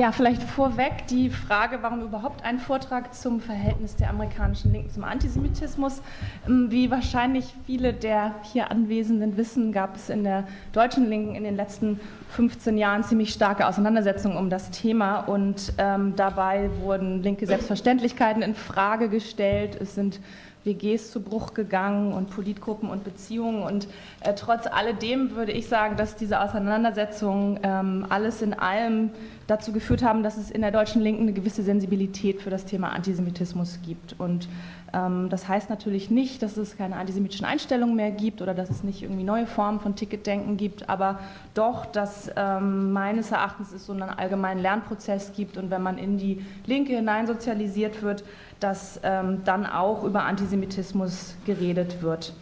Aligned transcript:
Ja, 0.00 0.12
vielleicht 0.12 0.42
vorweg 0.42 1.08
die 1.10 1.28
Frage, 1.28 1.80
warum 1.82 2.00
überhaupt 2.00 2.42
ein 2.42 2.58
Vortrag 2.58 3.12
zum 3.14 3.38
Verhältnis 3.38 3.96
der 3.96 4.08
amerikanischen 4.08 4.72
Linken 4.72 4.88
zum 4.88 5.04
Antisemitismus. 5.04 6.00
Ähm, 6.48 6.70
wie 6.70 6.90
wahrscheinlich 6.90 7.54
viele 7.66 7.92
der 7.92 8.34
hier 8.50 8.70
Anwesenden 8.70 9.36
wissen, 9.36 9.72
gab 9.72 9.96
es 9.96 10.08
in 10.08 10.24
der 10.24 10.44
deutschen 10.72 11.10
Linken 11.10 11.34
in 11.34 11.44
den 11.44 11.54
letzten 11.54 12.00
15 12.30 12.78
Jahren 12.78 13.04
ziemlich 13.04 13.30
starke 13.30 13.66
Auseinandersetzungen 13.66 14.38
um 14.38 14.48
das 14.48 14.70
Thema 14.70 15.18
und 15.18 15.74
ähm, 15.76 16.14
dabei 16.16 16.70
wurden 16.80 17.22
linke 17.22 17.44
Selbstverständlichkeiten 17.46 18.40
in 18.40 18.54
Frage 18.54 19.10
gestellt. 19.10 19.76
Es 19.78 19.94
sind 19.94 20.18
WGs 20.64 21.10
zu 21.10 21.22
Bruch 21.22 21.54
gegangen 21.54 22.12
und 22.12 22.30
Politgruppen 22.30 22.88
und 22.88 23.04
Beziehungen. 23.04 23.62
Und 23.62 23.88
äh, 24.20 24.34
trotz 24.34 24.66
alledem 24.66 25.34
würde 25.34 25.52
ich 25.52 25.68
sagen, 25.68 25.96
dass 25.96 26.16
diese 26.16 26.40
Auseinandersetzungen 26.40 27.60
ähm, 27.62 28.06
alles 28.08 28.42
in 28.42 28.54
allem 28.54 29.10
dazu 29.46 29.72
geführt 29.72 30.02
haben, 30.02 30.22
dass 30.22 30.36
es 30.36 30.50
in 30.50 30.60
der 30.60 30.70
deutschen 30.70 31.02
Linken 31.02 31.22
eine 31.22 31.32
gewisse 31.32 31.62
Sensibilität 31.62 32.40
für 32.40 32.50
das 32.50 32.66
Thema 32.66 32.90
Antisemitismus 32.90 33.80
gibt. 33.84 34.14
Und 34.18 34.48
ähm, 34.92 35.28
das 35.28 35.48
heißt 35.48 35.70
natürlich 35.70 36.10
nicht, 36.10 36.42
dass 36.42 36.56
es 36.56 36.76
keine 36.76 36.96
antisemitischen 36.96 37.46
Einstellungen 37.46 37.96
mehr 37.96 38.10
gibt 38.10 38.42
oder 38.42 38.54
dass 38.54 38.70
es 38.70 38.82
nicht 38.82 39.02
irgendwie 39.02 39.24
neue 39.24 39.46
Formen 39.46 39.80
von 39.80 39.96
Ticketdenken 39.96 40.56
gibt, 40.56 40.88
aber 40.88 41.20
doch, 41.54 41.86
dass 41.86 42.30
ähm, 42.36 42.92
meines 42.92 43.30
Erachtens 43.30 43.72
es 43.72 43.86
so 43.86 43.92
einen 43.92 44.02
allgemeinen 44.02 44.60
Lernprozess 44.60 45.32
gibt 45.34 45.56
und 45.56 45.70
wenn 45.70 45.82
man 45.82 45.98
in 45.98 46.18
die 46.18 46.44
Linke 46.66 46.94
hineinsozialisiert 46.94 48.02
wird, 48.02 48.24
dass 48.60 49.00
ähm, 49.02 49.42
dann 49.44 49.66
auch 49.66 50.04
über 50.04 50.24
Antisemitismus 50.24 51.34
geredet 51.44 52.02
wird. 52.02 52.34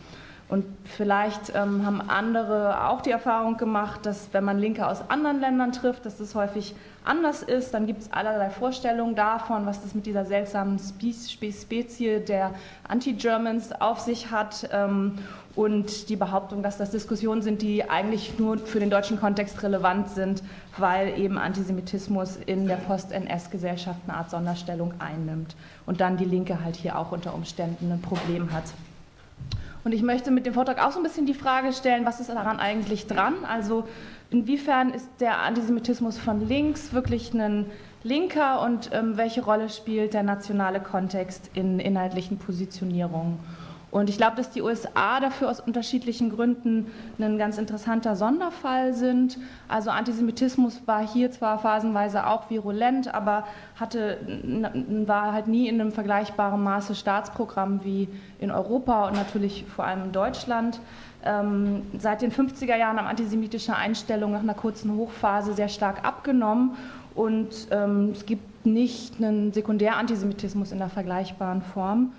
Und 0.49 0.65
vielleicht 0.85 1.53
ähm, 1.55 1.85
haben 1.85 2.01
andere 2.01 2.89
auch 2.89 3.03
die 3.03 3.11
Erfahrung 3.11 3.59
gemacht, 3.59 4.07
dass 4.07 4.29
wenn 4.33 4.45
man 4.45 4.59
Linke 4.59 4.87
aus 4.87 5.11
anderen 5.11 5.41
Ländern 5.41 5.73
trifft, 5.73 6.07
dass 6.07 6.17
das 6.17 6.35
häufig 6.35 6.75
anders 7.05 7.43
ist. 7.43 7.75
Dann 7.75 7.87
gibt 7.87 8.03
es 8.03 8.13
allerlei 8.13 8.51
Vorstellungen 8.51 9.15
davon, 9.15 9.67
was 9.67 9.83
das 9.83 9.95
mit 9.95 10.07
dieser 10.07 10.25
seltsamen 10.25 10.79
Spezie 10.79 12.21
der 12.21 12.53
Anti-Germans 12.87 13.73
auf 13.81 14.01
sich 14.01 14.31
hat. 14.31 14.69
Ähm, 14.73 15.19
und 15.55 16.09
die 16.09 16.17
Behauptung, 16.17 16.63
dass 16.63 16.79
das 16.79 16.93
Diskussionen 16.93 17.43
sind, 17.43 17.63
die 17.63 17.91
eigentlich 17.91 18.39
nur 18.39 18.59
für 18.59 18.79
den 18.79 18.91
deutschen 18.91 19.19
Kontext 19.19 19.63
relevant 19.63 20.09
sind, 20.09 20.43
weil 20.77 21.19
eben 21.19 21.37
Antisemitismus 21.37 22.37
in 22.37 22.69
der 22.69 22.77
Post-NS-Gesellschaft 22.77 23.99
eine 24.07 24.17
Art 24.17 24.31
Sonderstellung 24.31 24.95
einnimmt 25.01 25.57
und 25.85 26.01
dann 26.01 26.17
die 26.17 26.27
Linke 26.27 26.63
halt 26.63 26.77
hier 26.77 26.97
auch 26.97 27.11
unter 27.11 27.35
Umständen 27.35 27.91
ein 27.91 28.01
Problem 28.01 28.53
hat. 28.53 28.65
Und 29.89 29.95
ich 29.95 30.03
möchte 30.03 30.31
mit 30.31 30.45
dem 30.45 30.53
Vortrag 30.53 30.85
auch 30.85 30.93
so 30.93 30.99
ein 30.99 31.03
bisschen 31.03 31.25
die 31.25 31.33
Frage 31.33 31.73
stellen, 31.73 32.05
was 32.05 32.21
ist 32.21 32.29
daran 32.29 32.61
eigentlich 32.61 33.07
dran? 33.07 33.47
Also 33.47 33.85
inwiefern 34.29 34.91
ist 34.91 35.09
der 35.19 35.39
Antisemitismus 35.39 36.19
von 36.19 36.47
links 36.47 36.93
wirklich 36.93 37.33
ein 37.33 37.65
linker 38.03 38.61
und 38.61 38.91
ähm, 38.93 39.17
welche 39.17 39.43
Rolle 39.43 39.71
spielt 39.71 40.13
der 40.13 40.25
nationale 40.25 40.81
Kontext 40.81 41.49
in 41.55 41.81
inhaltlichen 41.81 42.37
Positionierungen? 42.37 43.39
Und 43.91 44.11
ich 44.11 44.19
glaube, 44.19 44.37
dass 44.37 44.51
die 44.51 44.61
USA 44.61 45.19
dafür 45.19 45.51
aus 45.51 45.61
unterschiedlichen 45.61 46.29
Gründen 46.29 46.87
ein 47.19 47.39
ganz 47.39 47.57
interessanter 47.57 48.17
Sonderfall 48.17 48.93
sind. 48.93 49.39
Also 49.67 49.91
Antisemitismus 49.91 50.83
war 50.85 51.07
hier 51.07 51.31
zwar 51.31 51.59
phasenweise 51.59 52.27
auch 52.27 52.51
virulent, 52.51 53.15
aber 53.15 53.45
hatte, 53.81 54.19
war 55.07 55.33
halt 55.33 55.49
nie 55.49 55.69
in 55.69 55.81
einem 55.81 55.93
vergleichbaren 55.93 56.63
Maße 56.63 56.95
Staatsprogramm 56.95 57.81
wie 57.83 58.09
in 58.39 58.51
Europa 58.51 59.09
und 59.09 59.15
natürlich 59.15 59.65
vor 59.75 59.87
allem 59.87 60.05
in 60.05 60.13
Deutschland. 60.13 60.81
Ähm, 61.25 61.83
seit 61.99 62.21
den 62.21 62.31
50er 62.31 62.77
Jahren 62.77 62.99
haben 62.99 63.07
antisemitische 63.07 63.75
Einstellungen 63.75 64.35
nach 64.35 64.43
einer 64.43 64.55
kurzen 64.55 64.95
Hochphase 64.95 65.55
sehr 65.55 65.69
stark 65.69 66.05
abgenommen 66.05 66.77
und 67.15 67.69
ähm, 67.71 68.11
es 68.13 68.27
gibt 68.27 68.65
nicht 68.65 69.17
einen 69.17 69.53
Sekundärantisemitismus 69.53 70.73
in 70.73 70.79
der 70.79 70.91
vergleichbaren 70.91 71.63
Form. 71.63 72.13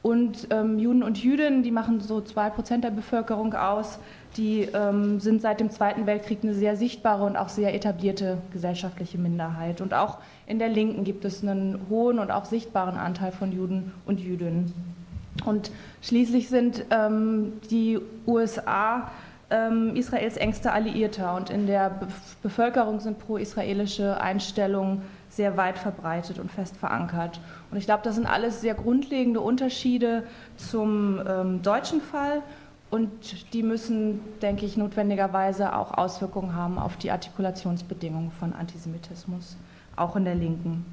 Und 0.00 0.46
ähm, 0.50 0.78
Juden 0.78 1.02
und 1.02 1.22
Jüdinnen, 1.22 1.62
die 1.62 1.72
machen 1.72 2.00
so 2.00 2.20
zwei 2.20 2.50
Prozent 2.50 2.84
der 2.84 2.90
Bevölkerung 2.90 3.54
aus, 3.54 3.98
die 4.36 4.62
ähm, 4.62 5.18
sind 5.18 5.42
seit 5.42 5.58
dem 5.58 5.70
Zweiten 5.70 6.06
Weltkrieg 6.06 6.38
eine 6.42 6.54
sehr 6.54 6.76
sichtbare 6.76 7.24
und 7.24 7.36
auch 7.36 7.48
sehr 7.48 7.74
etablierte 7.74 8.38
gesellschaftliche 8.52 9.18
Minderheit. 9.18 9.80
Und 9.80 9.94
auch 9.94 10.18
in 10.46 10.60
der 10.60 10.68
Linken 10.68 11.02
gibt 11.02 11.24
es 11.24 11.42
einen 11.42 11.86
hohen 11.90 12.20
und 12.20 12.30
auch 12.30 12.44
sichtbaren 12.44 12.96
Anteil 12.96 13.32
von 13.32 13.50
Juden 13.50 13.92
und 14.06 14.20
Jüdinnen. 14.20 14.72
Und 15.44 15.72
schließlich 16.02 16.48
sind 16.48 16.84
ähm, 16.90 17.54
die 17.70 17.98
USA 18.26 19.10
ähm, 19.50 19.96
Israels 19.96 20.36
engster 20.36 20.72
Alliierter 20.72 21.34
und 21.34 21.50
in 21.50 21.66
der 21.66 21.90
Be 21.90 22.06
Bevölkerung 22.42 23.00
sind 23.00 23.18
pro-israelische 23.18 24.20
Einstellungen 24.20 25.02
sehr 25.38 25.56
weit 25.56 25.78
verbreitet 25.78 26.40
und 26.40 26.50
fest 26.50 26.76
verankert. 26.76 27.40
Und 27.70 27.78
ich 27.78 27.86
glaube, 27.86 28.02
das 28.02 28.16
sind 28.16 28.26
alles 28.26 28.60
sehr 28.60 28.74
grundlegende 28.74 29.40
Unterschiede 29.40 30.24
zum 30.56 31.20
ähm, 31.26 31.62
deutschen 31.62 32.02
Fall 32.02 32.42
und 32.90 33.52
die 33.52 33.62
müssen, 33.62 34.20
denke 34.42 34.66
ich, 34.66 34.76
notwendigerweise 34.76 35.76
auch 35.76 35.96
Auswirkungen 35.96 36.56
haben 36.56 36.76
auf 36.76 36.96
die 36.96 37.12
Artikulationsbedingungen 37.12 38.32
von 38.32 38.52
Antisemitismus, 38.52 39.56
auch 39.94 40.16
in 40.16 40.24
der 40.24 40.34
Linken. 40.34 40.84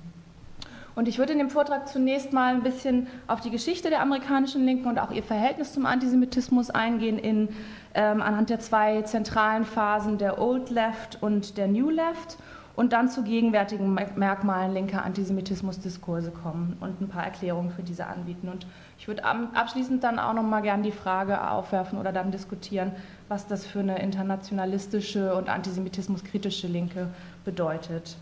Und 0.94 1.08
ich 1.08 1.18
würde 1.18 1.34
in 1.34 1.40
dem 1.40 1.50
Vortrag 1.50 1.88
zunächst 1.88 2.32
mal 2.32 2.54
ein 2.54 2.62
bisschen 2.62 3.08
auf 3.26 3.42
die 3.42 3.50
Geschichte 3.50 3.90
der 3.90 4.00
amerikanischen 4.00 4.64
Linken 4.64 4.88
und 4.88 5.00
auch 5.00 5.12
ihr 5.12 5.24
Verhältnis 5.24 5.74
zum 5.74 5.88
Antisemitismus 5.88 6.70
eingehen, 6.70 7.18
in, 7.18 7.50
ähm, 7.96 8.22
anhand 8.22 8.52
der 8.52 8.60
zwei 8.60 9.02
zentralen 9.02 9.66
Phasen 9.66 10.20
der 10.20 10.40
Old 10.40 10.70
Left 10.70 11.18
und 11.22 11.58
der 11.58 11.68
New 11.68 11.90
Left 11.90 12.38
und 12.76 12.92
dann 12.92 13.10
zu 13.10 13.24
gegenwärtigen 13.24 13.94
Merkmalen 14.16 14.74
linker 14.74 15.04
Antisemitismusdiskurse 15.04 16.32
kommen 16.32 16.76
und 16.82 17.02
ein 17.02 17.08
paar 17.08 17.24
Erklärungen 17.24 17.72
für 17.72 17.84
diese 17.84 18.08
anbieten. 18.08 18.50
Und 18.50 18.68
ich 18.98 19.08
würde 19.08 19.24
abschließend 19.24 20.04
dann 20.04 20.20
auch 20.20 20.34
noch 20.34 20.44
mal 20.44 20.62
gerne 20.62 20.84
die 20.84 20.92
Frage 20.92 21.50
aufwerfen 21.50 21.98
oder 21.98 22.12
dann 22.12 22.32
diskutieren, 22.32 22.92
was 23.30 23.48
das 23.48 23.66
für 23.66 23.80
eine 23.80 24.00
internationalistische 24.00 25.36
und 25.36 25.50
antisemitismuskritische 25.50 26.68
Linke 26.68 27.08
bedeutet. 27.46 28.18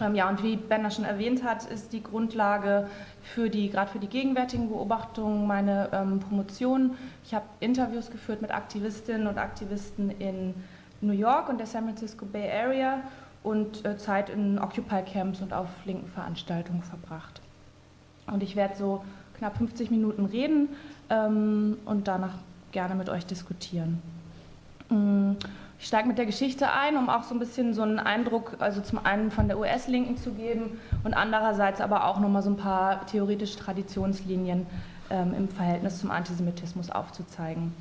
Ähm, 0.00 0.14
ja, 0.14 0.28
und 0.28 0.42
wie 0.42 0.56
Benner 0.56 0.90
schon 0.90 1.04
erwähnt 1.04 1.42
hat, 1.42 1.64
ist 1.64 1.92
die 1.92 2.02
Grundlage 2.02 2.88
für 3.22 3.50
die, 3.50 3.70
gerade 3.70 3.90
für 3.90 3.98
die 3.98 4.06
gegenwärtigen 4.06 4.68
Beobachtungen 4.68 5.46
meine 5.46 5.88
ähm, 5.92 6.20
Promotion. 6.20 6.96
Ich 7.24 7.34
habe 7.34 7.44
Interviews 7.60 8.10
geführt 8.10 8.42
mit 8.42 8.50
Aktivistinnen 8.50 9.26
und 9.26 9.38
Aktivisten 9.38 10.10
in 10.10 10.54
New 11.00 11.12
York 11.12 11.48
und 11.48 11.58
der 11.58 11.66
San 11.66 11.84
Francisco 11.84 12.26
Bay 12.26 12.50
Area 12.50 13.02
und 13.48 13.84
äh, 13.84 13.96
Zeit 13.96 14.30
in 14.30 14.58
Occupy-Camps 14.58 15.40
und 15.40 15.52
auf 15.52 15.68
linken 15.84 16.08
Veranstaltungen 16.08 16.82
verbracht. 16.82 17.40
Und 18.26 18.42
ich 18.42 18.56
werde 18.56 18.76
so 18.76 19.04
knapp 19.38 19.56
50 19.56 19.90
Minuten 19.90 20.26
reden 20.26 20.68
ähm, 21.10 21.78
und 21.84 22.08
danach 22.08 22.34
gerne 22.72 22.94
mit 22.94 23.08
euch 23.08 23.24
diskutieren. 23.24 24.02
Mm, 24.90 25.32
ich 25.78 25.86
steige 25.86 26.08
mit 26.08 26.18
der 26.18 26.26
Geschichte 26.26 26.70
ein, 26.72 26.96
um 26.96 27.08
auch 27.08 27.22
so 27.22 27.34
ein 27.34 27.38
bisschen 27.38 27.72
so 27.72 27.82
einen 27.82 27.98
Eindruck, 27.98 28.56
also 28.58 28.80
zum 28.80 29.04
einen 29.04 29.30
von 29.30 29.46
der 29.48 29.58
US-Linken 29.58 30.16
zu 30.16 30.32
geben 30.32 30.78
und 31.04 31.14
andererseits 31.14 31.80
aber 31.80 32.06
auch 32.06 32.18
nochmal 32.18 32.42
so 32.42 32.50
ein 32.50 32.56
paar 32.56 33.06
theoretische 33.06 33.58
Traditionslinien 33.58 34.66
ähm, 35.10 35.34
im 35.34 35.48
Verhältnis 35.48 36.00
zum 36.00 36.10
Antisemitismus 36.10 36.90
aufzuzeigen. 36.90 37.72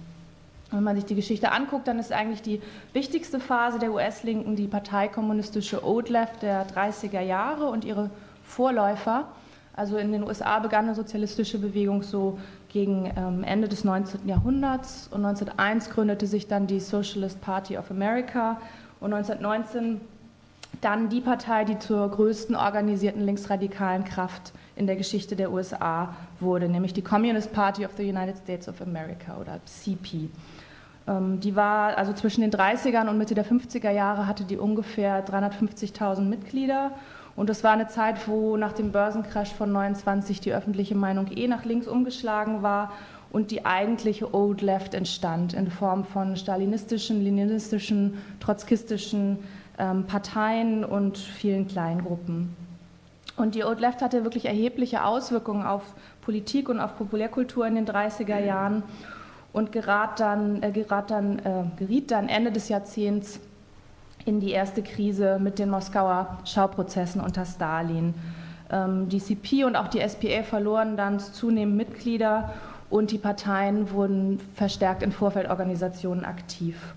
Wenn 0.71 0.83
man 0.83 0.95
sich 0.95 1.05
die 1.05 1.15
Geschichte 1.15 1.51
anguckt, 1.51 1.87
dann 1.87 1.97
ist 1.97 2.11
eigentlich 2.11 2.41
die 2.41 2.61
wichtigste 2.93 3.39
Phase 3.39 3.79
der 3.79 3.93
US-Linken 3.93 4.55
die 4.55 4.67
parteikommunistische 4.67 5.85
Old 5.85 6.09
Left 6.09 6.41
der 6.41 6.67
30er 6.67 7.21
Jahre 7.21 7.69
und 7.69 7.85
ihre 7.85 8.09
Vorläufer. 8.43 9.27
Also 9.73 9.97
in 9.97 10.11
den 10.11 10.23
USA 10.23 10.59
begann 10.59 10.85
eine 10.85 10.95
sozialistische 10.95 11.59
Bewegung 11.59 12.03
so 12.03 12.39
gegen 12.67 13.13
ähm, 13.15 13.43
Ende 13.43 13.69
des 13.69 13.83
19. 13.83 14.27
Jahrhunderts 14.27 15.07
und 15.11 15.23
1901 15.23 15.89
gründete 15.91 16.27
sich 16.27 16.47
dann 16.47 16.67
die 16.67 16.79
Socialist 16.79 17.39
Party 17.41 17.77
of 17.77 17.89
America 17.91 18.59
und 18.99 19.13
1919 19.13 20.01
dann 20.81 21.09
die 21.09 21.21
Partei, 21.21 21.63
die 21.63 21.79
zur 21.79 22.09
größten 22.09 22.55
organisierten 22.55 23.21
linksradikalen 23.21 24.03
Kraft 24.03 24.51
in 24.75 24.85
der 24.85 24.95
Geschichte 24.95 25.35
der 25.35 25.51
USA 25.51 26.15
wurde, 26.39 26.69
nämlich 26.69 26.93
die 26.93 27.01
Communist 27.01 27.53
Party 27.53 27.85
of 27.85 27.91
the 27.97 28.03
United 28.03 28.37
States 28.37 28.67
of 28.67 28.81
America 28.81 29.37
oder 29.39 29.59
CP. 29.65 30.29
Ähm, 31.07 31.39
die 31.39 31.55
war 31.55 31.97
also 31.97 32.13
zwischen 32.13 32.41
den 32.41 32.51
30ern 32.51 33.09
und 33.09 33.17
Mitte 33.17 33.35
der 33.35 33.45
50er 33.45 33.91
Jahre 33.91 34.27
hatte 34.27 34.43
die 34.43 34.57
ungefähr 34.57 35.25
350.000 35.25 36.21
Mitglieder. 36.21 36.91
Und 37.35 37.49
das 37.49 37.63
war 37.63 37.71
eine 37.71 37.87
Zeit, 37.87 38.27
wo 38.27 38.57
nach 38.57 38.73
dem 38.73 38.91
Börsencrash 38.91 39.53
von 39.53 39.71
29 39.71 40.41
die 40.41 40.53
öffentliche 40.53 40.95
Meinung 40.95 41.27
eh 41.35 41.47
nach 41.47 41.65
links 41.65 41.87
umgeschlagen 41.87 42.63
war 42.63 42.91
und 43.31 43.51
die 43.51 43.65
eigentliche 43.65 44.33
Old 44.33 44.61
Left 44.61 44.93
entstand 44.93 45.53
in 45.53 45.69
Form 45.69 46.03
von 46.03 46.35
stalinistischen, 46.35 47.23
leninistischen, 47.23 48.17
trotzkistischen 48.39 49.39
ähm, 49.77 50.05
Parteien 50.05 50.83
und 50.83 51.17
vielen 51.17 51.67
Kleingruppen. 51.67 52.55
Und 53.35 53.53
die 53.53 53.63
Old 53.63 53.79
Left 53.79 54.01
hatte 54.01 54.23
wirklich 54.23 54.45
erhebliche 54.45 55.03
Auswirkungen 55.03 55.63
auf 55.63 55.83
Politik 56.21 56.69
und 56.69 56.79
auf 56.79 56.97
Populärkultur 56.97 57.67
in 57.67 57.75
den 57.75 57.85
30er 57.85 58.39
Jahren 58.43 58.81
und 59.57 59.71
gerat 59.71 60.19
dann, 60.19 60.61
äh, 60.61 60.71
gerat 60.71 61.09
dann, 61.09 61.39
äh, 61.39 61.63
geriet 61.77 62.11
dann 62.11 62.29
Ende 62.29 62.51
des 62.51 62.69
Jahrzehnts 62.69 63.39
in 64.23 64.39
die 64.39 64.51
erste 64.51 64.83
Krise 64.83 65.39
mit 65.39 65.57
den 65.57 65.71
Moskauer 65.71 66.37
Schauprozessen 66.45 67.21
unter 67.21 67.43
Stalin. 67.43 68.13
Ähm, 68.69 69.09
die 69.09 69.19
CP 69.19 69.63
und 69.63 69.75
auch 69.75 69.87
die 69.87 69.99
SPA 70.07 70.43
verloren 70.43 70.95
dann 70.95 71.19
zunehmend 71.19 71.75
Mitglieder 71.75 72.53
und 72.91 73.09
die 73.09 73.17
Parteien 73.17 73.89
wurden 73.91 74.39
verstärkt 74.53 75.01
in 75.01 75.11
Vorfeldorganisationen 75.11 76.23
aktiv. 76.23 76.93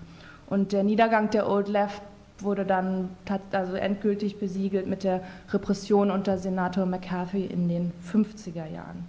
Und 0.47 0.71
der 0.71 0.83
Niedergang 0.83 1.31
der 1.31 1.49
Old 1.49 1.67
Left 1.67 2.03
wurde 2.37 2.63
dann 2.63 3.09
also 3.51 3.73
endgültig 3.73 4.39
besiegelt 4.39 4.85
mit 4.85 5.03
der 5.03 5.21
Repression 5.51 6.11
unter 6.11 6.37
Senator 6.37 6.85
McCarthy 6.85 7.43
in 7.43 7.67
den 7.67 7.91
50er 8.13 8.67
Jahren. 8.67 9.07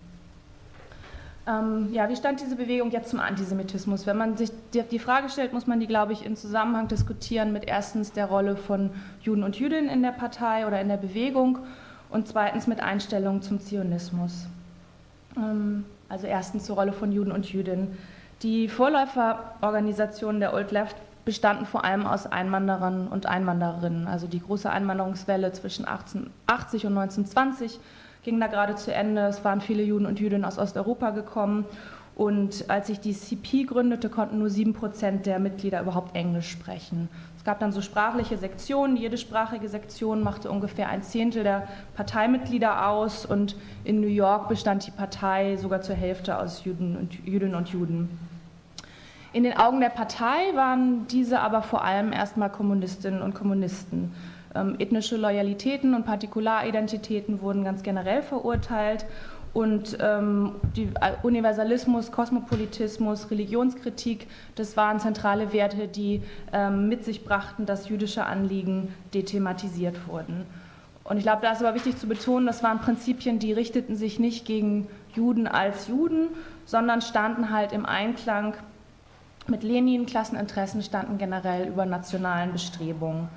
Ähm, 1.46 1.88
ja, 1.92 2.08
wie 2.08 2.14
stand 2.14 2.40
diese 2.40 2.54
Bewegung 2.54 2.90
jetzt 2.92 3.10
zum 3.10 3.18
Antisemitismus? 3.18 4.06
Wenn 4.06 4.16
man 4.16 4.36
sich 4.36 4.50
die 4.72 4.98
Frage 5.00 5.28
stellt, 5.28 5.52
muss 5.52 5.66
man 5.66 5.80
die, 5.80 5.88
glaube 5.88 6.12
ich, 6.12 6.24
in 6.24 6.36
Zusammenhang 6.36 6.86
diskutieren 6.86 7.52
mit 7.52 7.64
erstens 7.64 8.12
der 8.12 8.26
Rolle 8.26 8.56
von 8.56 8.90
Juden 9.22 9.42
und 9.42 9.58
Jüdinnen 9.58 9.90
in 9.90 10.02
der 10.02 10.12
Partei 10.12 10.66
oder 10.66 10.80
in 10.80 10.88
der 10.88 10.98
Bewegung 10.98 11.58
und 12.10 12.28
zweitens 12.28 12.68
mit 12.68 12.80
Einstellungen 12.80 13.42
zum 13.42 13.58
Zionismus. 13.58 14.46
Ähm, 15.36 15.84
also 16.08 16.28
erstens 16.28 16.64
zur 16.64 16.76
Rolle 16.76 16.92
von 16.92 17.10
Juden 17.10 17.32
und 17.32 17.50
Jüdinnen. 17.50 17.98
Die 18.42 18.68
Vorläuferorganisationen 18.68 20.40
der 20.40 20.54
Old 20.54 20.70
Left 20.70 20.96
bestanden 21.24 21.66
vor 21.66 21.84
allem 21.84 22.06
aus 22.06 22.26
Einwanderern 22.26 23.08
und 23.08 23.26
Einwandererinnen. 23.26 24.06
Also 24.06 24.26
die 24.26 24.40
große 24.40 24.70
Einwanderungswelle 24.70 25.52
zwischen 25.52 25.86
1880 25.86 26.86
und 26.86 26.98
1920 26.98 27.80
ging 28.22 28.38
da 28.40 28.46
gerade 28.46 28.74
zu 28.74 28.92
Ende. 28.94 29.22
Es 29.22 29.44
waren 29.44 29.60
viele 29.60 29.82
Juden 29.82 30.06
und 30.06 30.20
Jüdinnen 30.20 30.44
aus 30.44 30.58
Osteuropa 30.58 31.10
gekommen. 31.10 31.64
Und 32.14 32.68
als 32.68 32.88
sich 32.88 33.00
die 33.00 33.14
CP 33.14 33.64
gründete, 33.64 34.10
konnten 34.10 34.38
nur 34.38 34.50
sieben 34.50 34.74
Prozent 34.74 35.24
der 35.24 35.38
Mitglieder 35.38 35.80
überhaupt 35.80 36.14
Englisch 36.14 36.50
sprechen. 36.50 37.08
Es 37.38 37.44
gab 37.44 37.58
dann 37.58 37.72
so 37.72 37.80
sprachliche 37.80 38.36
Sektionen. 38.36 38.96
Jede 38.96 39.16
sprachige 39.16 39.68
Sektion 39.68 40.22
machte 40.22 40.50
ungefähr 40.50 40.88
ein 40.88 41.02
Zehntel 41.02 41.42
der 41.42 41.68
Parteimitglieder 41.96 42.86
aus. 42.86 43.24
Und 43.24 43.56
in 43.84 44.00
New 44.00 44.08
York 44.08 44.48
bestand 44.48 44.86
die 44.86 44.90
Partei 44.90 45.56
sogar 45.56 45.80
zur 45.80 45.96
Hälfte 45.96 46.38
aus 46.38 46.64
Juden 46.64 46.96
und, 46.96 47.14
Jüdinnen 47.26 47.54
und 47.54 47.70
Juden. 47.70 48.10
In 49.32 49.44
den 49.44 49.56
Augen 49.56 49.80
der 49.80 49.88
Partei 49.88 50.54
waren 50.54 51.06
diese 51.06 51.40
aber 51.40 51.62
vor 51.62 51.82
allem 51.82 52.12
erstmal 52.12 52.50
Kommunistinnen 52.50 53.22
und 53.22 53.34
Kommunisten. 53.34 54.12
Ähm, 54.54 54.76
ethnische 54.78 55.16
Loyalitäten 55.16 55.94
und 55.94 56.04
Partikularidentitäten 56.04 57.40
wurden 57.40 57.64
ganz 57.64 57.82
generell 57.82 58.22
verurteilt 58.22 59.06
und 59.54 59.98
ähm, 60.00 60.52
die 60.76 60.88
äh, 61.00 61.12
Universalismus, 61.22 62.10
Kosmopolitismus, 62.10 63.30
Religionskritik, 63.30 64.26
das 64.54 64.76
waren 64.76 64.98
zentrale 64.98 65.52
Werte, 65.52 65.88
die 65.88 66.22
ähm, 66.52 66.88
mit 66.88 67.04
sich 67.04 67.24
brachten, 67.24 67.66
dass 67.66 67.88
jüdische 67.88 68.24
Anliegen 68.24 68.94
dethematisiert 69.12 70.08
wurden. 70.08 70.46
Und 71.04 71.18
ich 71.18 71.24
glaube, 71.24 71.42
da 71.42 71.52
ist 71.52 71.60
aber 71.62 71.74
wichtig 71.74 71.98
zu 71.98 72.06
betonen, 72.06 72.46
das 72.46 72.62
waren 72.62 72.78
Prinzipien, 72.78 73.38
die 73.38 73.52
richteten 73.52 73.96
sich 73.96 74.18
nicht 74.18 74.46
gegen 74.46 74.86
Juden 75.14 75.46
als 75.46 75.88
Juden, 75.88 76.28
sondern 76.64 77.02
standen 77.02 77.50
halt 77.50 77.72
im 77.72 77.84
Einklang 77.84 78.54
mit 79.48 79.64
Lenin 79.64 80.06
Klasseninteressen 80.06 80.82
standen 80.82 81.18
generell 81.18 81.66
über 81.66 81.84
nationalen 81.84 82.52
Bestrebungen. 82.52 83.28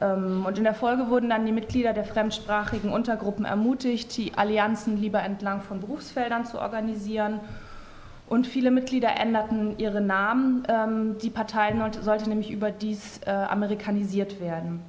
Ähm, 0.00 0.44
und 0.46 0.58
in 0.58 0.64
der 0.64 0.74
Folge 0.74 1.08
wurden 1.08 1.30
dann 1.30 1.46
die 1.46 1.52
Mitglieder 1.52 1.92
der 1.92 2.04
fremdsprachigen 2.04 2.90
Untergruppen 2.90 3.44
ermutigt, 3.44 4.16
die 4.16 4.32
Allianzen 4.34 4.96
lieber 4.96 5.22
entlang 5.22 5.60
von 5.60 5.80
Berufsfeldern 5.80 6.44
zu 6.44 6.60
organisieren. 6.60 7.40
Und 8.28 8.46
viele 8.46 8.70
Mitglieder 8.70 9.18
änderten 9.18 9.78
ihre 9.78 10.00
Namen. 10.00 10.62
Ähm, 10.68 11.18
die 11.18 11.30
Partei 11.30 11.74
sollte 12.00 12.28
nämlich 12.28 12.50
überdies 12.50 13.20
äh, 13.26 13.30
amerikanisiert 13.30 14.40
werden. 14.40 14.80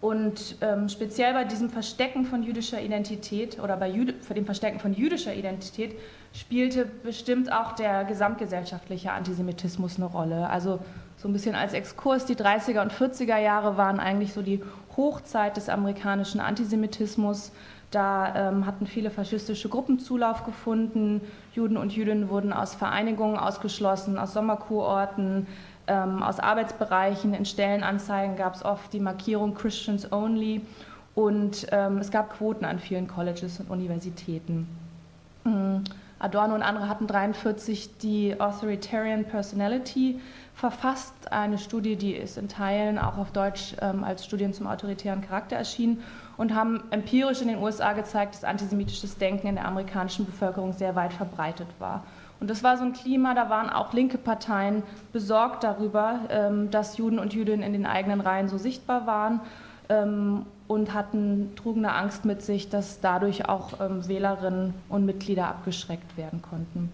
Und 0.00 0.56
ähm, 0.60 0.90
speziell 0.90 1.32
bei 1.32 1.44
diesem 1.44 1.70
Verstecken 1.70 2.26
von 2.26 2.42
jüdischer 2.42 2.78
Identität 2.78 3.58
oder 3.58 3.78
bei 3.78 3.90
dem 3.90 4.44
Verstecken 4.44 4.78
von 4.78 4.92
jüdischer 4.92 5.34
Identität 5.34 5.98
spielte 6.34 6.84
bestimmt 6.84 7.50
auch 7.50 7.72
der 7.72 8.04
gesamtgesellschaftliche 8.04 9.12
Antisemitismus 9.12 9.96
eine 9.96 10.04
Rolle. 10.04 10.50
Also 10.50 10.80
so 11.24 11.28
ein 11.30 11.32
bisschen 11.32 11.54
als 11.54 11.72
Exkurs, 11.72 12.26
die 12.26 12.36
30er 12.36 12.82
und 12.82 12.92
40er 12.92 13.38
Jahre 13.38 13.78
waren 13.78 13.98
eigentlich 13.98 14.34
so 14.34 14.42
die 14.42 14.62
Hochzeit 14.94 15.56
des 15.56 15.70
amerikanischen 15.70 16.38
Antisemitismus. 16.38 17.50
Da 17.90 18.50
ähm, 18.50 18.66
hatten 18.66 18.86
viele 18.86 19.10
faschistische 19.10 19.70
Gruppen 19.70 19.98
Zulauf 19.98 20.44
gefunden. 20.44 21.22
Juden 21.54 21.78
und 21.78 21.96
Jüdinnen 21.96 22.28
wurden 22.28 22.52
aus 22.52 22.74
Vereinigungen 22.74 23.38
ausgeschlossen, 23.38 24.18
aus 24.18 24.34
Sommerkurorten, 24.34 25.46
ähm, 25.86 26.22
aus 26.22 26.40
Arbeitsbereichen, 26.40 27.32
in 27.32 27.46
Stellenanzeigen 27.46 28.36
gab 28.36 28.56
es 28.56 28.62
oft 28.62 28.92
die 28.92 29.00
Markierung 29.00 29.54
Christians 29.54 30.12
Only 30.12 30.60
und 31.14 31.68
ähm, 31.72 31.96
es 31.96 32.10
gab 32.10 32.36
Quoten 32.36 32.66
an 32.66 32.78
vielen 32.78 33.08
Colleges 33.08 33.60
und 33.60 33.70
Universitäten. 33.70 34.68
Mhm. 35.44 35.84
Adorno 36.24 36.54
und 36.54 36.62
andere 36.62 36.88
hatten 36.88 37.04
1943 37.04 37.98
die 37.98 38.40
Authoritarian 38.40 39.24
Personality 39.24 40.20
verfasst, 40.54 41.32
eine 41.32 41.58
Studie, 41.58 41.96
die 41.96 42.14
ist 42.14 42.38
in 42.38 42.48
Teilen 42.48 42.98
auch 42.98 43.18
auf 43.18 43.32
Deutsch 43.32 43.74
ähm, 43.80 44.04
als 44.04 44.24
Studien 44.24 44.52
zum 44.54 44.66
autoritären 44.66 45.20
Charakter 45.20 45.56
erschienen 45.56 46.02
und 46.36 46.54
haben 46.54 46.84
empirisch 46.90 47.42
in 47.42 47.48
den 47.48 47.58
USA 47.58 47.92
gezeigt, 47.92 48.34
dass 48.34 48.44
antisemitisches 48.44 49.18
Denken 49.18 49.48
in 49.48 49.56
der 49.56 49.66
amerikanischen 49.66 50.24
Bevölkerung 50.26 50.72
sehr 50.72 50.94
weit 50.94 51.12
verbreitet 51.12 51.68
war. 51.78 52.04
Und 52.40 52.50
das 52.50 52.62
war 52.62 52.76
so 52.76 52.84
ein 52.84 52.92
Klima, 52.92 53.34
da 53.34 53.50
waren 53.50 53.70
auch 53.70 53.92
linke 53.92 54.18
Parteien 54.18 54.82
besorgt 55.12 55.64
darüber, 55.64 56.20
ähm, 56.30 56.70
dass 56.70 56.98
Juden 56.98 57.18
und 57.18 57.34
Jüdinnen 57.34 57.62
in 57.62 57.72
den 57.72 57.86
eigenen 57.86 58.20
Reihen 58.20 58.48
so 58.48 58.58
sichtbar 58.58 59.06
waren 59.06 59.40
ähm, 59.88 60.46
und 60.68 60.94
hatten, 60.94 61.52
trugen 61.56 61.84
eine 61.84 61.94
Angst 61.94 62.24
mit 62.24 62.42
sich, 62.42 62.68
dass 62.68 63.00
dadurch 63.00 63.48
auch 63.48 63.80
ähm, 63.80 64.06
Wählerinnen 64.06 64.74
und 64.88 65.04
Mitglieder 65.04 65.48
abgeschreckt 65.48 66.16
werden 66.16 66.42
konnten. 66.42 66.92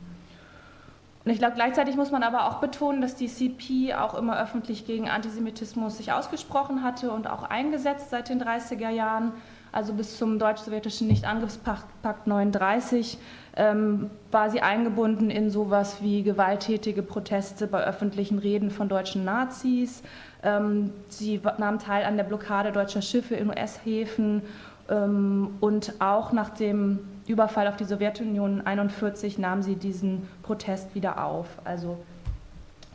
Und 1.25 1.31
ich 1.31 1.39
glaube, 1.39 1.55
gleichzeitig 1.55 1.97
muss 1.97 2.11
man 2.11 2.23
aber 2.23 2.47
auch 2.47 2.61
betonen, 2.61 3.03
dass 3.03 3.15
die 3.15 3.29
CP 3.29 3.95
auch 3.95 4.15
immer 4.15 4.41
öffentlich 4.41 4.87
gegen 4.87 5.09
Antisemitismus 5.09 5.99
sich 5.99 6.13
ausgesprochen 6.13 6.83
hatte 6.83 7.11
und 7.11 7.29
auch 7.29 7.43
eingesetzt 7.43 8.11
seit 8.11 8.31
den 8.31 8.43
30er 8.43 8.89
Jahren 8.89 9.33
also 9.73 9.93
bis 9.93 10.19
zum 10.19 10.39
deutsch-sowjetischen 10.39 11.07
Nichtangriffspakt 11.07 12.27
39, 12.27 13.19
ähm, 13.57 14.11
war 14.31 14.51
sie 14.51 14.63
eingebunden 14.63 15.31
in 15.31 15.51
sowas 15.51 16.03
wie 16.03 16.23
gewalttätige 16.23 17.03
Proteste 17.03 17.67
bei 17.67 17.85
öffentlichen 17.85 18.39
Reden 18.39 18.71
von 18.71 18.89
deutschen 18.89 19.25
Nazis. 19.25 20.03
Ähm, 20.43 20.93
sie 21.09 21.41
nahm 21.59 21.79
teil 21.79 22.05
an 22.05 22.17
der 22.17 22.25
Blockade 22.25 22.73
deutscher 22.73 23.03
Schiffe 23.03 23.35
in 23.35 23.49
US-Häfen 23.49 24.43
ähm, 24.89 25.57
und 25.61 25.95
auch 26.01 26.33
nach 26.33 26.51
dem 26.51 27.01
Überfall 27.31 27.69
auf 27.69 27.77
die 27.77 27.85
Sowjetunion 27.85 28.61
1941 28.67 29.39
nahm 29.39 29.63
sie 29.63 29.77
diesen 29.77 30.29
Protest 30.43 30.95
wieder 30.95 31.25
auf. 31.25 31.47
Also 31.65 31.99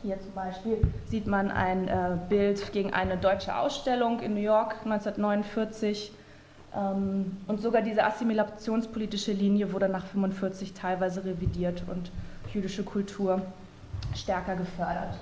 hier 0.02 0.20
zum 0.20 0.32
Beispiel 0.34 0.82
sieht 1.06 1.26
man 1.26 1.50
ein 1.50 1.88
äh, 1.88 2.16
Bild 2.28 2.72
gegen 2.72 2.92
eine 2.92 3.16
deutsche 3.16 3.56
Ausstellung 3.56 4.20
in 4.20 4.34
New 4.34 4.40
York 4.40 4.76
1949 4.84 6.12
ähm, 6.76 7.38
und 7.46 7.60
sogar 7.60 7.82
diese 7.82 8.04
assimilationspolitische 8.04 9.32
Linie 9.32 9.72
wurde 9.72 9.88
nach 9.88 10.04
1945 10.04 10.74
teilweise 10.74 11.24
revidiert 11.24 11.82
und 11.88 12.10
jüdische 12.52 12.84
Kultur 12.84 13.40
stärker 14.14 14.56
gefördert. 14.56 15.14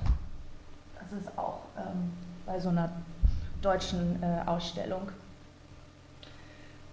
Das 0.98 1.20
ist 1.20 1.38
auch 1.38 1.60
ähm, 1.78 2.12
bei 2.44 2.58
so 2.58 2.68
einer 2.68 2.90
deutschen 3.62 4.22
äh, 4.22 4.48
Ausstellung. 4.48 5.08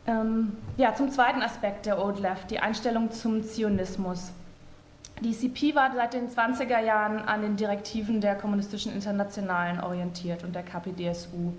Ähm, 0.08 0.58
ja, 0.78 0.96
zum 0.96 1.12
zweiten 1.12 1.42
Aspekt 1.42 1.86
der 1.86 2.04
Old 2.04 2.20
Left, 2.20 2.50
die 2.50 2.60
Einstellung 2.60 3.12
zum 3.12 3.44
Zionismus. 3.44 4.32
Die 5.22 5.32
CP 5.38 5.76
war 5.76 5.92
seit 5.94 6.16
den 6.16 6.30
20er 6.30 6.80
Jahren 6.80 7.20
an 7.20 7.44
den 7.44 7.56
Direktiven 7.56 8.22
der 8.22 8.36
Kommunistischen 8.36 8.92
Internationalen 8.94 9.80
orientiert 9.80 10.44
und 10.44 10.56
der 10.56 10.64
KPDSU. 10.64 11.54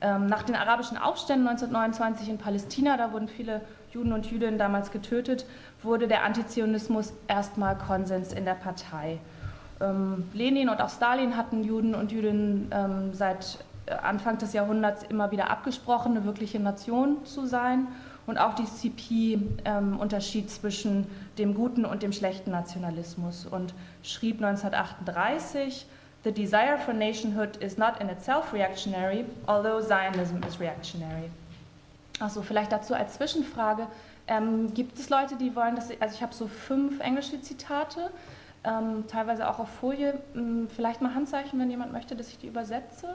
Ähm, 0.00 0.26
nach 0.26 0.42
den 0.42 0.56
arabischen 0.56 0.98
Aufständen 0.98 1.46
1929 1.46 2.28
in 2.28 2.38
Palästina, 2.38 2.96
da 2.96 3.12
wurden 3.12 3.28
viele 3.28 3.60
Juden 3.92 4.12
und 4.12 4.26
Jüdinnen 4.30 4.58
damals 4.58 4.90
getötet, 4.90 5.46
wurde 5.82 6.08
der 6.08 6.24
Antizionismus 6.24 7.12
erstmal 7.28 7.78
Konsens 7.78 8.32
in 8.32 8.44
der 8.44 8.54
Partei. 8.54 9.18
Ähm, 9.80 10.28
Lenin 10.34 10.68
und 10.68 10.80
auch 10.80 10.90
Stalin 10.90 11.36
hatten 11.36 11.62
Juden 11.62 11.94
und 11.94 12.10
Jüdinnen 12.10 12.70
ähm, 12.72 13.14
seit 13.14 13.58
Anfang 13.90 14.38
des 14.38 14.52
Jahrhunderts 14.52 15.04
immer 15.04 15.30
wieder 15.30 15.50
abgesprochen, 15.50 16.16
eine 16.16 16.24
wirkliche 16.24 16.58
Nation 16.58 17.24
zu 17.24 17.46
sein. 17.46 17.88
Und 18.26 18.38
auch 18.38 18.54
die 18.54 18.64
CP 18.64 19.38
ähm, 19.64 20.00
unterschied 20.00 20.50
zwischen 20.50 21.06
dem 21.38 21.54
guten 21.54 21.84
und 21.84 22.02
dem 22.02 22.12
schlechten 22.12 22.50
Nationalismus 22.50 23.46
und 23.46 23.72
schrieb 24.02 24.42
1938, 24.42 25.86
The 26.24 26.32
desire 26.32 26.76
for 26.76 26.92
nationhood 26.92 27.56
is 27.58 27.78
not 27.78 28.00
in 28.00 28.08
itself 28.08 28.52
reactionary, 28.52 29.24
although 29.46 29.80
Zionism 29.80 30.42
is 30.44 30.58
reactionary. 30.58 31.30
Also 32.18 32.42
vielleicht 32.42 32.72
dazu 32.72 32.94
als 32.94 33.14
Zwischenfrage. 33.14 33.86
Ähm, 34.26 34.74
gibt 34.74 34.98
es 34.98 35.08
Leute, 35.08 35.36
die 35.36 35.54
wollen, 35.54 35.76
dass 35.76 35.90
ich, 35.90 36.02
also 36.02 36.16
ich 36.16 36.22
habe 36.22 36.34
so 36.34 36.48
fünf 36.48 36.98
englische 36.98 37.40
Zitate, 37.40 38.10
ähm, 38.64 39.04
teilweise 39.06 39.48
auch 39.48 39.60
auf 39.60 39.68
Folie. 39.68 40.18
Ähm, 40.34 40.66
vielleicht 40.74 41.00
mal 41.00 41.14
Handzeichen, 41.14 41.60
wenn 41.60 41.70
jemand 41.70 41.92
möchte, 41.92 42.16
dass 42.16 42.28
ich 42.28 42.38
die 42.38 42.48
übersetze. 42.48 43.14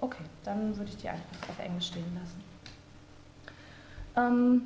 Okay, 0.00 0.22
dann 0.44 0.76
würde 0.76 0.90
ich 0.90 0.96
die 0.96 1.08
einfach 1.08 1.48
auf 1.48 1.58
Englisch 1.58 1.86
stehen 1.86 2.04
lassen. 2.14 2.44
Ähm, 4.16 4.62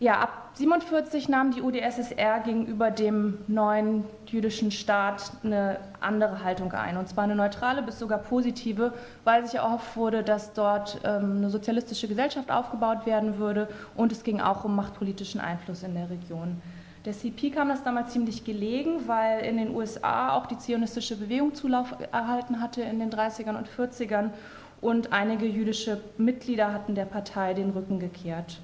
ja, 0.00 0.20
ab 0.20 0.50
1947 0.60 1.28
nahm 1.28 1.50
die 1.50 1.60
UdSSR 1.60 2.40
gegenüber 2.40 2.92
dem 2.92 3.38
neuen 3.48 4.04
jüdischen 4.26 4.70
Staat 4.70 5.32
eine 5.42 5.80
andere 6.00 6.44
Haltung 6.44 6.72
ein, 6.72 6.96
und 6.96 7.08
zwar 7.08 7.24
eine 7.24 7.34
neutrale 7.34 7.82
bis 7.82 7.98
sogar 7.98 8.18
positive, 8.18 8.92
weil 9.24 9.44
sich 9.44 9.56
erhofft 9.56 9.96
wurde, 9.96 10.22
dass 10.22 10.52
dort 10.52 11.00
ähm, 11.04 11.38
eine 11.38 11.50
sozialistische 11.50 12.06
Gesellschaft 12.06 12.50
aufgebaut 12.50 13.06
werden 13.06 13.38
würde 13.38 13.68
und 13.96 14.12
es 14.12 14.22
ging 14.22 14.40
auch 14.40 14.64
um 14.64 14.76
machtpolitischen 14.76 15.40
Einfluss 15.40 15.82
in 15.82 15.94
der 15.94 16.10
Region. 16.10 16.62
Der 17.04 17.12
CP 17.12 17.50
kam 17.50 17.68
das 17.68 17.84
damals 17.84 18.12
ziemlich 18.12 18.44
gelegen, 18.44 19.06
weil 19.06 19.44
in 19.44 19.56
den 19.56 19.74
USA 19.74 20.32
auch 20.32 20.46
die 20.46 20.58
zionistische 20.58 21.16
Bewegung 21.16 21.54
Zulauf 21.54 21.94
erhalten 22.12 22.60
hatte 22.60 22.82
in 22.82 22.98
den 22.98 23.10
30ern 23.10 23.56
und 23.56 23.68
40ern 23.68 24.30
und 24.80 25.12
einige 25.12 25.46
jüdische 25.46 26.00
Mitglieder 26.18 26.72
hatten 26.72 26.94
der 26.94 27.04
Partei 27.04 27.54
den 27.54 27.70
Rücken 27.70 27.98
gekehrt. 27.98 28.60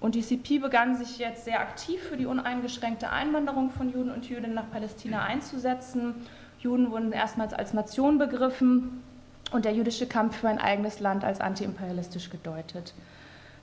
Und 0.00 0.16
die 0.16 0.22
CP 0.22 0.58
begann 0.58 0.96
sich 0.96 1.18
jetzt 1.18 1.44
sehr 1.44 1.60
aktiv 1.60 2.02
für 2.02 2.16
die 2.16 2.26
uneingeschränkte 2.26 3.10
Einwanderung 3.10 3.70
von 3.70 3.92
Juden 3.92 4.10
und 4.10 4.28
Jüdinnen 4.28 4.54
nach 4.54 4.70
Palästina 4.70 5.22
einzusetzen. 5.22 6.14
Juden 6.58 6.90
wurden 6.90 7.12
erstmals 7.12 7.52
als 7.54 7.72
Nation 7.72 8.18
begriffen 8.18 9.02
und 9.52 9.64
der 9.64 9.74
jüdische 9.74 10.06
Kampf 10.06 10.38
für 10.38 10.48
ein 10.48 10.58
eigenes 10.58 10.98
Land 10.98 11.24
als 11.24 11.40
antiimperialistisch 11.40 12.30
gedeutet. 12.30 12.94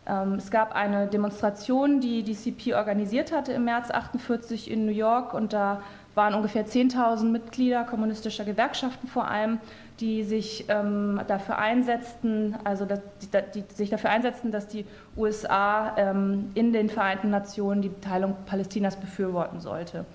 Ähm, 0.10 0.34
es 0.34 0.50
gab 0.50 0.74
eine 0.76 1.08
Demonstration, 1.08 2.02
die 2.02 2.24
die 2.24 2.36
CP 2.36 2.74
organisiert 2.74 3.32
hatte 3.32 3.54
im 3.54 3.66
März 3.66 3.92
1948 3.92 4.72
in 4.72 4.86
New 4.86 4.92
York 4.92 5.34
und 5.34 5.54
da 5.54 5.82
waren 6.16 6.34
ungefähr 6.34 6.66
10.000 6.66 7.26
Mitglieder 7.26 7.84
kommunistischer 7.84 8.44
Gewerkschaften 8.44 9.08
vor 9.08 9.28
allem, 9.28 9.60
die 10.00 10.24
sich 10.24 10.66
ähm, 10.68 11.22
dafür 11.28 11.60
einsetzten, 11.60 12.56
also 12.64 12.86
dass, 12.86 13.00
die, 13.22 13.62
die, 13.62 13.74
sich 13.74 13.90
dafür 13.90 14.10
einsetzten, 14.10 14.52
dass 14.52 14.68
die 14.68 14.86
USA 15.16 15.96
ähm, 15.98 16.52
in 16.56 16.74
den 16.74 16.90
Vereinten 16.90 17.30
Nationen 17.30 17.82
die 17.82 17.92
Teilung 18.02 18.36
Palästinas 18.46 18.96
befürworten 18.96 19.60
sollte. 19.60 20.06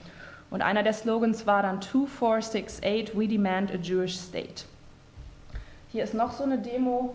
Und 0.50 0.62
einer 0.62 0.82
der 0.82 0.92
Slogans 0.92 1.46
war 1.46 1.62
dann 1.62 1.80
2468, 1.80 3.16
we 3.16 3.28
demand 3.28 3.72
a 3.72 3.76
Jewish 3.76 4.16
state. 4.16 4.64
Hier 5.88 6.04
ist 6.04 6.14
noch 6.14 6.32
so 6.32 6.44
eine 6.44 6.58
Demo 6.58 7.14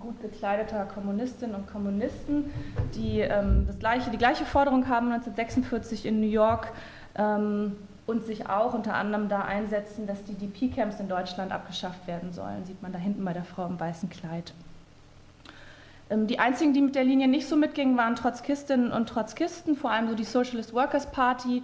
gut 0.00 0.20
gekleideter 0.22 0.84
Kommunistinnen 0.86 1.54
und 1.54 1.66
Kommunisten, 1.66 2.50
die 2.94 3.20
ähm, 3.20 3.64
das 3.66 3.78
gleiche, 3.78 4.10
die 4.10 4.18
gleiche 4.18 4.44
Forderung 4.44 4.88
haben 4.88 5.12
1946 5.12 6.06
in 6.06 6.20
New 6.20 6.26
York 6.28 6.72
ähm, 7.14 7.76
und 8.06 8.24
sich 8.24 8.48
auch 8.48 8.72
unter 8.72 8.94
anderem 8.94 9.28
da 9.28 9.42
einsetzen, 9.42 10.06
dass 10.06 10.24
die 10.24 10.34
DP-Camps 10.34 10.98
in 10.98 11.08
Deutschland 11.08 11.52
abgeschafft 11.52 12.06
werden 12.06 12.32
sollen. 12.32 12.64
Sieht 12.64 12.80
man 12.80 12.92
da 12.92 12.98
hinten 12.98 13.24
bei 13.24 13.34
der 13.34 13.44
Frau 13.44 13.66
im 13.66 13.78
weißen 13.78 14.08
Kleid. 14.08 14.54
Ähm, 16.10 16.26
die 16.26 16.38
einzigen, 16.38 16.72
die 16.72 16.80
mit 16.80 16.94
der 16.94 17.04
Linie 17.04 17.28
nicht 17.28 17.48
so 17.48 17.56
mitgingen, 17.56 17.96
waren 17.96 18.16
Trotzkistinnen 18.16 18.92
und 18.92 19.08
Trotzkisten, 19.08 19.76
vor 19.76 19.90
allem 19.90 20.08
so 20.08 20.14
die 20.14 20.24
Socialist 20.24 20.72
Workers 20.72 21.10
Party, 21.10 21.62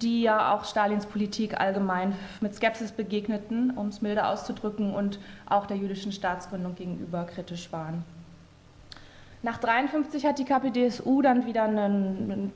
die 0.00 0.22
ja 0.22 0.54
auch 0.54 0.64
Stalins 0.64 1.06
Politik 1.06 1.58
allgemein 1.58 2.14
mit 2.40 2.54
Skepsis 2.54 2.92
begegneten, 2.92 3.72
um 3.76 3.88
es 3.88 4.00
milde 4.00 4.26
auszudrücken, 4.26 4.94
und 4.94 5.18
auch 5.46 5.66
der 5.66 5.76
jüdischen 5.76 6.12
Staatsgründung 6.12 6.76
gegenüber 6.76 7.24
kritisch 7.24 7.72
waren. 7.72 8.04
Nach 9.42 9.56
1953 9.56 10.24
hat 10.24 10.38
die 10.38 10.44
KPDSU 10.44 11.20
dann 11.20 11.46
wieder 11.46 11.64
einen, 11.64 12.52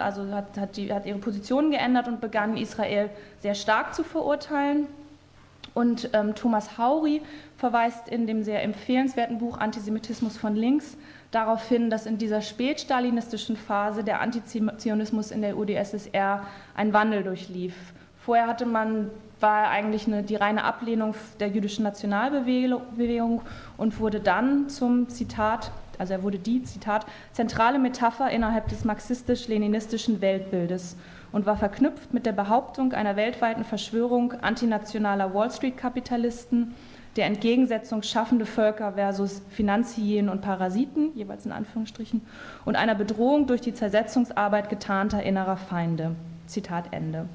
also 0.00 0.26
hat, 0.32 0.58
hat, 0.58 0.76
die, 0.76 0.92
hat 0.92 1.06
ihre 1.06 1.18
Position 1.18 1.70
geändert 1.70 2.08
und 2.08 2.20
begann 2.20 2.56
Israel 2.56 3.10
sehr 3.38 3.54
stark 3.54 3.94
zu 3.94 4.02
verurteilen. 4.02 4.88
Und 5.74 6.10
ähm, 6.12 6.34
Thomas 6.34 6.78
Hauri 6.78 7.22
verweist 7.56 8.08
in 8.08 8.26
dem 8.26 8.42
sehr 8.42 8.62
empfehlenswerten 8.62 9.38
Buch 9.38 9.58
Antisemitismus 9.58 10.36
von 10.36 10.56
links 10.56 10.96
darauf 11.30 11.68
hin, 11.68 11.90
dass 11.90 12.06
in 12.06 12.18
dieser 12.18 12.40
spätstalinistischen 12.40 13.56
Phase 13.56 14.02
der 14.02 14.20
Antizionismus 14.20 15.30
in 15.30 15.42
der 15.42 15.56
UdSSR 15.58 16.44
ein 16.74 16.92
Wandel 16.92 17.22
durchlief. 17.22 17.74
Vorher 18.18 18.46
hatte 18.46 18.66
man, 18.66 19.10
war 19.40 19.68
eigentlich 19.68 20.06
eine, 20.06 20.22
die 20.22 20.36
reine 20.36 20.64
Ablehnung 20.64 21.14
der 21.40 21.48
jüdischen 21.48 21.84
Nationalbewegung 21.84 23.42
und 23.76 24.00
wurde 24.00 24.20
dann 24.20 24.68
zum 24.68 25.08
Zitat 25.08 25.70
also 25.98 26.12
er 26.12 26.22
wurde 26.22 26.38
die, 26.38 26.62
Zitat, 26.62 27.06
zentrale 27.32 27.78
Metapher 27.78 28.30
innerhalb 28.30 28.68
des 28.68 28.84
marxistisch-leninistischen 28.84 30.20
Weltbildes 30.20 30.96
und 31.32 31.46
war 31.46 31.56
verknüpft 31.56 32.14
mit 32.14 32.26
der 32.26 32.32
Behauptung 32.32 32.92
einer 32.92 33.16
weltweiten 33.16 33.64
Verschwörung 33.64 34.32
antinationaler 34.32 35.34
Wall 35.34 35.50
Street-Kapitalisten, 35.50 36.74
der 37.16 37.26
Entgegensetzung 37.26 38.02
schaffende 38.02 38.46
Völker 38.46 38.92
versus 38.92 39.42
Finanzhyänen 39.50 40.30
und 40.30 40.40
Parasiten, 40.40 41.10
jeweils 41.14 41.46
in 41.46 41.52
Anführungsstrichen, 41.52 42.22
und 42.64 42.76
einer 42.76 42.94
Bedrohung 42.94 43.46
durch 43.46 43.60
die 43.60 43.74
Zersetzungsarbeit 43.74 44.70
getarnter 44.70 45.22
innerer 45.22 45.56
Feinde. 45.56 46.14
Zitat 46.46 46.92
Ende. 46.92 47.28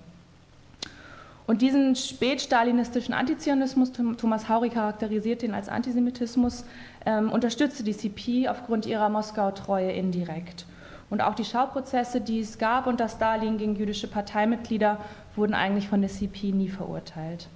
Und 1.46 1.62
diesen 1.62 1.96
spätstalinistischen 1.96 3.14
Antizionismus, 3.14 3.92
Thomas 3.92 4.48
Hauri 4.48 4.70
charakterisiert 4.70 5.42
den 5.42 5.54
als 5.54 5.68
Antisemitismus, 5.68 6.64
ähm, 7.06 7.30
unterstützte 7.32 7.84
die 7.84 7.96
CP 7.96 8.48
aufgrund 8.48 8.86
ihrer 8.86 9.10
Moskau-Treue 9.10 9.92
indirekt. 9.92 10.66
Und 11.10 11.22
auch 11.22 11.36
die 11.36 11.46
Schauprozesse, 11.46 12.22
die 12.22 12.40
es 12.40 12.58
gab 12.58 12.88
unter 12.88 13.08
Stalin 13.08 13.58
gegen 13.58 13.76
jüdische 13.76 14.08
Parteimitglieder, 14.08 14.98
wurden 15.36 15.54
eigentlich 15.54 15.88
von 15.88 16.02
der 16.02 16.10
CP 16.10 16.52
nie 16.52 16.70
verurteilt. 16.70 17.48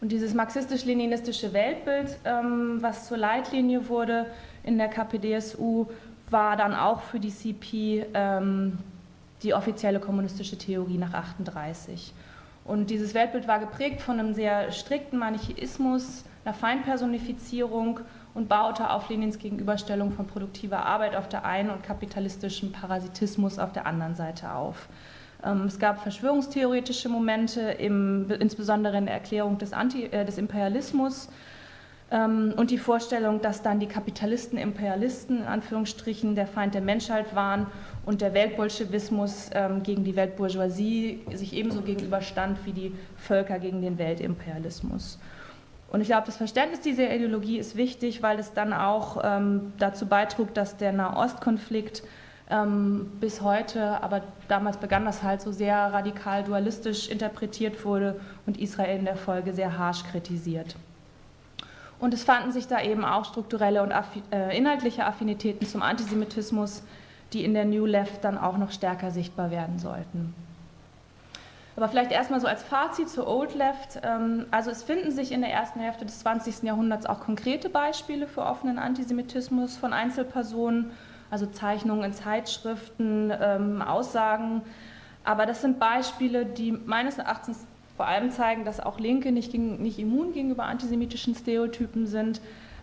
Und 0.00 0.12
dieses 0.12 0.34
marxistisch-leninistische 0.34 1.52
Weltbild, 1.52 2.18
ähm, 2.24 2.78
was 2.80 3.06
zur 3.08 3.16
Leitlinie 3.16 3.88
wurde 3.88 4.26
in 4.62 4.76
der 4.78 4.88
KPDSU, 4.88 5.86
war 6.30 6.56
dann 6.56 6.74
auch 6.74 7.00
für 7.00 7.20
die 7.20 7.30
CP 7.30 8.06
ähm, 8.12 8.78
die 9.42 9.54
offizielle 9.54 10.00
kommunistische 10.00 10.58
Theorie 10.58 10.98
nach 10.98 11.14
1938. 11.14 12.12
Und 12.64 12.90
dieses 12.90 13.14
Weltbild 13.14 13.46
war 13.46 13.60
geprägt 13.60 14.02
von 14.02 14.18
einem 14.18 14.34
sehr 14.34 14.72
strikten 14.72 15.18
Manichäismus, 15.18 16.24
einer 16.44 16.54
Feindpersonifizierung 16.54 18.00
und 18.36 18.50
baute 18.50 18.90
auf 18.90 19.08
Lenins 19.08 19.38
Gegenüberstellung 19.38 20.12
von 20.12 20.26
produktiver 20.26 20.84
Arbeit 20.84 21.16
auf 21.16 21.26
der 21.26 21.46
einen 21.46 21.70
und 21.70 21.82
kapitalistischem 21.82 22.70
Parasitismus 22.70 23.58
auf 23.58 23.72
der 23.72 23.86
anderen 23.86 24.14
Seite 24.14 24.52
auf. 24.52 24.88
Ähm, 25.42 25.62
es 25.62 25.78
gab 25.78 26.02
verschwörungstheoretische 26.02 27.08
Momente, 27.08 27.62
im, 27.62 28.30
insbesondere 28.30 28.98
in 28.98 29.06
der 29.06 29.14
Erklärung 29.14 29.56
des, 29.56 29.72
Anti, 29.72 30.04
äh, 30.04 30.26
des 30.26 30.36
Imperialismus 30.36 31.30
ähm, 32.10 32.52
und 32.58 32.70
die 32.70 32.76
Vorstellung, 32.76 33.40
dass 33.40 33.62
dann 33.62 33.80
die 33.80 33.88
Kapitalisten 33.88 34.58
Imperialisten 34.58 35.38
in 35.38 35.46
Anführungsstrichen 35.46 36.34
der 36.34 36.46
Feind 36.46 36.74
der 36.74 36.82
Menschheit 36.82 37.34
waren 37.34 37.66
und 38.04 38.20
der 38.20 38.34
Weltbolschewismus 38.34 39.48
ähm, 39.54 39.82
gegen 39.82 40.04
die 40.04 40.14
Weltbourgeoisie 40.14 41.22
sich 41.32 41.54
ebenso 41.54 41.80
gegenüberstand 41.80 42.58
wie 42.66 42.72
die 42.72 42.94
Völker 43.16 43.58
gegen 43.58 43.80
den 43.80 43.96
Weltimperialismus. 43.96 45.18
Und 45.90 46.00
ich 46.00 46.08
glaube, 46.08 46.26
das 46.26 46.36
Verständnis 46.36 46.80
dieser 46.80 47.14
Ideologie 47.14 47.58
ist 47.58 47.76
wichtig, 47.76 48.22
weil 48.22 48.38
es 48.38 48.52
dann 48.52 48.72
auch 48.72 49.18
ähm, 49.22 49.72
dazu 49.78 50.06
beitrug, 50.06 50.52
dass 50.52 50.76
der 50.76 50.92
Nahostkonflikt 50.92 52.02
ähm, 52.50 53.10
bis 53.20 53.40
heute, 53.40 54.02
aber 54.02 54.22
damals 54.48 54.76
begann 54.76 55.04
das 55.04 55.22
halt 55.22 55.40
so 55.40 55.52
sehr 55.52 55.76
radikal 55.76 56.44
dualistisch 56.44 57.08
interpretiert 57.08 57.84
wurde 57.84 58.20
und 58.46 58.58
Israel 58.58 58.98
in 58.98 59.04
der 59.04 59.16
Folge 59.16 59.52
sehr 59.52 59.78
harsch 59.78 60.04
kritisiert. 60.04 60.76
Und 61.98 62.12
es 62.12 62.24
fanden 62.24 62.52
sich 62.52 62.66
da 62.66 62.82
eben 62.82 63.04
auch 63.04 63.24
strukturelle 63.24 63.82
und 63.82 63.92
äh, 64.30 64.56
inhaltliche 64.56 65.06
Affinitäten 65.06 65.66
zum 65.66 65.82
Antisemitismus, 65.82 66.82
die 67.32 67.44
in 67.44 67.54
der 67.54 67.64
New 67.64 67.86
Left 67.86 68.22
dann 68.22 68.38
auch 68.38 68.58
noch 68.58 68.70
stärker 68.70 69.10
sichtbar 69.10 69.50
werden 69.50 69.78
sollten. 69.78 70.34
Aber 71.76 71.88
vielleicht 71.88 72.10
erstmal 72.10 72.40
so 72.40 72.46
als 72.46 72.62
Fazit 72.62 73.10
zur 73.10 73.28
Old 73.28 73.54
Left. 73.54 74.00
Ähm, 74.02 74.46
also 74.50 74.70
es 74.70 74.82
finden 74.82 75.10
sich 75.10 75.30
in 75.30 75.42
der 75.42 75.52
ersten 75.52 75.78
Hälfte 75.78 76.06
des 76.06 76.20
20. 76.20 76.62
Jahrhunderts 76.62 77.04
auch 77.04 77.20
konkrete 77.20 77.68
Beispiele 77.68 78.26
für 78.26 78.42
offenen 78.42 78.78
Antisemitismus 78.78 79.76
von 79.76 79.92
Einzelpersonen, 79.92 80.90
also 81.30 81.44
Zeichnungen 81.44 82.04
in 82.04 82.12
Zeitschriften, 82.14 83.30
ähm, 83.38 83.82
Aussagen. 83.82 84.62
Aber 85.22 85.44
das 85.44 85.60
sind 85.60 85.78
Beispiele, 85.78 86.46
die 86.46 86.72
meines 86.72 87.18
Erachtens 87.18 87.66
vor 87.96 88.06
allem 88.06 88.30
zeigen, 88.30 88.64
dass 88.64 88.80
auch 88.80 88.98
Linke 88.98 89.30
nicht, 89.30 89.52
nicht 89.52 89.98
immun 89.98 90.32
gegenüber 90.32 90.64
antisemitischen 90.64 91.34
Stereotypen 91.34 92.06
sind. 92.06 92.40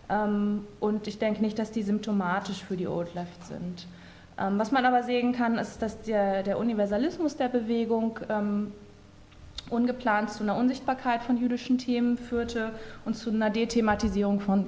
Ähm, 0.08 0.66
und 0.78 1.08
ich 1.08 1.18
denke 1.18 1.40
nicht, 1.40 1.58
dass 1.58 1.72
die 1.72 1.82
symptomatisch 1.82 2.62
für 2.62 2.76
die 2.76 2.86
Old 2.86 3.12
Left 3.14 3.44
sind. 3.44 3.88
Was 4.36 4.72
man 4.72 4.84
aber 4.84 5.04
sehen 5.04 5.32
kann, 5.32 5.58
ist, 5.58 5.80
dass 5.80 6.02
der, 6.02 6.42
der 6.42 6.58
Universalismus 6.58 7.36
der 7.36 7.48
Bewegung 7.48 8.18
ähm, 8.28 8.72
ungeplant 9.74 10.30
zu 10.30 10.42
einer 10.42 10.56
Unsichtbarkeit 10.56 11.22
von 11.22 11.36
jüdischen 11.36 11.78
Themen 11.78 12.16
führte 12.16 12.72
und 13.04 13.16
zu 13.16 13.30
einer 13.30 13.50
Dethematisierung 13.50 14.40
von, 14.40 14.66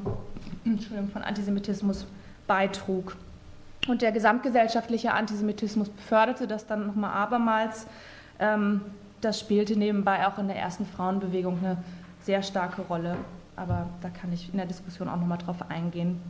von 1.12 1.22
Antisemitismus 1.22 2.06
beitrug. 2.46 3.16
Und 3.88 4.02
der 4.02 4.12
gesamtgesellschaftliche 4.12 5.12
Antisemitismus 5.12 5.88
beförderte 5.88 6.46
das 6.46 6.66
dann 6.66 6.86
nochmal 6.86 7.12
abermals. 7.12 7.86
Ähm, 8.38 8.80
das 9.20 9.40
spielte 9.40 9.78
nebenbei 9.78 10.26
auch 10.26 10.38
in 10.38 10.48
der 10.48 10.56
ersten 10.56 10.86
Frauenbewegung 10.86 11.58
eine 11.62 11.78
sehr 12.22 12.42
starke 12.42 12.82
Rolle. 12.82 13.16
aber 13.54 13.86
da 14.02 14.10
kann 14.10 14.32
ich 14.32 14.50
in 14.50 14.58
der 14.58 14.66
Diskussion 14.66 15.08
auch 15.08 15.16
nochmal 15.16 15.38
drauf 15.38 15.70
eingehen. 15.70 16.20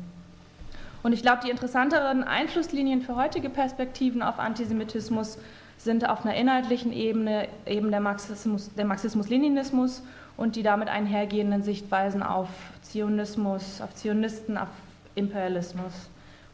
Und 1.03 1.13
ich 1.13 1.23
glaube, 1.23 1.41
die 1.45 1.51
interessanteren 1.51 2.25
Einflusslinien 2.25 3.03
für 3.03 3.17
heutige 3.17 3.51
Perspektiven 3.51 4.23
auf 4.23 4.39
Antisemitismus 4.39 5.39
sind 5.79 6.09
auf 6.09 6.25
einer 6.25 6.35
inhaltlichen 6.35 6.93
Ebene 6.93 7.49
eben 7.67 7.91
der 7.91 8.01
Marxismus, 8.01 8.71
der 8.75 8.85
Marxismus-Leninismus 8.85 10.03
und 10.37 10.57
die 10.57 10.63
damit 10.63 10.89
einhergehenden 10.89 11.63
Sichtweisen 11.63 12.23
auf 12.23 12.49
Zionismus, 12.83 13.81
auf 13.81 13.95
Zionisten, 13.95 14.59
auf 14.59 14.69
Imperialismus 15.15 15.93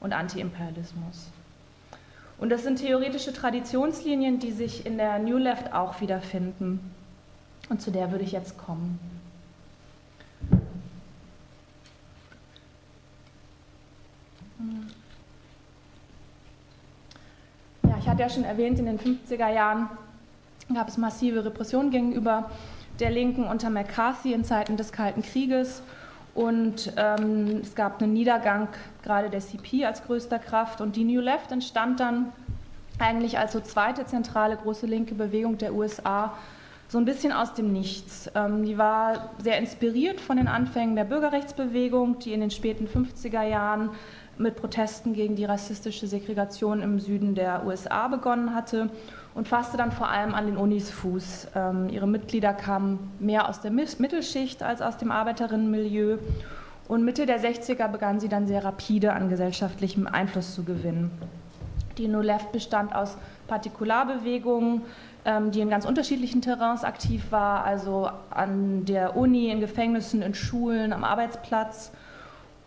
und 0.00 0.12
Antiimperialismus. 0.12 1.30
Und 2.38 2.50
das 2.50 2.64
sind 2.64 2.80
theoretische 2.80 3.32
Traditionslinien, 3.32 4.40
die 4.40 4.50
sich 4.50 4.84
in 4.84 4.98
der 4.98 5.18
New 5.18 5.38
Left 5.38 5.72
auch 5.72 6.00
wiederfinden. 6.00 6.80
Und 7.68 7.80
zu 7.80 7.90
der 7.90 8.10
würde 8.10 8.24
ich 8.24 8.32
jetzt 8.32 8.58
kommen. 8.58 8.98
Ja, 14.58 15.01
ich 18.02 18.08
hatte 18.08 18.22
ja 18.22 18.28
schon 18.28 18.42
erwähnt, 18.42 18.80
in 18.80 18.86
den 18.86 18.98
50er 18.98 19.48
Jahren 19.52 19.88
gab 20.74 20.88
es 20.88 20.98
massive 20.98 21.44
Repressionen 21.44 21.92
gegenüber 21.92 22.50
der 22.98 23.10
Linken 23.10 23.44
unter 23.44 23.70
McCarthy 23.70 24.32
in 24.32 24.44
Zeiten 24.44 24.76
des 24.76 24.90
Kalten 24.90 25.22
Krieges. 25.22 25.82
Und 26.34 26.92
ähm, 26.96 27.60
es 27.62 27.76
gab 27.76 28.02
einen 28.02 28.12
Niedergang 28.12 28.68
gerade 29.04 29.30
der 29.30 29.38
CP 29.38 29.84
als 29.84 30.02
größter 30.04 30.40
Kraft. 30.40 30.80
Und 30.80 30.96
die 30.96 31.04
New 31.04 31.20
Left 31.20 31.52
entstand 31.52 32.00
dann 32.00 32.32
eigentlich 32.98 33.38
als 33.38 33.52
so 33.52 33.60
zweite 33.60 34.04
zentrale 34.04 34.56
große 34.56 34.86
linke 34.86 35.14
Bewegung 35.14 35.58
der 35.58 35.72
USA 35.72 36.32
so 36.88 36.98
ein 36.98 37.04
bisschen 37.04 37.32
aus 37.32 37.54
dem 37.54 37.72
Nichts. 37.72 38.30
Ähm, 38.34 38.64
die 38.64 38.78
war 38.78 39.30
sehr 39.38 39.58
inspiriert 39.58 40.20
von 40.20 40.38
den 40.38 40.48
Anfängen 40.48 40.96
der 40.96 41.04
Bürgerrechtsbewegung, 41.04 42.18
die 42.18 42.32
in 42.32 42.40
den 42.40 42.50
späten 42.50 42.86
50er 42.86 43.44
Jahren 43.44 43.90
mit 44.42 44.56
Protesten 44.56 45.14
gegen 45.14 45.36
die 45.36 45.44
rassistische 45.44 46.06
Segregation 46.06 46.82
im 46.82 46.98
Süden 46.98 47.34
der 47.34 47.64
USA 47.64 48.08
begonnen 48.08 48.54
hatte 48.54 48.90
und 49.34 49.48
fasste 49.48 49.76
dann 49.76 49.92
vor 49.92 50.08
allem 50.08 50.34
an 50.34 50.46
den 50.46 50.56
Unis 50.56 50.90
Fuß. 50.90 51.48
Ähm, 51.54 51.88
ihre 51.88 52.06
Mitglieder 52.06 52.52
kamen 52.52 53.12
mehr 53.18 53.48
aus 53.48 53.60
der 53.60 53.70
Mittelschicht 53.70 54.62
als 54.62 54.82
aus 54.82 54.98
dem 54.98 55.10
Arbeiterinnenmilieu. 55.10 56.18
Und 56.88 57.04
Mitte 57.04 57.24
der 57.24 57.40
60er 57.40 57.88
begann 57.88 58.20
sie 58.20 58.28
dann 58.28 58.46
sehr 58.46 58.64
rapide 58.64 59.12
an 59.12 59.28
gesellschaftlichem 59.28 60.06
Einfluss 60.06 60.54
zu 60.54 60.64
gewinnen. 60.64 61.10
Die 61.96 62.08
No 62.08 62.20
Left 62.20 62.52
bestand 62.52 62.94
aus 62.94 63.16
Partikularbewegungen, 63.46 64.82
ähm, 65.24 65.50
die 65.50 65.60
in 65.60 65.70
ganz 65.70 65.84
unterschiedlichen 65.84 66.42
Terrains 66.42 66.84
aktiv 66.84 67.30
war, 67.30 67.64
also 67.64 68.10
an 68.30 68.84
der 68.84 69.16
Uni, 69.16 69.50
in 69.50 69.60
Gefängnissen, 69.60 70.22
in 70.22 70.34
Schulen, 70.34 70.92
am 70.92 71.04
Arbeitsplatz 71.04 71.92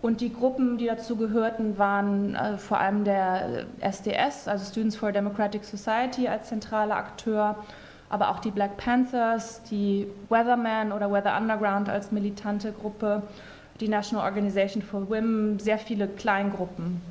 und 0.02 0.22
die 0.22 0.32
Gruppen, 0.32 0.78
die 0.78 0.86
dazu 0.86 1.16
gehörten, 1.16 1.78
waren 1.78 2.36
äh, 2.36 2.58
vor 2.58 2.80
allem 2.80 3.04
der 3.04 3.66
SDS, 3.80 4.48
also 4.48 4.66
Students 4.66 4.96
for 4.96 5.10
a 5.10 5.12
Democratic 5.12 5.64
Society 5.64 6.28
als 6.28 6.48
zentraler 6.50 6.96
Akteur, 6.96 7.56
aber 8.10 8.30
auch 8.30 8.40
die 8.40 8.52
Black 8.52 8.78
Panthers, 8.78 9.64
die 9.64 10.08
Weathermen 10.30 10.92
oder 10.92 11.12
Weather 11.12 11.36
Underground 11.38 11.90
als 11.90 12.12
militante 12.12 12.72
Gruppe, 12.72 13.24
die 13.80 13.88
National 13.88 14.26
Organization 14.26 14.84
for 14.84 15.10
Women, 15.10 15.60
sehr 15.60 15.78
viele 15.78 16.08
Kleingruppen. 16.08 17.02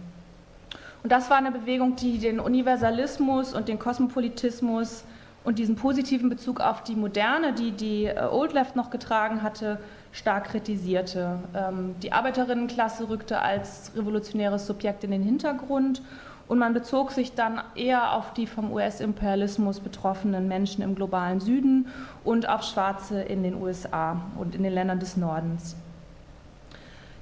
Und 1.02 1.12
das 1.12 1.28
war 1.28 1.36
eine 1.36 1.50
Bewegung, 1.50 1.96
die 1.96 2.18
den 2.18 2.40
Universalismus 2.40 3.52
und 3.54 3.68
den 3.68 3.78
Kosmopolitismus 3.78 5.04
und 5.44 5.58
diesen 5.58 5.76
positiven 5.76 6.30
Bezug 6.30 6.60
auf 6.60 6.82
die 6.82 6.96
Moderne, 6.96 7.52
die 7.52 7.72
die 7.72 8.04
äh, 8.06 8.20
Old 8.30 8.54
Left 8.54 8.76
noch 8.76 8.90
getragen 8.90 9.42
hatte, 9.42 9.78
stark 10.14 10.44
kritisierte. 10.44 11.40
Ähm, 11.54 11.97
die 12.02 12.12
Arbeiterinnenklasse 12.12 13.11
rückte 13.11 13.40
als 13.40 13.92
revolutionäres 13.97 14.66
Subjekt 14.66 15.04
in 15.04 15.11
den 15.11 15.23
Hintergrund 15.23 16.00
und 16.46 16.59
man 16.59 16.72
bezog 16.72 17.11
sich 17.11 17.35
dann 17.35 17.61
eher 17.74 18.12
auf 18.12 18.33
die 18.33 18.46
vom 18.46 18.72
US-Imperialismus 18.72 19.81
betroffenen 19.81 20.46
Menschen 20.46 20.83
im 20.83 20.94
globalen 20.94 21.40
Süden 21.40 21.88
und 22.22 22.48
auf 22.48 22.62
Schwarze 22.62 23.22
in 23.22 23.42
den 23.42 23.61
USA 23.61 24.20
und 24.38 24.55
in 24.55 24.62
den 24.62 24.72
Ländern 24.72 25.00
des 25.00 25.16
Nordens. 25.16 25.74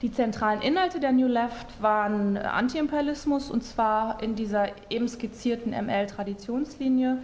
Die 0.03 0.13
zentralen 0.13 0.61
Inhalte 0.61 1.01
der 1.01 1.13
New 1.13 1.29
Left 1.29 1.81
waren 1.81 2.37
Antiimperialismus 2.37 3.51
und 3.51 3.63
zwar 3.63 4.23
in 4.23 4.35
dieser 4.35 4.67
eben 4.91 5.09
skizzierten 5.09 5.71
ML-Traditionslinie, 5.71 7.19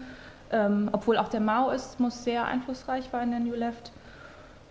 ähm, 0.51 0.89
obwohl 0.93 1.19
auch 1.19 1.29
der 1.29 1.41
Maoismus 1.41 2.25
sehr 2.25 2.47
einflussreich 2.47 3.13
war 3.13 3.23
in 3.23 3.33
der 3.33 3.41
New 3.41 3.55
Left 3.55 3.93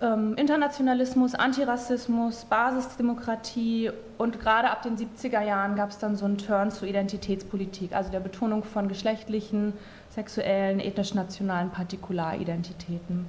ähm, 0.01 0.35
Internationalismus, 0.35 1.33
Antirassismus, 1.33 2.45
Basisdemokratie 2.45 3.91
und 4.17 4.39
gerade 4.39 4.69
ab 4.69 4.83
den 4.83 4.97
70er 4.97 5.41
Jahren 5.41 5.75
gab 5.75 5.89
es 5.89 5.97
dann 5.97 6.15
so 6.15 6.25
einen 6.25 6.37
Turn 6.37 6.71
zur 6.71 6.87
Identitätspolitik, 6.87 7.93
also 7.93 8.11
der 8.11 8.19
Betonung 8.19 8.63
von 8.63 8.87
geschlechtlichen, 8.87 9.73
sexuellen, 10.09 10.79
ethnisch-nationalen 10.79 11.71
Partikularidentitäten. 11.71 13.25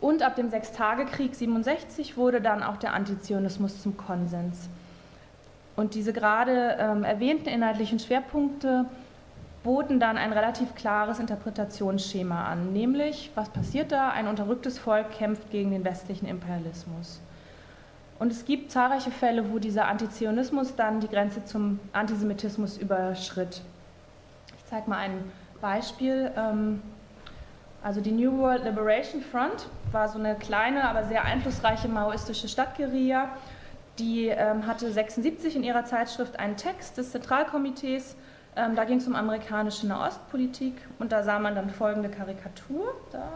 Und 0.00 0.22
ab 0.22 0.36
dem 0.36 0.48
Sechstagekrieg 0.48 1.34
67 1.34 2.16
wurde 2.16 2.40
dann 2.40 2.62
auch 2.62 2.76
der 2.76 2.94
Antizionismus 2.94 3.82
zum 3.82 3.96
Konsens. 3.96 4.68
Und 5.76 5.94
diese 5.94 6.12
gerade 6.12 6.76
ähm, 6.78 7.04
erwähnten 7.04 7.48
inhaltlichen 7.48 7.98
Schwerpunkte 7.98 8.86
boten 9.68 10.00
dann 10.00 10.16
ein 10.16 10.32
relativ 10.32 10.74
klares 10.74 11.18
Interpretationsschema 11.18 12.46
an, 12.46 12.72
nämlich, 12.72 13.30
was 13.34 13.50
passiert 13.50 13.92
da? 13.92 14.08
Ein 14.08 14.26
unterrücktes 14.26 14.78
Volk 14.78 15.10
kämpft 15.10 15.50
gegen 15.50 15.72
den 15.72 15.84
westlichen 15.84 16.26
Imperialismus. 16.26 17.20
Und 18.18 18.32
es 18.32 18.46
gibt 18.46 18.72
zahlreiche 18.72 19.10
Fälle, 19.10 19.52
wo 19.52 19.58
dieser 19.58 19.86
Antizionismus 19.86 20.74
dann 20.74 21.00
die 21.00 21.08
Grenze 21.08 21.44
zum 21.44 21.80
Antisemitismus 21.92 22.78
überschritt. 22.78 23.60
Ich 24.56 24.64
zeige 24.64 24.88
mal 24.88 25.00
ein 25.00 25.30
Beispiel. 25.60 26.30
Ähm, 26.34 26.80
also 27.82 28.00
die 28.00 28.12
New 28.12 28.38
World 28.38 28.64
Liberation 28.64 29.20
Front 29.20 29.68
war 29.92 30.08
so 30.08 30.18
eine 30.18 30.34
kleine, 30.36 30.88
aber 30.88 31.04
sehr 31.04 31.26
einflussreiche 31.26 31.88
maoistische 31.88 32.48
Stadtguerilla. 32.48 33.28
Die 33.98 34.28
ähm, 34.28 34.66
hatte 34.66 34.90
76 34.90 35.56
in 35.56 35.62
ihrer 35.62 35.84
Zeitschrift 35.84 36.38
einen 36.38 36.56
Text 36.56 36.96
des 36.96 37.10
Zentralkomitees 37.10 38.16
ähm, 38.58 38.74
da 38.74 38.84
ging 38.84 38.98
es 38.98 39.06
um 39.06 39.14
amerikanische 39.14 39.86
Nahostpolitik 39.86 40.74
und 40.98 41.12
da 41.12 41.22
sah 41.22 41.38
man 41.38 41.54
dann 41.54 41.70
folgende 41.70 42.08
Karikatur. 42.08 42.92
Da. 43.12 43.28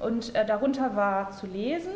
Und 0.00 0.34
äh, 0.34 0.44
darunter 0.44 0.96
war 0.96 1.30
zu 1.30 1.46
lesen, 1.46 1.92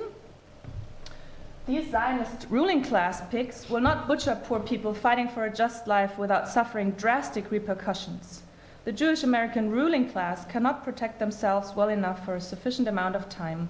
These 1.66 1.90
Zionist 1.90 2.46
ruling 2.48 2.80
class 2.80 3.22
pigs 3.28 3.68
will 3.68 3.80
not 3.80 4.06
butcher 4.06 4.36
poor 4.36 4.60
people 4.60 4.94
fighting 4.94 5.28
for 5.28 5.46
a 5.46 5.50
just 5.50 5.88
life 5.88 6.16
without 6.16 6.46
suffering 6.46 6.92
drastic 6.92 7.50
repercussions. 7.50 8.42
The 8.84 8.92
Jewish 8.92 9.24
American 9.24 9.72
ruling 9.72 10.08
class 10.08 10.44
cannot 10.44 10.84
protect 10.84 11.18
themselves 11.18 11.74
well 11.74 11.88
enough 11.88 12.24
for 12.24 12.36
a 12.36 12.40
sufficient 12.40 12.86
amount 12.86 13.16
of 13.16 13.28
time. 13.28 13.68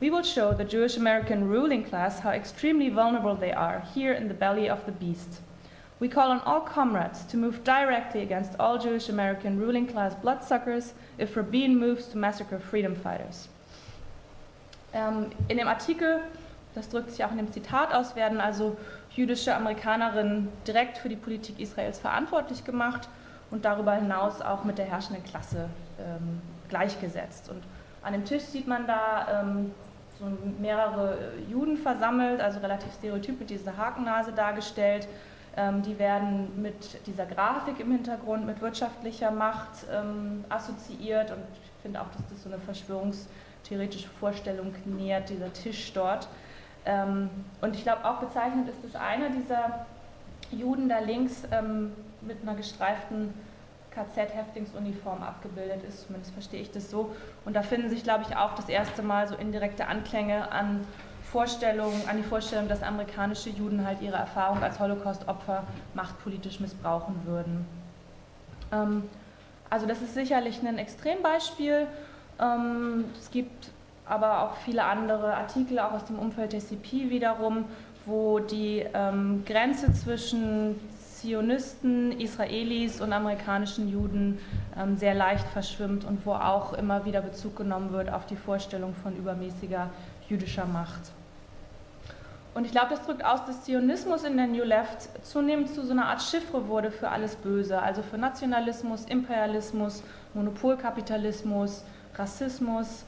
We 0.00 0.10
will 0.10 0.24
show 0.24 0.52
the 0.52 0.64
Jewish 0.64 0.96
American 0.96 1.46
ruling 1.46 1.84
class 1.84 2.18
how 2.18 2.30
extremely 2.30 2.88
vulnerable 2.88 3.36
they 3.36 3.52
are 3.52 3.84
here 3.94 4.12
in 4.12 4.26
the 4.26 4.34
belly 4.34 4.68
of 4.68 4.84
the 4.84 4.90
beast. 4.90 5.40
We 5.98 6.08
call 6.08 6.30
on 6.30 6.40
all 6.40 6.60
comrades 6.60 7.24
to 7.28 7.38
move 7.38 7.64
directly 7.64 8.22
against 8.22 8.60
all 8.60 8.78
Jewish 8.78 9.08
American 9.08 9.58
ruling 9.58 9.86
class 9.86 10.14
bloodsuckers 10.14 10.92
if 11.18 11.36
Rabin 11.36 11.78
moves 11.78 12.08
to 12.08 12.18
massacre 12.18 12.58
freedom 12.58 12.94
fighters. 12.94 13.48
Ähm, 14.92 15.30
in 15.48 15.56
dem 15.56 15.68
Artikel, 15.68 16.20
das 16.74 16.90
drückt 16.90 17.10
sich 17.10 17.24
auch 17.24 17.30
in 17.30 17.38
dem 17.38 17.50
Zitat 17.50 17.94
aus, 17.94 18.14
werden 18.14 18.40
also 18.40 18.76
jüdische 19.10 19.54
Amerikanerinnen 19.54 20.48
direkt 20.66 20.98
für 20.98 21.08
die 21.08 21.16
Politik 21.16 21.58
Israels 21.58 21.98
verantwortlich 21.98 22.64
gemacht 22.64 23.08
und 23.50 23.64
darüber 23.64 23.94
hinaus 23.94 24.42
auch 24.42 24.64
mit 24.64 24.76
der 24.76 24.84
herrschenden 24.84 25.24
Klasse 25.24 25.70
ähm, 25.98 26.42
gleichgesetzt. 26.68 27.48
Und 27.48 27.62
an 28.02 28.12
dem 28.12 28.26
Tisch 28.26 28.42
sieht 28.42 28.66
man 28.66 28.86
da 28.86 29.42
ähm, 29.42 29.74
so 30.18 30.26
mehrere 30.60 31.16
Juden 31.48 31.78
versammelt, 31.78 32.42
also 32.42 32.60
relativ 32.60 32.92
stereotyp 32.92 33.40
mit 33.40 33.48
dieser 33.48 33.78
Hakennase 33.78 34.32
dargestellt 34.32 35.08
die 35.56 35.98
werden 35.98 36.60
mit 36.60 37.06
dieser 37.06 37.24
Grafik 37.24 37.80
im 37.80 37.90
Hintergrund, 37.90 38.44
mit 38.44 38.60
wirtschaftlicher 38.60 39.30
Macht 39.30 39.86
ähm, 39.90 40.44
assoziiert 40.50 41.30
und 41.30 41.38
ich 41.54 41.82
finde 41.82 42.02
auch, 42.02 42.08
dass 42.08 42.28
das 42.28 42.42
so 42.42 42.50
eine 42.50 42.58
verschwörungstheoretische 42.58 44.08
Vorstellung 44.20 44.74
nähert, 44.84 45.30
dieser 45.30 45.50
Tisch 45.54 45.92
dort. 45.94 46.28
Ähm, 46.84 47.30
und 47.62 47.74
ich 47.74 47.84
glaube 47.84 48.04
auch 48.04 48.18
bezeichnend 48.18 48.68
ist, 48.68 48.84
dass 48.84 49.00
einer 49.00 49.30
dieser 49.30 49.86
Juden 50.50 50.88
da 50.88 50.98
links 50.98 51.42
mit 52.20 52.42
einer 52.42 52.54
gestreiften 52.54 53.34
KZ-Häftlingsuniform 53.96 55.22
abgebildet 55.22 55.82
ist, 55.88 56.06
zumindest 56.06 56.32
verstehe 56.34 56.60
ich 56.60 56.70
das 56.70 56.90
so. 56.90 57.14
Und 57.44 57.56
da 57.56 57.62
finden 57.62 57.88
sich, 57.88 58.02
glaube 58.02 58.24
ich, 58.28 58.36
auch 58.36 58.54
das 58.54 58.68
erste 58.68 59.02
Mal 59.02 59.26
so 59.26 59.34
indirekte 59.34 59.88
Anklänge 59.88 60.52
an 60.52 60.86
Vorstellung, 61.36 61.92
an 62.08 62.16
die 62.16 62.22
Vorstellung, 62.22 62.66
dass 62.66 62.82
amerikanische 62.82 63.50
Juden 63.50 63.86
halt 63.86 64.00
ihre 64.00 64.16
Erfahrung 64.16 64.62
als 64.62 64.80
Holocaust-Opfer 64.80 65.64
machtpolitisch 65.92 66.60
missbrauchen 66.60 67.14
würden. 67.26 67.66
Ähm, 68.72 69.02
also 69.68 69.84
das 69.84 70.00
ist 70.00 70.14
sicherlich 70.14 70.66
ein 70.66 70.78
Extrembeispiel. 70.78 71.88
Ähm, 72.40 73.04
es 73.20 73.30
gibt 73.30 73.68
aber 74.06 74.44
auch 74.44 74.56
viele 74.64 74.84
andere 74.84 75.34
Artikel, 75.34 75.78
auch 75.78 75.92
aus 75.92 76.06
dem 76.06 76.18
Umfeld 76.18 76.54
der 76.54 76.60
CP 76.60 77.10
wiederum, 77.10 77.66
wo 78.06 78.38
die 78.38 78.86
ähm, 78.94 79.42
Grenze 79.44 79.92
zwischen 79.92 80.80
Zionisten, 81.16 82.18
Israelis 82.18 83.02
und 83.02 83.12
amerikanischen 83.12 83.90
Juden 83.90 84.38
ähm, 84.74 84.96
sehr 84.96 85.12
leicht 85.12 85.46
verschwimmt 85.48 86.06
und 86.06 86.24
wo 86.24 86.32
auch 86.32 86.72
immer 86.72 87.04
wieder 87.04 87.20
Bezug 87.20 87.56
genommen 87.56 87.92
wird 87.92 88.10
auf 88.10 88.24
die 88.24 88.36
Vorstellung 88.36 88.94
von 89.02 89.14
übermäßiger 89.14 89.90
jüdischer 90.30 90.64
Macht. 90.64 91.12
Und 92.56 92.64
ich 92.64 92.72
glaube, 92.72 92.88
das 92.88 93.02
drückt 93.02 93.22
aus, 93.22 93.44
dass 93.44 93.64
Zionismus 93.64 94.24
in 94.24 94.38
der 94.38 94.46
New 94.46 94.64
Left 94.64 95.10
zunehmend 95.26 95.68
zu 95.68 95.84
so 95.84 95.92
einer 95.92 96.06
Art 96.06 96.22
Chiffre 96.22 96.68
wurde 96.68 96.90
für 96.90 97.10
alles 97.10 97.36
Böse, 97.36 97.82
also 97.82 98.00
für 98.00 98.16
Nationalismus, 98.16 99.04
Imperialismus, 99.04 100.02
Monopolkapitalismus, 100.32 101.84
Rassismus. 102.14 103.04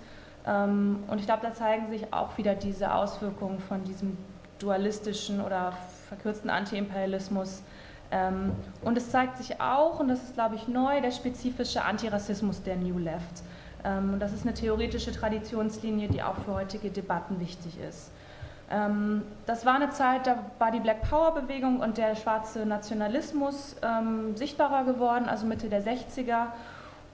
Ähm, 0.47 1.03
und 1.09 1.19
ich 1.19 1.25
glaube, 1.25 1.41
da 1.47 1.55
zeigen 1.55 1.89
sich 1.89 2.13
auch 2.13 2.37
wieder 2.37 2.55
diese 2.55 2.93
Auswirkungen 2.93 3.59
von 3.59 3.83
diesem 3.85 4.19
dualistischen 4.59 5.41
oder 5.41 5.73
verkürzten 6.11 6.51
Antiimperialismus. 6.51 7.63
Ähm, 8.11 8.53
und 8.83 8.99
es 8.99 9.11
zeigt 9.11 9.39
sich 9.39 9.63
auch, 9.63 9.99
und 9.99 10.09
das 10.09 10.23
ist, 10.25 10.35
glaube 10.35 10.57
ich, 10.57 10.69
neu, 10.69 11.01
der 11.01 11.11
spezifische 11.11 11.83
Antirassismus 11.87 12.63
der 12.63 12.77
New 12.77 12.99
Left. 12.99 13.43
Ähm, 13.83 14.13
und 14.13 14.21
das 14.21 14.35
ist 14.35 14.43
eine 14.43 14.53
theoretische 14.53 15.11
Traditionslinie, 15.11 16.09
die 16.09 16.23
auch 16.23 16.37
für 16.45 16.53
heutige 16.53 16.91
Debatten 16.91 17.41
wichtig 17.41 17.79
ist. 17.81 18.11
Das 19.47 19.65
war 19.65 19.77
eine 19.77 19.89
Zeit, 19.89 20.27
da 20.27 20.41
war 20.59 20.71
die 20.71 20.81
Black 20.81 21.09
Power 21.09 21.33
Bewegung 21.33 21.81
und 21.81 21.97
der 21.97 22.15
schwarze 22.15 22.67
Nationalismus 22.67 23.77
sichtbarer 24.35 24.85
geworden, 24.85 25.27
also 25.27 25.47
Mitte 25.47 25.71
der 25.71 25.83
60er. 25.83 26.49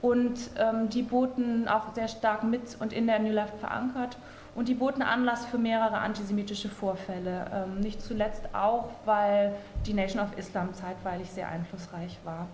Und 0.01 0.51
ähm, 0.59 0.89
die 0.89 1.01
boten 1.01 1.67
auch 1.67 1.93
sehr 1.95 2.07
stark 2.07 2.43
mit 2.43 2.77
und 2.79 2.93
in 2.93 3.07
der 3.07 3.17
New 3.17 3.31
Left 3.31 3.57
verankert. 3.57 4.17
Und 4.53 4.67
die 4.67 4.75
boten 4.75 5.01
Anlass 5.01 5.45
für 5.45 5.57
mehrere 5.57 5.97
antisemitische 5.97 6.69
Vorfälle. 6.69 7.47
Ähm, 7.51 7.79
nicht 7.79 8.01
zuletzt 8.01 8.43
auch, 8.53 8.89
weil 9.05 9.53
die 9.85 9.93
Nation 9.93 10.21
of 10.21 10.37
Islam 10.37 10.73
zeitweilig 10.75 11.31
sehr 11.31 11.49
einflussreich 11.49 12.19
war. 12.23 12.47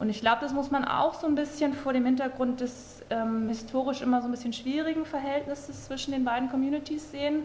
Und 0.00 0.10
ich 0.10 0.20
glaube, 0.20 0.38
das 0.40 0.52
muss 0.52 0.70
man 0.70 0.84
auch 0.84 1.14
so 1.14 1.26
ein 1.26 1.34
bisschen 1.34 1.74
vor 1.74 1.92
dem 1.92 2.06
Hintergrund 2.06 2.60
des 2.60 3.02
ähm, 3.10 3.48
historisch 3.48 4.02
immer 4.02 4.20
so 4.20 4.28
ein 4.28 4.32
bisschen 4.32 4.52
schwierigen 4.52 5.04
Verhältnisses 5.04 5.86
zwischen 5.86 6.12
den 6.12 6.24
beiden 6.24 6.50
Communities 6.50 7.10
sehen. 7.10 7.42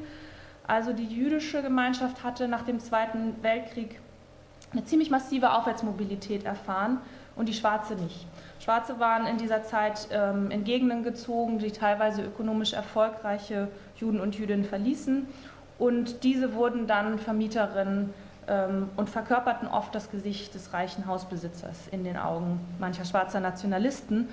Also 0.67 0.93
die 0.93 1.06
jüdische 1.06 1.62
Gemeinschaft 1.62 2.23
hatte 2.23 2.47
nach 2.47 2.63
dem 2.63 2.80
Zweiten 2.80 3.36
Weltkrieg 3.41 3.99
eine 4.71 4.84
ziemlich 4.84 5.10
massive 5.10 5.54
Aufwärtsmobilität 5.54 6.43
erfahren 6.43 6.99
und 7.36 7.47
die 7.47 7.54
schwarze 7.54 7.95
nicht. 7.95 8.25
Schwarze 8.60 8.99
waren 8.99 9.28
in 9.28 9.38
dieser 9.38 9.63
Zeit 9.63 10.08
ähm, 10.12 10.49
in 10.51 10.63
Gegenden 10.63 11.04
gezogen, 11.04 11.60
die 11.60 11.71
teilweise 11.71 12.23
ökonomisch 12.23 12.73
erfolgreiche 12.73 13.67
Juden 13.97 14.19
und 14.19 14.38
Jüdinnen 14.38 14.65
verließen. 14.65 15.28
Und 15.78 16.23
diese 16.23 16.54
wurden 16.56 16.88
dann 16.88 17.19
Vermieterinnen 17.19 18.13
ähm, 18.47 18.89
und 18.95 19.10
verkörperten 19.10 19.67
oft 19.67 19.93
das 19.93 20.10
Gesicht 20.10 20.56
des 20.56 20.73
reichen 20.73 21.06
Hausbesitzers 21.06 21.88
in 21.91 22.04
den 22.04 22.17
Augen 22.17 22.60
mancher 22.80 23.06
schwarzer 23.06 23.39
Nationalisten, 23.39 24.30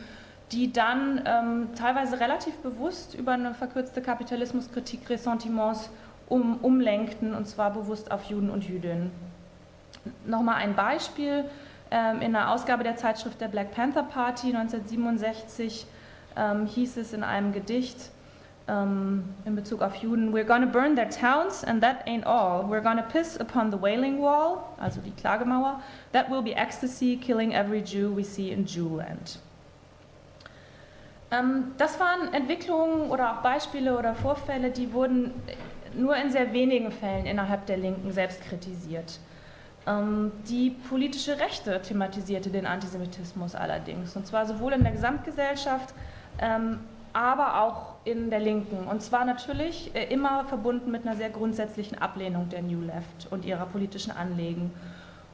die 0.52 0.72
dann 0.72 1.22
ähm, 1.24 1.68
teilweise 1.76 2.20
relativ 2.20 2.56
bewusst 2.58 3.14
über 3.14 3.32
eine 3.32 3.54
verkürzte 3.54 4.02
Kapitalismuskritik 4.02 5.08
Ressentiments 5.08 5.90
um, 6.32 6.56
umlenkten, 6.62 7.34
und 7.34 7.46
zwar 7.46 7.70
bewusst 7.70 8.10
auf 8.10 8.24
Juden 8.24 8.48
und 8.48 8.66
Jüdinnen. 8.66 9.10
Nochmal 10.24 10.56
ein 10.56 10.74
Beispiel. 10.74 11.44
Ähm, 11.90 12.22
in 12.22 12.34
einer 12.34 12.50
Ausgabe 12.50 12.82
der 12.84 12.96
Zeitschrift 12.96 13.38
der 13.38 13.48
Black 13.48 13.72
Panther 13.72 14.02
Party 14.02 14.46
1967 14.46 15.86
ähm, 16.34 16.66
hieß 16.66 16.96
es 16.96 17.12
in 17.12 17.22
einem 17.22 17.52
Gedicht 17.52 18.10
ähm, 18.66 19.24
in 19.44 19.54
Bezug 19.54 19.82
auf 19.82 19.94
Juden, 19.96 20.32
We're 20.32 20.46
gonna 20.46 20.64
burn 20.64 20.96
their 20.96 21.10
towns 21.10 21.64
and 21.64 21.82
that 21.82 22.06
ain't 22.06 22.26
all. 22.26 22.64
We're 22.64 22.80
gonna 22.80 23.02
piss 23.02 23.38
upon 23.38 23.70
the 23.70 23.78
Wailing 23.78 24.22
Wall, 24.22 24.64
also 24.80 25.02
die 25.02 25.10
Klagemauer. 25.10 25.82
That 26.12 26.30
will 26.30 26.42
be 26.42 26.56
ecstasy, 26.56 27.18
killing 27.18 27.52
every 27.52 27.82
Jew 27.82 28.16
we 28.16 28.24
see 28.24 28.52
in 28.52 28.64
Jewland. 28.64 29.38
das 31.78 31.98
waren 31.98 32.34
Entwicklungen 32.34 33.10
oder 33.10 33.32
auch 33.32 33.42
Beispiele 33.42 33.96
oder 33.98 34.14
Vorfälle, 34.14 34.70
die 34.70 34.92
wurden 34.92 35.32
nur 35.94 36.16
in 36.16 36.30
sehr 36.30 36.52
wenigen 36.52 36.90
Fällen 36.90 37.26
innerhalb 37.26 37.66
der 37.66 37.76
Linken 37.76 38.12
selbst 38.12 38.42
kritisiert. 38.42 39.18
Ähm, 39.86 40.32
die 40.48 40.70
politische 40.70 41.38
Rechte 41.38 41.80
thematisierte 41.82 42.50
den 42.50 42.66
Antisemitismus 42.66 43.54
allerdings, 43.54 44.14
und 44.16 44.26
zwar 44.26 44.46
sowohl 44.46 44.74
in 44.74 44.82
der 44.82 44.92
Gesamtgesellschaft, 44.92 45.94
ähm, 46.40 46.80
aber 47.12 47.60
auch 47.60 47.96
in 48.04 48.30
der 48.30 48.40
Linken. 48.40 48.86
Und 48.86 49.02
zwar 49.02 49.24
natürlich 49.24 49.94
äh, 49.94 50.04
immer 50.12 50.44
verbunden 50.44 50.90
mit 50.90 51.06
einer 51.06 51.16
sehr 51.16 51.30
grundsätzlichen 51.30 51.98
Ablehnung 51.98 52.48
der 52.48 52.62
New 52.62 52.80
Left 52.80 53.28
und 53.30 53.44
ihrer 53.44 53.66
politischen 53.66 54.12
Anliegen. 54.12 54.70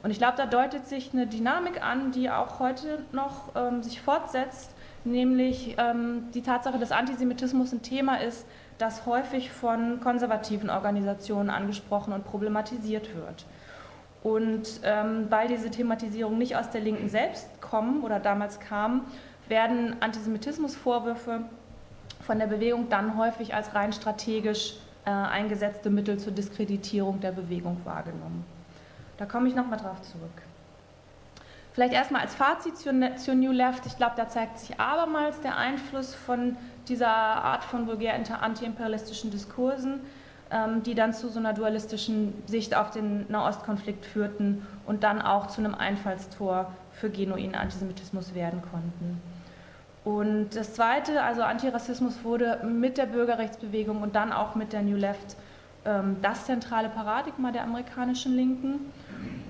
Und 0.03 0.11
ich 0.11 0.18
glaube, 0.18 0.37
da 0.37 0.47
deutet 0.47 0.87
sich 0.87 1.12
eine 1.12 1.27
Dynamik 1.27 1.83
an, 1.83 2.12
die 2.12 2.31
auch 2.31 2.61
heute 2.61 3.05
noch 3.12 3.55
ähm, 3.55 3.83
sich 3.83 4.01
fortsetzt, 4.01 4.71
nämlich 5.05 5.77
ähm, 5.79 6.29
die 6.35 6.42
Tatsache, 6.42 6.79
dass 6.79 6.92
Antisemitismus 6.92 7.73
ein 7.73 7.83
Thema 7.83 8.21
ist, 8.21 8.47
das 8.79 9.07
häufig 9.07 9.51
von 9.51 10.01
konservativen 10.01 10.71
Organisationen 10.71 11.51
angesprochen 11.51 12.12
und 12.12 12.25
problematisiert 12.25 13.14
wird. 13.14 13.45
Und 14.23 14.81
ähm, 14.83 15.27
weil 15.31 15.49
diese 15.49 15.71
Thematisierung 15.71 16.38
nicht 16.38 16.57
aus 16.57 16.71
der 16.71 16.81
Linken 16.81 17.09
selbst 17.09 17.61
kommen 17.61 18.03
oder 18.03 18.19
damals 18.19 18.61
kam, 18.61 19.03
werden 19.49 19.97
Antisemitismusvorwürfe 20.01 21.43
von 22.21 22.38
der 22.38 22.47
Bewegung 22.47 22.88
dann 22.88 23.17
häufig 23.17 23.55
als 23.55 23.75
rein 23.75 23.93
strategisch 23.93 24.75
äh, 25.05 25.11
eingesetzte 25.11 25.91
Mittel 25.91 26.19
zur 26.19 26.33
Diskreditierung 26.33 27.21
der 27.21 27.33
Bewegung 27.33 27.81
wahrgenommen. 27.85 28.45
Da 29.17 29.27
komme 29.27 29.49
ich 29.49 29.55
nochmal 29.55 29.79
drauf 29.79 30.03
zurück. 30.03 30.43
Vielleicht 31.73 31.95
erstmal 31.95 32.23
als 32.23 32.35
Fazit 32.35 32.77
zur, 32.77 32.93
zur 33.17 33.35
New 33.35 33.53
Left. 33.53 33.87
Ich 33.87 33.97
glaube, 33.97 34.14
da 34.17 34.29
zeigt 34.29 34.59
sich 34.59 34.81
abermals 34.81 35.41
der 35.41 35.57
Einfluss 35.57 36.14
von 36.14 36.57
dieser 36.88 37.09
Art 37.09 37.64
von 37.64 37.87
vulgär 37.87 38.14
antiimperialistischen 38.14 39.31
Diskursen 39.31 40.01
ähm, 40.51 40.83
die 40.83 40.94
dann 40.94 41.12
zu 41.12 41.29
so 41.29 41.38
einer 41.38 41.53
dualistischen 41.53 42.33
Sicht 42.46 42.74
auf 42.74 42.90
den 42.90 43.31
Nahostkonflikt 43.31 44.07
führten 44.07 44.66
und 44.87 45.05
dann 45.05 45.20
auch 45.20 45.48
zu 45.48 45.61
einem 45.61 45.74
Einfallstor 45.74 46.72
für 46.92 47.11
genuinen 47.11 47.55
Antisemitismus 47.55 48.35
werden 48.35 48.62
konnten. 48.62 49.20
Und 50.05 50.57
das 50.57 50.72
Zweite, 50.72 51.22
also 51.22 51.42
Antirassismus 51.42 52.24
wurde 52.24 52.64
mit 52.64 52.96
der 52.96 53.07
Bürgerrechtsbewegung 53.07 54.01
und 54.01 54.16
dann 54.16 54.33
auch 54.33 54.55
mit 54.55 54.72
der 54.72 54.81
New 54.81 54.96
Left 54.96 55.37
ähm, 55.85 56.16
das 56.22 56.46
zentrale 56.46 56.88
Paradigma 56.88 57.53
der 57.53 57.64
amerikanischen 57.64 58.35
Linken. 58.35 58.90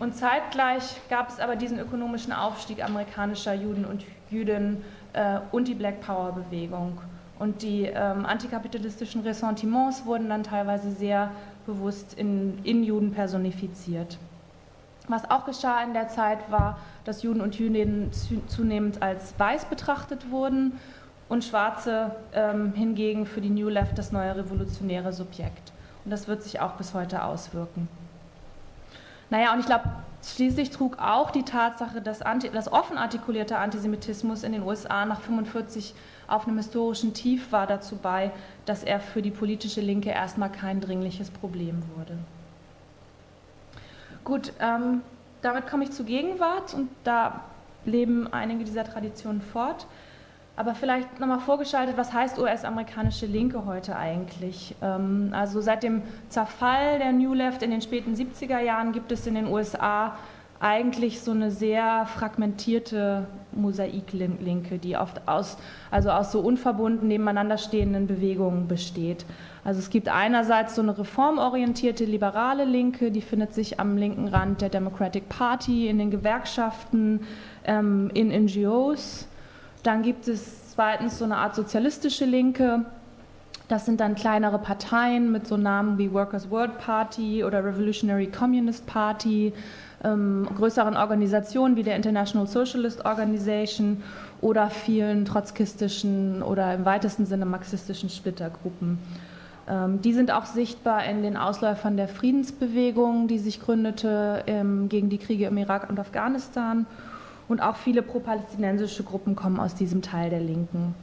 Und 0.01 0.17
zeitgleich 0.17 1.01
gab 1.09 1.29
es 1.29 1.39
aber 1.39 1.55
diesen 1.55 1.79
ökonomischen 1.79 2.33
Aufstieg 2.33 2.83
amerikanischer 2.83 3.55
Juden 3.55 3.85
und 3.85 4.05
Jüdinnen 4.31 4.85
äh, 5.13 5.39
und 5.53 5.69
die 5.69 5.75
Black 5.75 6.01
Power 6.01 6.33
Bewegung. 6.33 6.99
Und 7.39 7.63
die 7.63 7.85
ähm, 7.85 8.27
antikapitalistischen 8.27 9.23
Ressentiments 9.23 10.05
wurden 10.07 10.29
dann 10.29 10.43
teilweise 10.43 10.91
sehr 10.91 11.31
bewusst 11.67 12.15
in, 12.15 12.59
in 12.65 12.83
Juden 12.83 13.13
personifiziert. 13.13 14.19
Was 15.07 15.31
auch 15.31 15.47
geschah 15.47 15.83
in 15.83 15.95
der 15.95 16.09
Zeit 16.09 16.51
war, 16.51 16.79
dass 17.05 17.23
Juden 17.23 17.41
und 17.41 17.59
Jüdinnen 17.59 18.11
zunehmend 18.49 19.03
als 19.03 19.35
weiß 19.39 19.67
betrachtet 19.67 20.31
wurden 20.31 20.73
und 21.29 21.45
Schwarze 21.45 22.15
ähm, 22.33 22.73
hingegen 22.75 23.27
für 23.27 23.41
die 23.41 23.51
New 23.51 23.69
Left 23.69 23.97
das 23.97 24.13
neue 24.13 24.37
revolutionäre 24.37 25.13
Subjekt. 25.13 25.73
Und 26.05 26.11
das 26.11 26.29
wird 26.29 26.43
sich 26.43 26.61
auch 26.61 26.73
bis 26.73 26.95
heute 26.95 27.23
auswirken. 27.23 27.89
Naja, 29.31 29.53
und 29.53 29.61
ich 29.61 29.67
glaube, 29.67 29.85
schließlich 30.23 30.71
trug 30.71 30.99
auch 30.99 31.31
die 31.31 31.45
Tatsache, 31.45 32.01
dass, 32.01 32.23
anti, 32.23 32.51
dass 32.51 32.71
offen 32.71 32.99
artikulierter 32.99 33.59
Antisemitismus 33.59 34.43
in 34.43 34.53
den 34.53 34.63
USA 34.63 35.05
nach 35.05 35.21
1945 35.21 35.95
auf 36.27 36.47
einem 36.47 36.59
historischen 36.59 37.15
Tief 37.15 37.53
war 37.53 37.67
dazu 37.67 37.97
bei, 37.97 38.33
dass 38.67 38.85
er 38.85 39.01
für 39.01 39.23
die 39.23 39.31
politische 39.31 39.81
Linke 39.81 40.11
erstmal 40.11 40.51
kein 40.51 40.81
dringliches 40.81 41.31
Problem 41.31 41.83
wurde. 41.97 42.19
Gut, 44.25 44.53
ähm, 44.61 45.03
damit 45.41 45.67
komme 45.69 45.85
ich 45.85 45.93
zur 45.93 46.05
Gegenwart 46.05 46.75
und 46.75 46.91
da 47.05 47.41
leben 47.85 48.31
einige 48.33 48.65
dieser 48.65 48.85
Traditionen 48.85 49.41
fort. 49.41 49.87
Aber 50.59 50.75
vielleicht 50.75 51.21
nochmal 51.21 51.39
vorgeschaltet, 51.39 51.97
was 51.97 52.13
heißt 52.13 52.37
US-amerikanische 52.37 53.27
Linke 53.27 53.65
heute 53.65 53.95
eigentlich? 53.95 54.75
Ähm, 54.83 55.29
also 55.31 55.61
seit 55.61 55.85
dem 55.85 56.03
Zerfall 56.31 56.99
der 56.99 57.13
New 57.13 57.33
Left 57.33 57.63
in 57.63 57.71
den 57.71 57.81
späten 57.81 58.15
70er 58.15 58.59
Jahren 58.59 58.91
gibt 58.91 59.13
es 59.13 59.25
in 59.29 59.37
den 59.37 59.47
USA 59.47 60.17
eigentlich 60.59 61.21
so 61.21 61.31
eine 61.31 61.53
sehr 61.53 62.07
fragmentierte 62.07 63.29
Mosaiklinke, 63.53 64.79
die 64.79 64.97
oft 64.97 65.29
aus, 65.29 65.59
also 65.93 66.11
aus 66.11 66.33
so 66.33 66.41
unverbunden 66.41 67.07
nebeneinander 67.07 67.57
stehenden 67.57 68.09
Bewegungen 68.09 68.67
besteht. 68.67 69.27
Also 69.63 69.79
es 69.79 69.91
gibt 69.91 70.09
einerseits 70.09 70.75
so 70.75 70.83
eine 70.83 70.99
reformorientierte 70.99 72.05
liberale 72.05 72.65
Linke, 72.65 73.13
die 73.13 73.23
findet 73.23 73.55
sich 73.55 73.79
am 73.79 73.97
linken 73.97 74.27
Rand 74.27 74.61
der 74.61 74.71
Democratic 74.71 75.29
Party, 75.29 75.87
in 75.87 75.99
den 75.99 76.11
Gewerkschaften, 76.11 77.21
ähm, 77.65 78.11
in 78.13 78.31
NGOs. 78.31 79.28
Dann 79.83 80.03
gibt 80.03 80.29
es 80.29 80.73
zweitens 80.73 81.19
so 81.19 81.25
eine 81.25 81.37
Art 81.37 81.55
sozialistische 81.55 82.25
Linke, 82.25 82.85
Das 83.69 83.85
sind 83.85 84.01
dann 84.01 84.15
kleinere 84.15 84.59
Parteien 84.59 85.31
mit 85.31 85.47
so 85.47 85.59
Namen 85.59 85.99
wie 85.99 86.11
Workers' 86.13 86.51
World 86.51 86.79
Party 86.79 87.45
oder 87.45 87.63
Revolutionary 87.63 88.27
Communist 88.29 88.87
Party, 88.87 89.53
ähm, 90.03 90.49
größeren 90.57 90.97
Organisationen 90.97 91.77
wie 91.77 91.83
der 91.83 91.95
International 91.95 92.47
Socialist 92.47 93.05
Organization 93.05 94.03
oder 94.41 94.71
vielen 94.71 95.27
trotzkistischen 95.27 96.43
oder 96.43 96.73
im 96.73 96.87
weitesten 96.87 97.27
Sinne 97.27 97.45
marxistischen 97.45 98.09
Splittergruppen. 98.09 98.99
Ähm, 99.69 100.01
die 100.01 100.15
sind 100.15 100.31
auch 100.31 100.47
sichtbar 100.47 101.05
in 101.05 101.23
den 101.23 101.37
Ausläufern 101.37 101.99
der 101.99 102.09
Friedensbewegung, 102.09 103.29
die 103.29 103.39
sich 103.39 103.61
gründete 103.61 104.45
ähm, 104.47 104.89
gegen 104.89 105.11
die 105.11 105.19
Kriege 105.19 105.45
im 105.45 105.59
Irak 105.59 105.91
und 105.91 106.01
Afghanistan. 106.01 106.87
Und 107.49 107.61
auch 107.61 107.77
viele 107.77 108.03
pro-palästinensische 108.03 109.03
Gruppen 109.03 109.35
kommen 109.35 109.59
aus 109.59 109.75
diesem 109.75 110.03
Teil 110.03 110.31
der 110.31 110.41
Linken. 110.41 110.95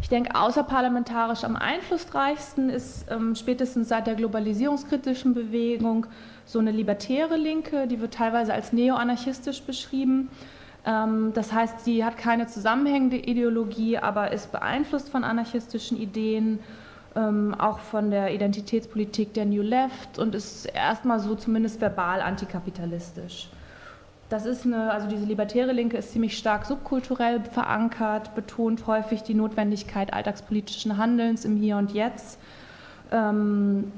Ich 0.00 0.08
denke, 0.08 0.34
außerparlamentarisch 0.34 1.44
am 1.44 1.54
einflussreichsten 1.54 2.70
ist 2.70 3.06
ähm, 3.08 3.36
spätestens 3.36 3.88
seit 3.88 4.08
der 4.08 4.16
globalisierungskritischen 4.16 5.32
Bewegung 5.32 6.06
so 6.44 6.58
eine 6.58 6.72
libertäre 6.72 7.36
Linke, 7.36 7.86
die 7.86 8.00
wird 8.00 8.14
teilweise 8.14 8.52
als 8.52 8.72
neoanarchistisch 8.72 9.62
beschrieben. 9.62 10.28
Ähm, 10.84 11.30
das 11.34 11.52
heißt, 11.52 11.84
sie 11.84 12.04
hat 12.04 12.16
keine 12.16 12.48
zusammenhängende 12.48 13.16
Ideologie, 13.16 13.96
aber 13.96 14.32
ist 14.32 14.50
beeinflusst 14.50 15.08
von 15.08 15.22
anarchistischen 15.22 15.96
Ideen, 15.96 16.58
ähm, 17.14 17.54
auch 17.56 17.78
von 17.78 18.10
der 18.10 18.34
Identitätspolitik 18.34 19.34
der 19.34 19.44
New 19.44 19.62
Left 19.62 20.18
und 20.18 20.34
ist 20.34 20.66
erstmal 20.66 21.20
so 21.20 21.36
zumindest 21.36 21.80
verbal 21.80 22.20
antikapitalistisch. 22.22 23.50
Das 24.32 24.46
ist 24.46 24.64
eine, 24.64 24.90
also 24.90 25.08
diese 25.08 25.26
libertäre 25.26 25.72
Linke 25.72 25.98
ist 25.98 26.12
ziemlich 26.12 26.38
stark 26.38 26.64
subkulturell 26.64 27.42
verankert, 27.44 28.34
betont 28.34 28.86
häufig 28.86 29.22
die 29.22 29.34
Notwendigkeit 29.34 30.14
alltagspolitischen 30.14 30.96
Handelns 30.96 31.44
im 31.44 31.58
Hier 31.58 31.76
und 31.76 31.92
Jetzt, 31.92 32.38
ähm, 33.10 33.92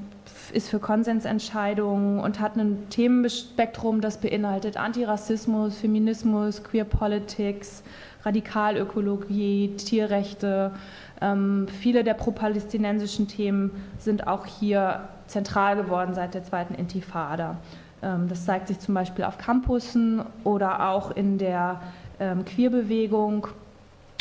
ist 0.53 0.70
für 0.70 0.81
Konsensentscheidungen 0.81 2.18
und 2.18 2.40
hat 2.40 2.57
ein 2.57 2.88
Themenspektrum, 2.90 4.01
das 4.01 4.18
beinhaltet 4.18 4.77
Antirassismus, 4.77 5.79
Feminismus, 5.79 6.64
Queer 6.64 6.85
Politics, 6.85 7.85
Radikalökologie, 8.25 9.77
Tierrechte. 9.77 10.73
Ähm, 11.20 11.68
viele 11.81 12.03
der 12.03 12.14
pro-palästinensischen 12.14 13.29
Themen 13.29 13.70
sind 13.99 14.27
auch 14.27 14.47
hier 14.47 15.09
zentral 15.29 15.77
geworden 15.77 16.12
seit 16.12 16.35
der 16.35 16.42
zweiten 16.42 16.75
Intifada. 16.75 17.57
Ähm, 18.04 18.28
das 18.28 18.44
zeigt 18.44 18.68
sich 18.68 18.78
zum 18.78 18.94
Beispiel 18.94 19.24
auf 19.24 19.38
Campussen 19.38 20.22
oder 20.44 20.90
auch 20.90 21.10
in 21.10 21.38
der 21.38 21.80
ähm, 22.20 22.44
Queerbewegung. 22.44 23.48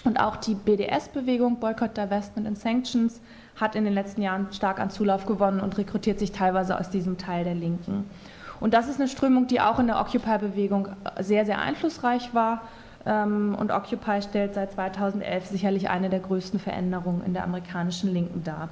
Und 0.06 0.20
auch 0.20 0.36
die 0.36 0.56
BDS-Bewegung, 0.56 1.60
Boycott, 1.60 1.96
Divestment 1.96 2.48
and 2.48 2.58
Sanctions, 2.58 3.22
hat 3.56 3.76
in 3.76 3.86
den 3.86 3.94
letzten 3.94 4.22
Jahren 4.22 4.48
stark 4.52 4.80
an 4.80 4.90
Zulauf 4.90 5.26
gewonnen 5.26 5.60
und 5.60 5.78
rekrutiert 5.78 6.20
sich 6.20 6.32
teilweise 6.32 6.78
aus 6.78 6.90
diesem 6.90 7.18
Teil 7.18 7.44
der 7.44 7.56
Linken. 7.56 8.10
Und 8.60 8.74
das 8.74 8.88
ist 8.88 9.00
eine 9.00 9.10
Strömung, 9.10 9.48
die 9.48 9.62
auch 9.62 9.80
in 9.80 9.88
der 9.88 10.00
Occupy-Bewegung 10.00 10.90
sehr, 11.20 11.46
sehr 11.46 11.60
einflussreich 11.60 12.34
war. 12.34 12.62
Ähm, 13.06 13.56
und 13.60 13.72
Occupy 13.72 14.22
stellt 14.22 14.54
seit 14.54 14.72
2011 14.74 15.46
sicherlich 15.48 15.90
eine 15.90 16.10
der 16.10 16.20
größten 16.20 16.60
Veränderungen 16.60 17.24
in 17.26 17.34
der 17.34 17.44
amerikanischen 17.44 18.14
Linken 18.14 18.44
dar. 18.44 18.70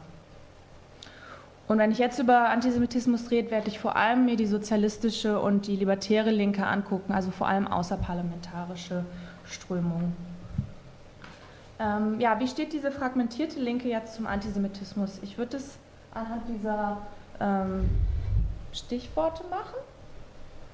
Und 1.72 1.78
wenn 1.78 1.92
ich 1.92 2.00
jetzt 2.00 2.20
über 2.20 2.50
Antisemitismus 2.50 3.32
rede, 3.32 3.50
werde 3.50 3.70
ich 3.70 3.80
vor 3.80 3.96
allem 3.96 4.26
mir 4.26 4.36
die 4.36 4.46
sozialistische 4.46 5.40
und 5.40 5.68
die 5.68 5.78
libertäre 5.78 6.30
Linke 6.30 6.68
angucken, 6.68 7.14
also 7.14 7.32
vor 7.32 7.48
allem 7.48 7.66
außerparlamentarische 7.66 9.06
Strömungen. 9.46 10.14
Ähm, 11.80 12.20
ja, 12.20 12.38
wie 12.42 12.48
steht 12.50 12.74
diese 12.74 12.92
fragmentierte 12.92 13.62
Linke 13.62 13.88
jetzt 13.88 14.16
zum 14.16 14.28
Antisemitismus? 14.28 15.20
Ich 15.22 15.38
würde 15.38 15.56
es 15.56 15.78
anhand 16.14 16.42
dieser 16.50 16.98
ähm, 17.40 17.90
Stichworte 18.74 19.46
machen. 19.50 19.78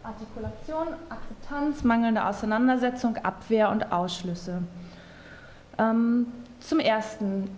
Artikulation, 0.01 0.95
Akzeptanz, 1.09 1.83
mangelnde 1.83 2.25
Auseinandersetzung, 2.25 3.17
Abwehr 3.17 3.69
und 3.69 3.91
Ausschlüsse. 3.91 4.63
Ähm, 5.77 6.25
zum 6.59 6.79
Ersten, 6.79 7.51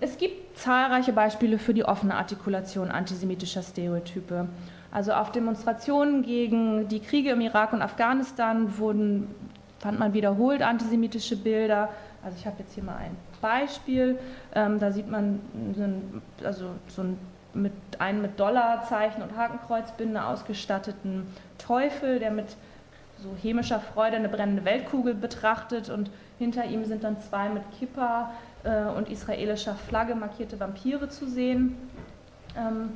es 0.00 0.18
gibt 0.18 0.58
zahlreiche 0.58 1.12
Beispiele 1.12 1.58
für 1.58 1.74
die 1.74 1.84
offene 1.84 2.14
Artikulation 2.14 2.90
antisemitischer 2.90 3.62
Stereotype. 3.62 4.48
Also 4.90 5.12
auf 5.12 5.32
Demonstrationen 5.32 6.22
gegen 6.22 6.88
die 6.88 7.00
Kriege 7.00 7.30
im 7.30 7.40
Irak 7.40 7.72
und 7.72 7.82
Afghanistan 7.82 8.78
wurden, 8.78 9.34
fand 9.78 9.98
man 9.98 10.14
wiederholt 10.14 10.62
antisemitische 10.62 11.36
Bilder. 11.36 11.88
Also 12.24 12.38
ich 12.38 12.46
habe 12.46 12.56
jetzt 12.60 12.74
hier 12.74 12.84
mal 12.84 12.96
ein 12.96 13.16
Beispiel. 13.40 14.18
Ähm, 14.54 14.78
da 14.78 14.92
sieht 14.92 15.10
man 15.10 15.40
so 15.76 15.82
ein, 15.82 16.22
also 16.44 16.66
so 16.88 17.02
ein, 17.02 17.18
mit, 17.52 17.72
einen 17.98 18.22
mit 18.22 18.38
Dollarzeichen 18.38 19.22
und 19.22 19.36
Hakenkreuzbinde 19.36 20.24
ausgestatteten 20.24 21.26
Teufel, 21.58 22.18
der 22.18 22.30
mit 22.30 22.56
so 23.22 23.30
hämischer 23.40 23.80
Freude 23.80 24.16
eine 24.16 24.28
brennende 24.28 24.64
Weltkugel 24.64 25.14
betrachtet 25.14 25.90
und 25.90 26.10
hinter 26.38 26.64
ihm 26.64 26.84
sind 26.84 27.04
dann 27.04 27.20
zwei 27.20 27.48
mit 27.48 27.62
Kippa 27.78 28.32
und 28.96 29.08
israelischer 29.08 29.74
Flagge 29.74 30.14
markierte 30.14 30.58
Vampire 30.58 31.08
zu 31.08 31.28
sehen. 31.28 31.76
Ähm, 32.56 32.90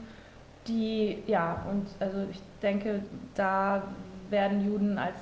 die, 0.67 1.23
ja, 1.27 1.65
und 1.71 1.87
also 2.01 2.27
ich 2.31 2.41
denke, 2.63 3.01
da 3.35 3.83
werden 4.31 4.65
Juden 4.67 4.99
als 4.99 5.17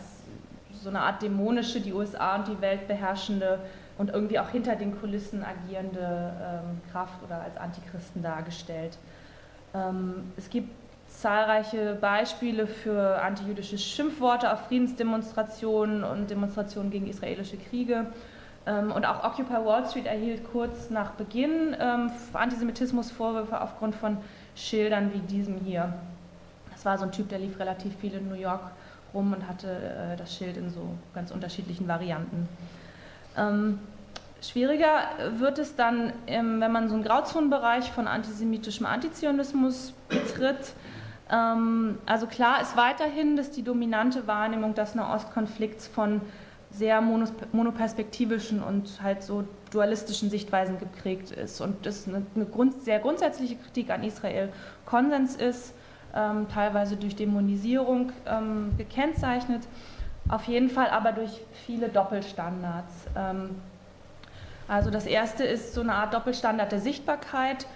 so 0.83 0.89
eine 0.89 1.01
Art 1.01 1.23
dämonische, 1.23 1.81
die 1.81 1.93
USA 1.93 2.37
und 2.37 2.49
die 2.49 2.61
Welt 2.61 2.87
beherrschende 2.87 3.61
und 3.99 4.11
irgendwie 4.11 4.39
auch 4.39 4.51
hinter 4.51 4.77
den 4.77 4.99
Kulissen 5.01 5.45
agierende 5.45 6.33
ähm, 6.41 6.81
Kraft 6.93 7.23
oder 7.25 7.41
als 7.41 7.57
Antichristen 7.57 8.23
dargestellt. 8.23 8.99
Ähm, 9.75 10.33
es 10.37 10.51
gibt 10.51 10.71
zahlreiche 11.09 11.95
Beispiele 11.95 12.67
für 12.67 13.23
antijüdische 13.23 13.79
Schimpfworte 13.79 14.53
auf 14.53 14.67
Friedensdemonstrationen 14.67 16.05
und 16.05 16.31
Demonstrationen 16.31 16.91
gegen 16.91 17.07
israelische 17.07 17.57
Kriege. 17.57 18.07
Ähm, 18.67 18.91
und 18.91 19.07
auch 19.07 19.25
Occupy 19.25 19.65
Wall 19.65 19.89
Street 19.89 20.07
erhielt 20.07 20.51
kurz 20.51 20.91
nach 20.91 21.13
Beginn 21.13 21.77
ähm, 21.79 22.11
Antisemitismusvorwürfe 22.33 23.61
aufgrund 23.61 23.95
von 23.95 24.19
Schildern 24.57 25.13
wie 25.15 25.21
diesem 25.21 25.61
hier. 25.61 25.95
Das 26.73 26.85
war 26.85 26.99
so 26.99 27.05
ein 27.05 27.13
Typ, 27.13 27.29
der 27.29 27.39
lief 27.39 27.59
relativ 27.59 27.95
viel 27.97 28.15
in 28.15 28.29
New 28.29 28.35
York 28.35 28.61
rum 29.15 29.33
und 29.33 29.49
hatte 29.49 29.69
äh, 29.69 30.17
das 30.17 30.35
Schild 30.35 30.57
in 30.57 30.71
so 30.71 30.89
ganz 31.15 31.31
unterschiedlichen 31.31 31.87
Varianten. 31.87 32.49
Ähm, 33.37 33.79
schwieriger 34.43 35.03
wird 35.39 35.59
es 35.59 35.77
dann, 35.77 36.13
wenn 36.27 36.73
man 36.73 36.89
so 36.89 36.95
einen 36.95 37.05
Grauzonenbereich 37.05 37.93
von 37.93 38.09
antisemitischem 38.09 38.87
Antizionismus 38.87 39.93
betritt. 40.09 40.75
also 41.29 42.27
klar 42.27 42.61
ist 42.61 42.77
weiterhin, 42.77 43.37
dass 43.37 43.51
die 43.51 43.63
dominante 43.63 44.27
Wahrnehmung 44.27 44.75
des 44.75 44.95
Nahostkonflikts 44.95 45.89
von 45.89 46.21
sehr 46.77 47.01
monoperspektivischen 47.01 48.63
und 48.63 49.03
halt 49.03 49.23
so 49.23 49.45
dualistischen 49.71 50.31
Sichtweisen 50.31 50.79
geprägt 50.79 51.31
ist 51.31 51.61
und 51.61 51.87
das 51.87 52.07
eine, 52.07 52.23
eine 52.35 52.45
Grund, 52.45 52.83
sehr 52.83 52.99
grundsätzliche 52.99 53.57
Kritik 53.57 53.91
an 53.91 54.05
Israel 54.05 54.51
Konsens 54.85 55.37
ist, 55.37 55.75
ähm, 56.15 56.47
teilweise 56.53 56.97
durch 56.97 57.17
Dämonisierung 57.17 58.13
ähm, 58.27 58.73
gekennzeichnet, 58.77 59.63
auf 60.29 60.45
jeden 60.45 60.69
Fall 60.69 60.91
aber 60.91 61.13
durch 61.13 61.41
viele 61.67 61.89
Doppelstandards. 61.89 62.93
Ähm, 63.17 63.51
also 64.69 64.91
das 64.91 65.07
erste 65.07 65.45
ist 65.45 65.75
so 65.75 65.81
eine 65.81 65.95
Art 65.95 66.13
Doppelstandard 66.13 66.73
der 66.73 66.81
Sichtbarkeit, 66.81 67.67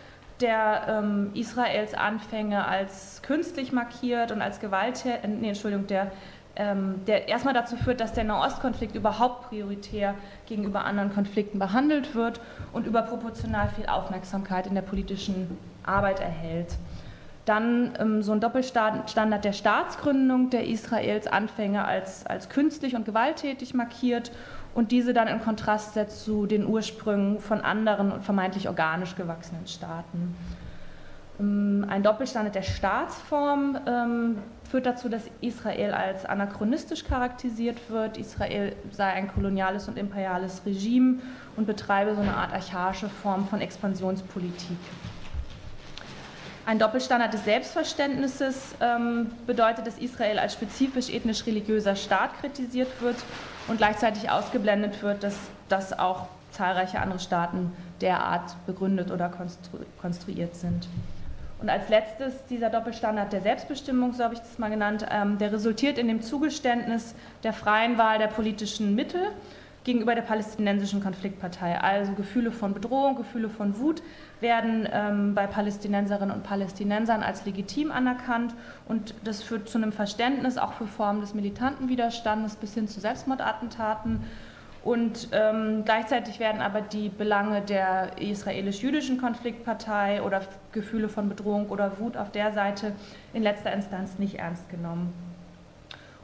der 0.40 0.82
ähm, 0.88 1.30
Israels 1.34 1.94
Anfänge 1.94 2.66
als 2.66 3.22
künstlich 3.22 3.72
markiert 3.72 4.32
und 4.32 4.42
als 4.42 4.58
Gewalt, 4.58 5.04
nee, 5.04 5.48
Entschuldigung, 5.48 5.86
der 5.86 6.10
ähm, 6.56 7.04
der 7.06 7.28
erstmal 7.28 7.54
dazu 7.54 7.76
führt, 7.76 8.00
dass 8.00 8.12
der 8.12 8.24
Nahostkonflikt 8.24 8.94
überhaupt 8.94 9.48
prioritär 9.48 10.14
gegenüber 10.46 10.84
anderen 10.84 11.12
Konflikten 11.12 11.58
behandelt 11.58 12.14
wird 12.14 12.40
und 12.72 12.86
überproportional 12.86 13.68
viel 13.68 13.86
Aufmerksamkeit 13.86 14.66
in 14.66 14.74
der 14.74 14.82
politischen 14.82 15.56
Arbeit 15.84 16.20
erhält. 16.20 16.76
Dann 17.44 17.92
ähm, 17.98 18.22
so 18.22 18.32
ein 18.32 18.40
Doppelstandard 18.40 19.44
der 19.44 19.52
Staatsgründung, 19.52 20.50
der 20.50 20.66
Israels 20.66 21.26
Anfänge 21.26 21.84
als, 21.84 22.26
als 22.26 22.48
künstlich 22.48 22.94
und 22.94 23.04
gewalttätig 23.04 23.74
markiert 23.74 24.30
und 24.74 24.92
diese 24.92 25.14
dann 25.14 25.28
in 25.28 25.40
Kontrast 25.40 25.94
setzt 25.94 26.24
zu 26.24 26.46
den 26.46 26.66
Ursprüngen 26.66 27.40
von 27.40 27.60
anderen 27.60 28.12
und 28.12 28.24
vermeintlich 28.24 28.68
organisch 28.68 29.16
gewachsenen 29.16 29.66
Staaten. 29.66 30.36
Ähm, 31.38 31.86
ein 31.88 32.02
Doppelstandard 32.02 32.54
der 32.54 32.62
Staatsform 32.62 33.78
ähm, 33.86 34.38
führt 34.70 34.86
dazu, 34.86 35.08
dass 35.08 35.22
Israel 35.40 35.92
als 35.92 36.24
anachronistisch 36.24 37.04
charakterisiert 37.04 37.78
wird. 37.90 38.16
Israel 38.16 38.76
sei 38.92 39.06
ein 39.06 39.28
koloniales 39.28 39.88
und 39.88 39.98
imperiales 39.98 40.62
Regime 40.64 41.18
und 41.56 41.66
betreibe 41.66 42.14
so 42.14 42.20
eine 42.20 42.36
Art 42.36 42.52
archaische 42.52 43.08
Form 43.08 43.48
von 43.48 43.60
Expansionspolitik. 43.60 44.78
Ein 46.66 46.78
Doppelstandard 46.78 47.34
des 47.34 47.44
Selbstverständnisses 47.44 48.76
ähm, 48.80 49.32
bedeutet, 49.46 49.86
dass 49.86 49.98
Israel 49.98 50.38
als 50.38 50.52
spezifisch 50.52 51.10
ethnisch-religiöser 51.10 51.96
Staat 51.96 52.38
kritisiert 52.40 52.88
wird 53.00 53.16
und 53.66 53.78
gleichzeitig 53.78 54.30
ausgeblendet 54.30 55.02
wird, 55.02 55.24
dass 55.24 55.36
das 55.68 55.98
auch 55.98 56.28
zahlreiche 56.52 57.00
andere 57.00 57.18
Staaten 57.18 57.72
derart 58.00 58.54
begründet 58.66 59.10
oder 59.10 59.28
konstru 59.28 59.78
konstruiert 60.00 60.54
sind. 60.54 60.86
Und 61.60 61.68
als 61.68 61.88
letztes 61.88 62.46
dieser 62.46 62.70
Doppelstandard 62.70 63.32
der 63.32 63.42
Selbstbestimmung, 63.42 64.14
so 64.14 64.24
habe 64.24 64.34
ich 64.34 64.40
das 64.40 64.58
mal 64.58 64.70
genannt, 64.70 65.06
ähm, 65.10 65.36
der 65.38 65.52
resultiert 65.52 65.98
in 65.98 66.08
dem 66.08 66.22
Zugeständnis 66.22 67.14
der 67.42 67.52
freien 67.52 67.98
Wahl 67.98 68.18
der 68.18 68.28
politischen 68.28 68.94
Mittel 68.94 69.20
gegenüber 69.84 70.14
der 70.14 70.22
palästinensischen 70.22 71.02
Konfliktpartei. 71.02 71.80
Also 71.80 72.12
Gefühle 72.12 72.52
von 72.52 72.74
Bedrohung, 72.74 73.16
Gefühle 73.16 73.48
von 73.48 73.78
Wut 73.78 74.02
werden 74.40 74.88
ähm, 74.90 75.34
bei 75.34 75.46
Palästinenserinnen 75.46 76.34
und 76.34 76.42
Palästinensern 76.42 77.22
als 77.22 77.44
legitim 77.46 77.90
anerkannt 77.90 78.54
und 78.88 79.14
das 79.24 79.42
führt 79.42 79.68
zu 79.68 79.78
einem 79.78 79.92
Verständnis 79.92 80.58
auch 80.58 80.74
für 80.74 80.86
Formen 80.86 81.20
des 81.20 81.34
militanten 81.34 81.88
Widerstandes 81.88 82.56
bis 82.56 82.74
hin 82.74 82.88
zu 82.88 83.00
Selbstmordattentaten. 83.00 84.20
Und 84.82 85.28
ähm, 85.32 85.84
gleichzeitig 85.84 86.40
werden 86.40 86.62
aber 86.62 86.80
die 86.80 87.10
Belange 87.10 87.60
der 87.60 88.18
israelisch-jüdischen 88.18 89.18
Konfliktpartei 89.18 90.22
oder 90.22 90.40
Gefühle 90.72 91.10
von 91.10 91.28
Bedrohung 91.28 91.68
oder 91.68 91.98
Wut 91.98 92.16
auf 92.16 92.30
der 92.32 92.52
Seite 92.52 92.92
in 93.34 93.42
letzter 93.42 93.72
Instanz 93.72 94.18
nicht 94.18 94.38
ernst 94.38 94.70
genommen. 94.70 95.12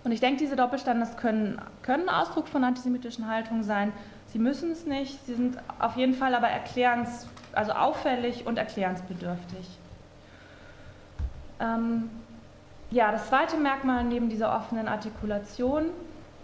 Und 0.05 0.13
ich 0.13 0.21
denke, 0.21 0.39
diese 0.39 0.57
Doppelstandards 0.57 1.17
können, 1.17 1.61
können 1.83 2.09
Ausdruck 2.09 2.49
von 2.49 2.65
antisemitischen 2.65 3.29
Haltungen 3.29 3.63
sein. 3.63 3.93
Sie 4.29 4.39
müssen 4.39 4.71
es 4.71 4.87
nicht. 4.87 5.27
Sie 5.27 5.35
sind 5.35 5.59
auf 5.79 5.97
jeden 5.97 6.15
Fall 6.15 6.35
aber 6.35 6.49
erklärens, 6.49 7.27
also 7.53 7.73
auffällig 7.73 8.47
und 8.47 8.57
erklärensbedürftig. 8.57 9.67
Ähm, 11.61 12.09
ja, 12.91 13.11
das 13.13 13.29
zweite 13.29 13.57
Merkmal 13.57 14.05
neben 14.05 14.29
dieser 14.29 14.55
offenen 14.55 14.89
Artikulation 14.89 15.87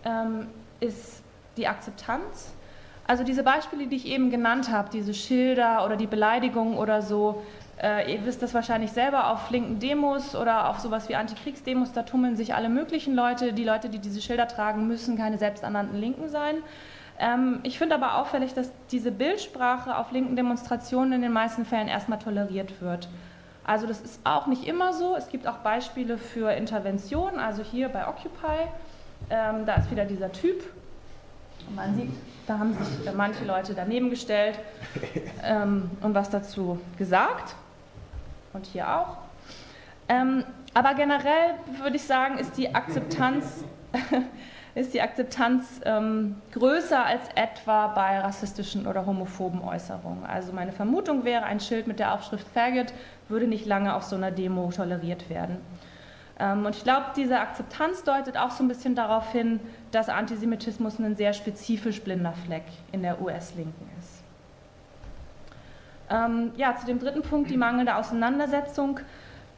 ähm, 0.05 0.49
ist 0.81 1.22
die 1.57 1.69
Akzeptanz. 1.69 2.53
Also 3.07 3.25
diese 3.25 3.43
Beispiele, 3.43 3.87
die 3.87 3.97
ich 3.97 4.07
eben 4.07 4.31
genannt 4.31 4.71
habe, 4.71 4.89
diese 4.91 5.13
Schilder 5.13 5.85
oder 5.85 5.97
die 5.97 6.07
Beleidigungen 6.07 6.79
oder 6.79 7.03
so, 7.03 7.43
äh, 7.83 8.13
ihr 8.13 8.25
wisst 8.25 8.43
das 8.43 8.55
wahrscheinlich 8.55 8.93
selber, 8.93 9.31
auf 9.31 9.51
linken 9.51 9.81
Demos 9.81 10.37
oder 10.37 10.69
auf 10.69 10.79
sowas 10.79 11.09
wie 11.09 11.17
Antikriegsdemos, 11.17 11.93
da 11.93 12.05
tummeln 12.05 12.37
sich 12.37 12.55
alle 12.55 12.69
möglichen 12.69 13.15
Leute. 13.15 13.53
Die 13.53 13.65
Leute, 13.65 13.89
die 13.89 13.99
diese 13.99 14.23
Schilder 14.23 14.47
tragen, 14.47 14.87
müssen 14.87 15.17
keine 15.19 15.37
selbsternannten 15.39 15.99
Linken 15.99 16.29
sein. 16.29 16.57
Ähm, 17.19 17.61
ich 17.65 17.79
finde 17.79 17.97
aber 17.97 18.19
auffällig, 18.19 18.55
dass 18.55 18.71
diese 18.91 19.11
Bildsprache 19.11 19.97
auf 19.97 20.13
linken 20.13 20.37
Demonstrationen 20.37 21.15
in 21.15 21.23
den 21.23 21.33
meisten 21.33 21.65
Fällen 21.65 21.89
erstmal 21.89 22.21
toleriert 22.21 22.81
wird. 22.81 23.09
Also 23.65 23.87
das 23.87 24.01
ist 24.01 24.21
auch 24.25 24.47
nicht 24.47 24.67
immer 24.67 24.93
so. 24.93 25.17
Es 25.17 25.29
gibt 25.29 25.47
auch 25.47 25.59
Beispiele 25.59 26.19
für 26.19 26.53
Interventionen, 26.53 27.39
also 27.39 27.63
hier 27.63 27.89
bei 27.89 28.07
Occupy, 28.09 28.69
ähm, 29.31 29.67
da 29.67 29.75
ist 29.75 29.91
wieder 29.91 30.05
dieser 30.05 30.33
Typ. 30.33 30.63
Und 31.69 31.77
man 31.77 31.95
sieht, 31.95 32.11
da 32.47 32.59
haben 32.59 32.75
sich 32.75 33.13
manche 33.15 33.45
Leute 33.45 33.75
daneben 33.75 34.11
gestellt 34.11 34.59
ähm, 35.43 35.91
und 36.01 36.15
was 36.15 36.31
dazu 36.31 36.79
gesagt. 36.99 37.55
Und 38.53 38.67
hier 38.67 38.89
auch. 38.89 39.19
Ähm, 40.09 40.45
aber 40.75 40.95
generell 40.95 41.55
würde 41.81 41.97
ich 41.97 42.03
sagen, 42.03 42.39
ist 42.39 42.57
die 42.57 42.75
Akzeptanz 42.75 43.65
ist 44.75 44.95
die 44.95 45.03
Akzeptanz 45.03 45.81
ähm, 45.85 46.37
größer 46.53 47.05
als 47.05 47.23
etwa 47.35 47.89
bei 47.89 48.21
rassistischen 48.21 48.87
oder 48.87 49.05
homophoben 49.05 49.63
Äußerungen. 49.63 50.25
Also 50.25 50.53
meine 50.53 50.73
Vermutung 50.73 51.25
wäre, 51.25 51.45
ein 51.45 51.61
Schild 51.61 51.87
mit 51.87 51.99
der 51.99 52.15
Aufschrift 52.15 52.47
Faggot 52.49 52.93
würde 53.29 53.47
nicht 53.47 53.67
lange 53.67 53.95
auf 53.95 54.05
so 54.05 54.17
einer 54.17 54.31
Demo 54.31 54.71
toleriert 54.75 55.29
werden. 55.29 55.59
Ähm, 56.39 56.65
und 56.65 56.75
ich 56.75 56.85
glaube, 56.85 57.07
diese 57.17 57.39
Akzeptanz 57.39 58.03
deutet 58.05 58.39
auch 58.39 58.51
so 58.51 58.65
ein 58.65 58.69
bisschen 58.69 58.95
darauf 58.95 59.31
hin, 59.33 59.61
dass 59.93 60.09
Antisemitismus 60.09 60.99
ein 60.99 61.15
sehr 61.15 61.33
spezifisch 61.33 62.03
blinder 62.03 62.33
Fleck 62.33 62.65
in 62.91 63.03
der 63.03 63.23
US-Linken 63.23 63.89
ist. 64.01 64.23
Ähm, 66.11 66.51
ja, 66.57 66.77
zu 66.77 66.87
dem 66.87 66.99
dritten 66.99 67.23
Punkt, 67.23 67.51
die 67.51 67.57
mangelnde 67.57 67.95
Auseinandersetzung 67.95 69.01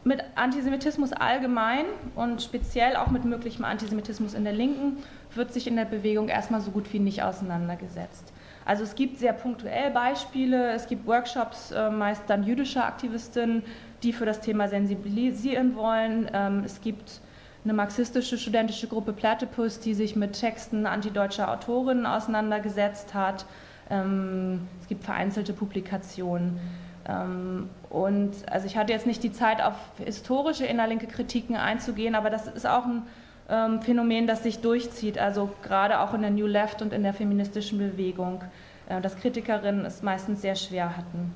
mit 0.04 0.22
Antisemitismus 0.34 1.12
allgemein 1.12 1.86
und 2.14 2.42
speziell 2.42 2.96
auch 2.96 3.08
mit 3.08 3.24
möglichem 3.24 3.64
Antisemitismus 3.64 4.34
in 4.34 4.44
der 4.44 4.52
Linken 4.52 4.98
wird 5.34 5.52
sich 5.52 5.66
in 5.66 5.76
der 5.76 5.86
Bewegung 5.86 6.28
erstmal 6.28 6.60
so 6.60 6.70
gut 6.70 6.92
wie 6.92 6.98
nicht 6.98 7.22
auseinandergesetzt. 7.22 8.32
Also 8.66 8.82
es 8.82 8.94
gibt 8.94 9.18
sehr 9.18 9.32
punktuell 9.32 9.90
Beispiele, 9.90 10.72
es 10.72 10.86
gibt 10.86 11.06
Workshops, 11.06 11.70
äh, 11.70 11.90
meist 11.90 12.22
dann 12.28 12.44
jüdischer 12.44 12.84
Aktivistinnen, 12.84 13.62
die 14.02 14.12
für 14.12 14.26
das 14.26 14.40
Thema 14.40 14.68
sensibilisieren 14.68 15.74
wollen. 15.74 16.30
Ähm, 16.32 16.62
es 16.64 16.80
gibt 16.80 17.20
eine 17.64 17.72
marxistische 17.72 18.38
studentische 18.38 18.86
Gruppe 18.86 19.12
Platypus, 19.12 19.80
die 19.80 19.94
sich 19.94 20.16
mit 20.16 20.34
Texten 20.34 20.86
antideutscher 20.86 21.50
Autorinnen 21.50 22.06
auseinandergesetzt 22.06 23.14
hat. 23.14 23.46
Ähm, 23.90 24.68
es 24.80 24.88
gibt 24.88 25.04
vereinzelte 25.04 25.52
Publikationen. 25.52 26.60
Ähm, 27.08 27.70
und 27.88 28.32
also 28.50 28.66
ich 28.66 28.76
hatte 28.76 28.92
jetzt 28.92 29.06
nicht 29.06 29.22
die 29.22 29.32
Zeit, 29.32 29.62
auf 29.62 29.74
historische 30.04 30.66
innerlinke 30.66 31.06
Kritiken 31.06 31.56
einzugehen, 31.56 32.14
aber 32.14 32.30
das 32.30 32.48
ist 32.48 32.66
auch 32.66 32.84
ein 32.84 33.02
ähm, 33.48 33.82
Phänomen, 33.82 34.26
das 34.26 34.42
sich 34.42 34.60
durchzieht, 34.60 35.18
also 35.18 35.50
gerade 35.62 36.00
auch 36.00 36.14
in 36.14 36.22
der 36.22 36.30
New 36.30 36.46
Left 36.46 36.82
und 36.82 36.92
in 36.92 37.02
der 37.02 37.14
feministischen 37.14 37.78
Bewegung, 37.78 38.42
äh, 38.88 39.00
dass 39.00 39.16
Kritikerinnen 39.16 39.84
es 39.84 40.02
meistens 40.02 40.42
sehr 40.42 40.56
schwer 40.56 40.96
hatten. 40.96 41.34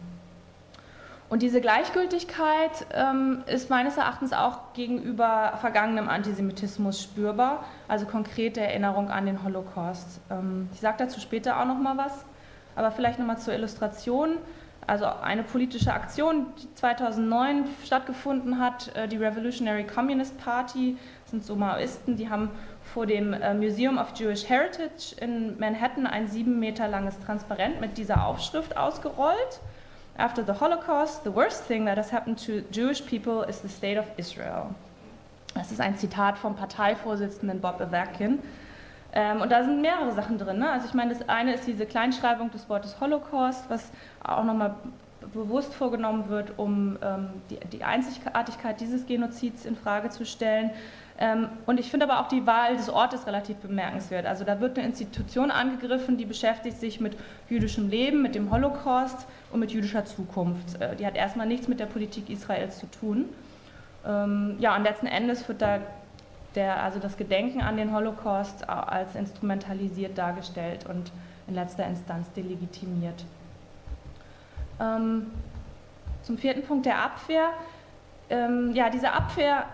Und 1.28 1.42
diese 1.42 1.60
Gleichgültigkeit 1.60 2.86
ähm, 2.92 3.42
ist 3.46 3.68
meines 3.68 3.98
Erachtens 3.98 4.32
auch 4.32 4.72
gegenüber 4.72 5.58
vergangenem 5.60 6.08
Antisemitismus 6.08 7.02
spürbar, 7.02 7.64
also 7.86 8.06
konkrete 8.06 8.60
Erinnerung 8.60 9.10
an 9.10 9.26
den 9.26 9.42
Holocaust. 9.44 10.20
Ähm, 10.30 10.70
ich 10.72 10.80
sage 10.80 10.96
dazu 10.98 11.20
später 11.20 11.60
auch 11.60 11.66
noch 11.66 11.78
mal 11.78 11.98
was, 11.98 12.24
aber 12.76 12.90
vielleicht 12.90 13.18
noch 13.18 13.26
mal 13.26 13.36
zur 13.36 13.52
Illustration 13.52 14.38
also 14.88 15.04
eine 15.04 15.42
politische 15.42 15.92
Aktion, 15.92 16.46
die 16.62 16.74
2009 16.74 17.66
stattgefunden 17.84 18.58
hat. 18.58 18.96
Äh, 18.96 19.06
die 19.06 19.18
Revolutionary 19.18 19.84
Communist 19.84 20.38
Party 20.38 20.96
das 21.22 21.32
sind 21.32 21.44
so 21.44 21.56
Maoisten, 21.56 22.16
die 22.16 22.30
haben 22.30 22.50
vor 22.82 23.04
dem 23.04 23.34
äh, 23.34 23.52
Museum 23.52 23.98
of 23.98 24.14
Jewish 24.14 24.48
Heritage 24.48 25.14
in 25.20 25.58
Manhattan 25.58 26.06
ein 26.06 26.26
sieben 26.26 26.58
Meter 26.58 26.88
langes 26.88 27.20
Transparent 27.20 27.82
mit 27.82 27.98
dieser 27.98 28.26
Aufschrift 28.26 28.78
ausgerollt. 28.78 29.60
After 30.18 30.42
the 30.44 30.52
Holocaust, 30.60 31.22
the 31.22 31.30
worst 31.30 31.62
thing 31.64 31.84
that 31.84 31.96
has 31.96 32.10
happened 32.10 32.38
to 32.44 32.62
Jewish 32.72 33.06
people 33.06 33.42
is 33.42 33.60
the 33.60 33.68
state 33.68 33.96
of 33.96 34.06
Israel. 34.16 34.74
Das 35.54 35.70
ist 35.70 35.80
ein 35.80 35.96
Zitat 35.96 36.36
vom 36.36 36.56
Parteivorsitzenden 36.56 37.60
Bob 37.60 37.80
Avakian. 37.80 38.40
Ähm, 39.12 39.40
und 39.40 39.52
da 39.52 39.62
sind 39.62 39.80
mehrere 39.80 40.12
Sachen 40.12 40.36
drin. 40.36 40.58
Ne? 40.58 40.70
Also 40.70 40.88
ich 40.88 40.94
meine, 40.94 41.14
das 41.14 41.28
eine 41.28 41.54
ist 41.54 41.68
diese 41.68 41.86
Kleinschreibung 41.86 42.50
des 42.50 42.68
Wortes 42.68 43.00
Holocaust, 43.00 43.70
was 43.70 43.92
auch 44.24 44.42
nochmal 44.42 44.74
bewusst 45.32 45.72
vorgenommen 45.72 46.28
wird, 46.28 46.58
um 46.58 46.98
ähm, 47.00 47.28
die, 47.48 47.60
die, 47.72 47.84
Einzigartigkeit 47.84 48.80
dieses 48.80 49.06
Genozids 49.06 49.64
in 49.64 49.76
Frage 49.76 50.10
zu 50.10 50.26
stellen. 50.26 50.70
Ähm, 51.20 51.48
und 51.66 51.80
ich 51.80 51.90
finde 51.90 52.08
aber 52.08 52.20
auch 52.20 52.28
die 52.28 52.46
Wahl 52.46 52.76
des 52.76 52.88
Ortes 52.88 53.26
relativ 53.26 53.56
bemerkenswert. 53.56 54.24
Also 54.24 54.44
da 54.44 54.60
wird 54.60 54.78
eine 54.78 54.86
Institution 54.86 55.50
angegriffen, 55.50 56.16
die 56.16 56.24
beschäftigt 56.24 56.78
sich 56.78 57.00
mit 57.00 57.16
jüdischem 57.48 57.88
Leben, 57.88 58.22
mit 58.22 58.36
dem 58.36 58.52
Holocaust 58.52 59.26
und 59.50 59.58
mit 59.58 59.72
jüdischer 59.72 60.04
Zukunft. 60.04 60.80
Äh, 60.80 60.94
die 60.94 61.04
hat 61.04 61.16
erstmal 61.16 61.46
nichts 61.46 61.66
mit 61.66 61.80
der 61.80 61.86
Politik 61.86 62.30
Israels 62.30 62.78
zu 62.78 62.86
tun. 62.86 63.24
Ähm, 64.06 64.56
ja, 64.60 64.76
und 64.76 64.84
letzten 64.84 65.06
Endes 65.06 65.48
wird 65.48 65.60
da 65.60 65.80
der, 66.54 66.82
also 66.82 67.00
das 67.00 67.16
Gedenken 67.16 67.62
an 67.62 67.76
den 67.76 67.92
Holocaust 67.92 68.68
als 68.68 69.14
instrumentalisiert 69.14 70.16
dargestellt 70.16 70.86
und 70.88 71.12
in 71.46 71.54
letzter 71.54 71.86
Instanz 71.86 72.32
delegitimiert. 72.32 73.24
Ähm, 74.80 75.26
zum 76.22 76.38
vierten 76.38 76.62
Punkt 76.62 76.86
der 76.86 77.02
Abwehr. 77.02 77.50
Ja, 78.30 78.90
diese 78.90 79.10
Abwehr, 79.12 79.64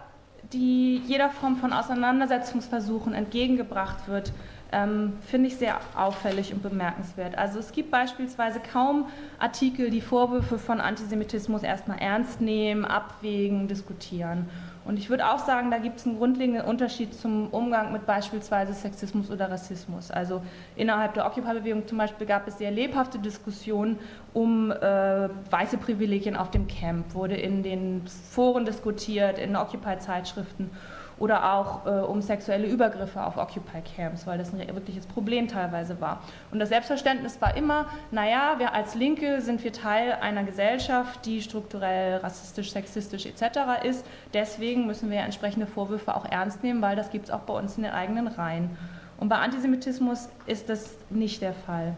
die 0.55 1.03
jeder 1.07 1.29
Form 1.29 1.57
von 1.57 1.73
Auseinandersetzungsversuchen 1.73 3.13
entgegengebracht 3.13 4.09
wird, 4.09 4.33
ähm, 4.73 5.15
finde 5.21 5.49
ich 5.49 5.57
sehr 5.57 5.79
auffällig 5.97 6.53
und 6.53 6.63
bemerkenswert. 6.63 7.37
Also 7.37 7.59
es 7.59 7.73
gibt 7.73 7.91
beispielsweise 7.91 8.61
kaum 8.61 9.07
Artikel, 9.39 9.91
die 9.91 10.01
Vorwürfe 10.01 10.59
von 10.59 10.81
Antisemitismus 10.81 11.63
erstmal 11.63 11.99
ernst 11.99 12.41
nehmen, 12.41 12.85
abwägen, 12.85 13.69
diskutieren. 13.69 14.49
Und 14.85 14.99
ich 14.99 15.09
würde 15.09 15.31
auch 15.31 15.39
sagen, 15.39 15.71
da 15.71 15.79
gibt 15.79 15.99
es 15.99 16.07
einen 16.07 16.19
grundlegenden 16.19 16.65
Unterschied 16.65 17.15
zum 17.15 17.49
Umgang 17.49 17.93
mit 17.93 18.05
beispielsweise 18.05 18.75
Sexismus 18.75 19.31
oder 19.31 19.51
Rassismus. 19.51 20.11
Also 20.11 20.43
innerhalb 20.77 21.15
der 21.15 21.27
Occupy-Bewegung 21.27 21.87
zum 21.87 21.99
Beispiel 21.99 22.27
gab 22.27 22.47
es 22.47 22.59
sehr 22.59 22.71
lebhafte 22.71 23.19
Diskussionen 23.19 23.99
um 24.35 24.71
äh, 24.71 25.29
weiße 25.51 25.79
Privilegien 25.79 26.37
auf 26.37 26.51
dem 26.51 26.67
Camp, 26.67 27.15
wurde 27.15 27.37
in 27.37 27.63
den 27.63 28.03
Foren 28.07 28.67
diskutiert, 28.67 29.39
in 29.39 29.57
Occupy-Zeitschriften 29.57 30.71
oder 31.19 31.53
auch 31.55 31.87
äh, 31.87 31.91
um 31.91 32.21
sexuelle 32.21 32.67
Übergriffe 32.67 33.25
auf 33.25 33.37
Occupy-Camps, 33.37 34.27
weil 34.27 34.39
das 34.39 34.53
ein 34.53 34.59
wirkliches 34.59 35.07
Problem 35.07 35.49
teilweise 35.49 36.01
war. 36.01 36.23
Und 36.51 36.59
das 36.59 36.69
Selbstverständnis 36.69 37.41
war 37.41 37.57
immer, 37.57 37.87
naja, 38.11 38.55
wir 38.59 38.75
als 38.75 38.95
Linke 38.95 39.41
sind 39.41 39.63
wir 39.63 39.73
Teil 39.73 40.13
einer 40.21 40.45
Gesellschaft, 40.45 41.25
die 41.25 41.41
strukturell 41.43 42.17
rassistisch, 42.17 42.73
sexistisch 42.73 43.27
etc. 43.27 43.85
ist. 43.85 44.05
Deswegen 44.33 44.87
müssen 44.87 45.11
wir 45.11 45.21
entsprechende 45.21 45.67
Vorwürfe 45.67 46.17
auch 46.17 46.25
ernst 46.25 46.63
nehmen, 46.63 46.83
weil 46.83 46.97
das 46.97 47.11
gibt 47.11 47.27
es 47.27 47.31
auch 47.31 47.41
bei 47.41 47.55
uns 47.55 47.77
in 47.77 47.85
den 47.85 47.93
eigenen 47.93 48.27
Reihen. 48.27 48.77
Und 49.19 49.29
bei 49.29 49.37
Antisemitismus 49.37 50.29
ist 50.47 50.69
das 50.69 50.97
nicht 51.11 51.41
der 51.41 51.55
Fall. 51.55 51.95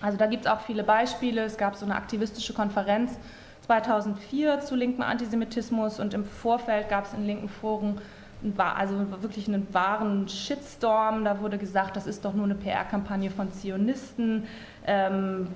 Also 0.00 0.16
da 0.16 0.26
gibt 0.26 0.44
es 0.46 0.50
auch 0.50 0.60
viele 0.60 0.84
Beispiele. 0.84 1.42
Es 1.42 1.56
gab 1.56 1.74
so 1.74 1.84
eine 1.84 1.96
aktivistische 1.96 2.54
Konferenz 2.54 3.18
2004 3.66 4.60
zu 4.60 4.76
linkem 4.76 5.02
Antisemitismus 5.02 6.00
und 6.00 6.14
im 6.14 6.24
Vorfeld 6.24 6.88
gab 6.88 7.04
es 7.04 7.12
in 7.12 7.26
linken 7.26 7.48
Foren 7.48 8.00
also 8.56 9.22
wirklich 9.22 9.48
einen 9.48 9.72
wahren 9.72 10.28
Shitstorm. 10.28 11.24
Da 11.24 11.40
wurde 11.40 11.58
gesagt, 11.58 11.96
das 11.96 12.06
ist 12.06 12.24
doch 12.24 12.34
nur 12.34 12.44
eine 12.44 12.54
PR-Kampagne 12.54 13.30
von 13.30 13.52
Zionisten. 13.52 14.44
Ähm, 14.86 15.48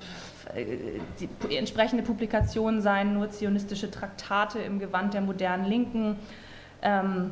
die 1.19 1.55
entsprechende 1.55 2.03
Publikationen 2.03 2.81
seien 2.81 3.13
nur 3.13 3.29
zionistische 3.29 3.89
Traktate 3.89 4.59
im 4.59 4.79
Gewand 4.79 5.13
der 5.13 5.21
modernen 5.21 5.65
Linken 5.65 6.17
ähm, 6.81 7.31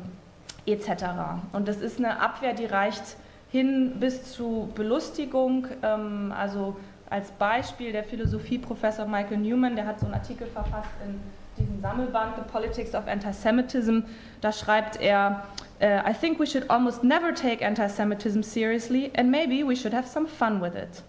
etc. 0.66 1.04
Und 1.52 1.68
das 1.68 1.78
ist 1.78 1.98
eine 1.98 2.20
Abwehr, 2.20 2.54
die 2.54 2.66
reicht 2.66 3.16
hin 3.50 3.96
bis 4.00 4.32
zu 4.32 4.70
Belustigung. 4.74 5.66
Ähm, 5.82 6.32
also 6.36 6.76
als 7.10 7.30
Beispiel 7.32 7.92
der 7.92 8.04
Philosophieprofessor 8.04 9.06
Michael 9.06 9.38
Newman, 9.38 9.76
der 9.76 9.86
hat 9.86 10.00
so 10.00 10.06
einen 10.06 10.14
Artikel 10.14 10.46
verfasst 10.46 10.88
in 11.06 11.20
diesem 11.58 11.80
Sammelband 11.80 12.36
The 12.36 12.50
Politics 12.50 12.94
of 12.94 13.06
Antisemitism. 13.06 14.00
Da 14.40 14.52
schreibt 14.52 15.00
er, 15.00 15.44
uh, 15.80 16.08
I 16.08 16.12
think 16.12 16.38
we 16.38 16.46
should 16.46 16.70
almost 16.70 17.04
never 17.04 17.34
take 17.34 17.66
antisemitism 17.66 18.42
seriously 18.42 19.10
and 19.16 19.30
maybe 19.30 19.66
we 19.66 19.76
should 19.76 19.94
have 19.94 20.06
some 20.06 20.26
fun 20.26 20.60
with 20.60 20.74
it. 20.74 21.02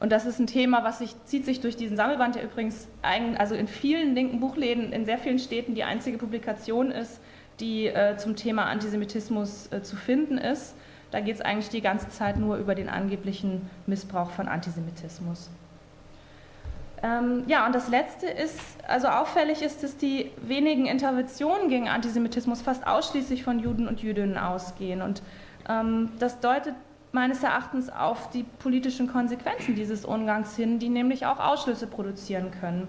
Und 0.00 0.12
das 0.12 0.26
ist 0.26 0.38
ein 0.38 0.46
Thema, 0.46 0.84
was 0.84 0.98
sich, 0.98 1.14
zieht 1.24 1.44
sich 1.44 1.60
durch 1.60 1.76
diesen 1.76 1.96
Sammelband, 1.96 2.36
der 2.36 2.44
übrigens 2.44 2.86
ein, 3.02 3.36
also 3.36 3.54
in 3.54 3.66
vielen 3.66 4.14
linken 4.14 4.38
Buchläden 4.38 4.92
in 4.92 5.04
sehr 5.04 5.18
vielen 5.18 5.40
Städten 5.40 5.74
die 5.74 5.82
einzige 5.82 6.18
Publikation 6.18 6.92
ist, 6.92 7.20
die 7.58 7.86
äh, 7.86 8.16
zum 8.16 8.36
Thema 8.36 8.66
Antisemitismus 8.66 9.72
äh, 9.72 9.82
zu 9.82 9.96
finden 9.96 10.38
ist. 10.38 10.76
Da 11.10 11.20
geht 11.20 11.36
es 11.36 11.40
eigentlich 11.40 11.70
die 11.70 11.80
ganze 11.80 12.10
Zeit 12.10 12.36
nur 12.36 12.58
über 12.58 12.74
den 12.74 12.88
angeblichen 12.88 13.68
Missbrauch 13.86 14.30
von 14.30 14.46
Antisemitismus. 14.46 15.50
Ähm, 17.02 17.44
ja, 17.46 17.66
und 17.66 17.74
das 17.74 17.88
Letzte 17.88 18.26
ist, 18.26 18.58
also 18.86 19.08
auffällig 19.08 19.62
ist, 19.62 19.82
dass 19.82 19.96
die 19.96 20.32
wenigen 20.42 20.86
Interventionen 20.86 21.68
gegen 21.68 21.88
Antisemitismus 21.88 22.62
fast 22.62 22.86
ausschließlich 22.86 23.44
von 23.44 23.60
Juden 23.60 23.86
und 23.86 24.02
Jüdinnen 24.02 24.36
ausgehen. 24.36 25.02
Und 25.02 25.22
ähm, 25.68 26.10
das 26.18 26.40
deutet 26.40 26.74
meines 27.12 27.42
Erachtens 27.42 27.88
auf 27.88 28.30
die 28.30 28.42
politischen 28.42 29.10
Konsequenzen 29.10 29.74
dieses 29.74 30.04
Umgangs 30.04 30.56
hin, 30.56 30.78
die 30.78 30.88
nämlich 30.88 31.26
auch 31.26 31.38
Ausschlüsse 31.38 31.86
produzieren 31.86 32.50
können. 32.60 32.88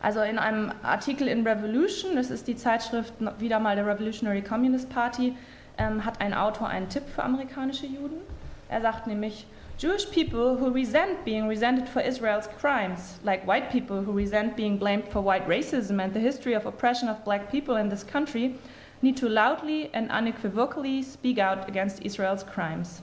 Also 0.00 0.20
in 0.20 0.38
einem 0.38 0.70
Artikel 0.82 1.28
in 1.28 1.46
Revolution, 1.46 2.16
das 2.16 2.30
ist 2.30 2.46
die 2.46 2.56
Zeitschrift 2.56 3.14
wieder 3.38 3.58
mal 3.58 3.74
der 3.74 3.86
Revolutionary 3.86 4.42
Communist 4.42 4.90
Party, 4.90 5.34
ähm, 5.78 6.04
hat 6.04 6.20
ein 6.20 6.34
Autor 6.34 6.68
einen 6.68 6.90
Tipp 6.90 7.04
für 7.08 7.22
amerikanische 7.22 7.86
Juden. 7.86 8.18
Er 8.68 8.82
sagt 8.82 9.06
nämlich, 9.06 9.46
Jewish 9.76 10.08
people 10.10 10.56
who 10.56 10.70
resent 10.70 11.24
being 11.24 11.48
resented 11.48 11.88
for 11.88 12.00
Israel's 12.00 12.46
crimes, 12.46 13.18
like 13.24 13.44
white 13.44 13.72
people 13.72 14.02
who 14.02 14.12
resent 14.12 14.56
being 14.56 14.78
blamed 14.78 15.08
for 15.08 15.20
white 15.20 15.48
racism 15.48 16.00
and 16.02 16.14
the 16.14 16.20
history 16.20 16.54
of 16.54 16.64
oppression 16.64 17.08
of 17.08 17.24
black 17.24 17.50
people 17.50 17.76
in 17.76 17.88
this 17.88 18.04
country, 18.04 18.54
need 19.02 19.16
to 19.16 19.28
loudly 19.28 19.90
and 19.92 20.10
unequivocally 20.10 21.02
speak 21.02 21.38
out 21.38 21.68
against 21.68 22.02
Israel's 22.02 22.44
crimes. 22.44 23.02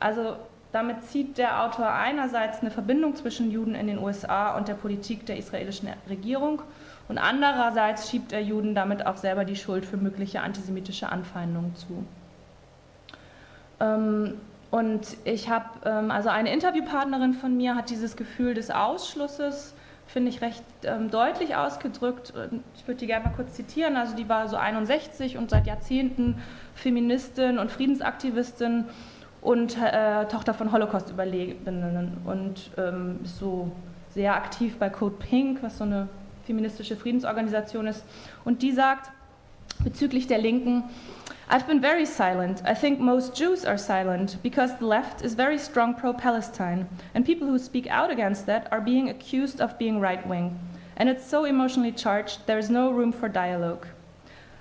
Also 0.00 0.36
damit 0.70 1.04
zieht 1.04 1.38
der 1.38 1.62
Autor 1.62 1.92
einerseits 1.92 2.60
eine 2.60 2.70
Verbindung 2.70 3.14
zwischen 3.14 3.50
Juden 3.50 3.74
in 3.74 3.86
den 3.86 3.98
USA 3.98 4.56
und 4.56 4.68
der 4.68 4.74
Politik 4.74 5.26
der 5.26 5.36
israelischen 5.38 5.88
Regierung 6.08 6.62
und 7.08 7.18
andererseits 7.18 8.10
schiebt 8.10 8.32
er 8.32 8.40
Juden 8.40 8.74
damit 8.74 9.06
auch 9.06 9.16
selber 9.16 9.44
die 9.44 9.56
Schuld 9.56 9.84
für 9.84 9.96
mögliche 9.96 10.40
antisemitische 10.40 11.08
Anfeindungen 11.08 11.76
zu. 11.76 12.04
Ähm, 13.80 14.40
und 14.74 15.16
ich 15.22 15.48
habe, 15.48 15.66
ähm, 15.84 16.10
also 16.10 16.30
eine 16.30 16.52
Interviewpartnerin 16.52 17.34
von 17.34 17.56
mir 17.56 17.76
hat 17.76 17.90
dieses 17.90 18.16
Gefühl 18.16 18.54
des 18.54 18.72
Ausschlusses, 18.72 19.72
finde 20.08 20.30
ich, 20.30 20.40
recht 20.40 20.64
ähm, 20.82 21.12
deutlich 21.12 21.54
ausgedrückt. 21.54 22.32
Ich 22.74 22.84
würde 22.88 22.98
die 22.98 23.06
gerne 23.06 23.26
mal 23.26 23.32
kurz 23.36 23.54
zitieren. 23.54 23.96
Also 23.96 24.16
die 24.16 24.28
war 24.28 24.48
so 24.48 24.56
61 24.56 25.38
und 25.38 25.48
seit 25.48 25.68
Jahrzehnten 25.68 26.42
Feministin 26.74 27.60
und 27.60 27.70
Friedensaktivistin 27.70 28.86
und 29.42 29.80
äh, 29.80 30.26
Tochter 30.26 30.54
von 30.54 30.72
Holocaust-Überlebenden 30.72 32.18
und 32.24 32.72
ähm, 32.76 33.20
ist 33.22 33.38
so 33.38 33.70
sehr 34.10 34.34
aktiv 34.34 34.76
bei 34.80 34.88
Code 34.88 35.14
Pink, 35.20 35.62
was 35.62 35.78
so 35.78 35.84
eine 35.84 36.08
feministische 36.46 36.96
Friedensorganisation 36.96 37.86
ist. 37.86 38.04
Und 38.44 38.62
die 38.62 38.72
sagt 38.72 39.12
bezüglich 39.84 40.26
der 40.26 40.38
Linken, 40.38 40.82
I've 41.46 41.66
been 41.66 41.80
very 41.80 42.06
silent. 42.06 42.62
I 42.64 42.72
think 42.72 42.98
most 42.98 43.34
Jews 43.34 43.66
are 43.66 43.76
silent 43.76 44.38
because 44.42 44.78
the 44.78 44.86
left 44.86 45.22
is 45.22 45.34
very 45.34 45.58
strong 45.58 45.94
pro 45.94 46.14
Palestine, 46.14 46.88
and 47.14 47.26
people 47.26 47.46
who 47.46 47.58
speak 47.58 47.86
out 47.88 48.10
against 48.10 48.46
that 48.46 48.66
are 48.72 48.80
being 48.80 49.10
accused 49.10 49.60
of 49.60 49.78
being 49.78 50.00
right 50.00 50.26
wing. 50.26 50.58
And 50.96 51.08
it's 51.08 51.26
so 51.26 51.44
emotionally 51.44 51.92
charged, 51.92 52.46
there 52.46 52.58
is 52.58 52.70
no 52.70 52.90
room 52.90 53.12
for 53.12 53.28
dialogue. 53.28 53.86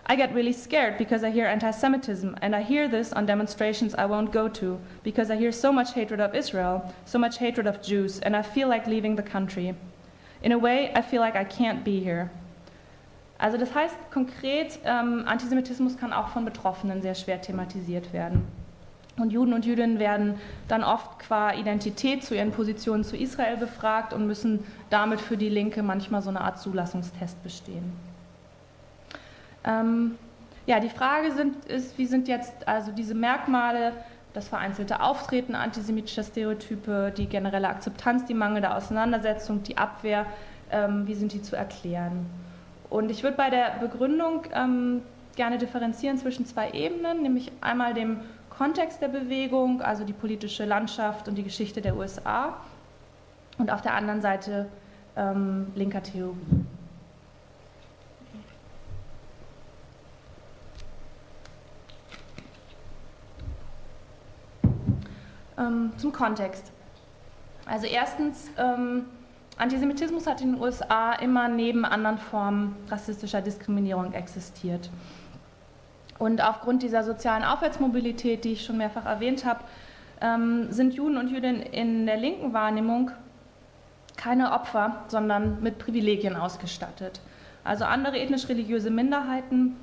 I 0.05 0.17
get 0.17 0.33
really 0.33 0.51
scared 0.51 0.97
because 0.97 1.23
I 1.23 1.29
hear 1.29 1.47
anti 1.47 1.71
Semitism, 1.71 2.35
and 2.41 2.53
I 2.53 2.61
hear 2.61 2.89
this 2.89 3.13
on 3.13 3.25
demonstrations 3.25 3.95
I 3.95 4.05
won't 4.05 4.33
go 4.33 4.49
to 4.49 4.77
because 5.03 5.31
I 5.31 5.37
hear 5.37 5.53
so 5.53 5.71
much 5.71 5.93
hatred 5.93 6.19
of 6.19 6.35
Israel, 6.35 6.93
so 7.05 7.17
much 7.17 7.37
hatred 7.37 7.65
of 7.65 7.81
Jews, 7.81 8.19
and 8.19 8.35
I 8.35 8.41
feel 8.41 8.67
like 8.67 8.87
leaving 8.87 9.15
the 9.15 9.23
country. 9.23 9.73
In 10.41 10.51
a 10.51 10.57
way, 10.57 10.91
I 10.93 11.01
feel 11.01 11.21
like 11.21 11.37
I 11.37 11.45
can't 11.45 11.85
be 11.85 12.01
here. 12.01 12.29
Also 13.43 13.57
das 13.57 13.75
heißt 13.75 13.97
konkret, 14.09 14.79
ähm, 14.85 15.23
Antisemitismus 15.25 15.97
kann 15.97 16.13
auch 16.13 16.29
von 16.29 16.45
Betroffenen 16.45 17.01
sehr 17.01 17.13
schwer 17.13 17.41
thematisiert 17.41 18.13
werden. 18.13 18.47
Und 19.17 19.33
Juden 19.33 19.51
und 19.51 19.65
Jüdinnen 19.65 19.99
werden 19.99 20.35
dann 20.69 20.81
oft 20.81 21.19
qua 21.19 21.53
Identität 21.53 22.23
zu 22.23 22.35
ihren 22.35 22.51
Positionen 22.51 23.03
zu 23.03 23.17
Israel 23.17 23.57
befragt 23.57 24.13
und 24.13 24.27
müssen 24.27 24.63
damit 24.89 25.19
für 25.19 25.35
die 25.35 25.49
Linke 25.49 25.83
manchmal 25.83 26.21
so 26.21 26.29
eine 26.29 26.39
Art 26.39 26.57
Zulassungstest 26.57 27.43
bestehen. 27.43 27.91
Ähm, 29.65 30.15
ja, 30.65 30.79
die 30.79 30.87
Frage 30.87 31.33
sind, 31.33 31.65
ist, 31.65 31.97
wie 31.97 32.05
sind 32.05 32.29
jetzt 32.29 32.65
also 32.65 32.93
diese 32.93 33.13
Merkmale 33.13 33.91
das 34.31 34.47
vereinzelte 34.47 35.01
Auftreten 35.01 35.53
antisemitischer 35.53 36.23
Stereotype, 36.23 37.11
die 37.17 37.27
generelle 37.27 37.67
Akzeptanz, 37.67 38.23
die 38.23 38.35
mangelnde 38.35 38.73
Auseinandersetzung, 38.73 39.63
die 39.63 39.77
Abwehr, 39.77 40.27
ähm, 40.71 41.05
wie 41.07 41.15
sind 41.15 41.33
die 41.33 41.41
zu 41.41 41.57
erklären? 41.57 42.25
Und 42.93 43.09
ich 43.09 43.23
würde 43.23 43.35
bei 43.35 43.49
der 43.49 43.71
Begründung 43.79 44.43
ähm, 44.53 45.01
gerne 45.35 45.57
differenzieren 45.57 46.19
zwischen 46.19 46.45
zwei 46.45 46.69
Ebenen, 46.73 47.23
nämlich 47.23 47.51
einmal 47.59 47.95
dem 47.95 48.19
Kontext 48.51 49.01
der 49.01 49.07
Bewegung, 49.07 49.81
also 49.81 50.03
die 50.03 50.13
politische 50.13 50.63
Landschaft 50.63 51.27
und 51.27 51.33
die 51.33 51.41
Geschichte 51.41 51.81
der 51.81 51.97
USA, 51.97 52.55
und 53.57 53.71
auf 53.71 53.81
der 53.81 53.95
anderen 53.95 54.21
Seite 54.21 54.69
ähm, 55.15 55.71
linker 55.73 56.03
Theorie. 56.03 56.37
Ähm, 65.57 65.93
zum 65.97 66.11
Kontext. 66.13 66.71
Also 67.65 67.87
erstens, 67.87 68.51
ähm, 68.55 69.05
Antisemitismus 69.57 70.25
hat 70.27 70.41
in 70.41 70.53
den 70.53 70.61
USA 70.61 71.13
immer 71.13 71.47
neben 71.47 71.85
anderen 71.85 72.17
Formen 72.17 72.75
rassistischer 72.89 73.41
Diskriminierung 73.41 74.13
existiert. 74.13 74.89
Und 76.17 76.41
aufgrund 76.41 76.83
dieser 76.83 77.03
sozialen 77.03 77.43
Aufwärtsmobilität, 77.43 78.45
die 78.45 78.53
ich 78.53 78.65
schon 78.65 78.77
mehrfach 78.77 79.05
erwähnt 79.05 79.45
habe, 79.45 79.59
ähm, 80.21 80.71
sind 80.71 80.93
Juden 80.93 81.17
und 81.17 81.29
Jüdinnen 81.29 81.61
in 81.61 82.05
der 82.05 82.17
linken 82.17 82.53
Wahrnehmung 82.53 83.11
keine 84.15 84.53
Opfer, 84.53 85.03
sondern 85.07 85.61
mit 85.61 85.79
Privilegien 85.79 86.35
ausgestattet. 86.35 87.19
Also 87.63 87.85
andere 87.85 88.17
ethnisch-religiöse 88.17 88.89
Minderheiten 88.89 89.75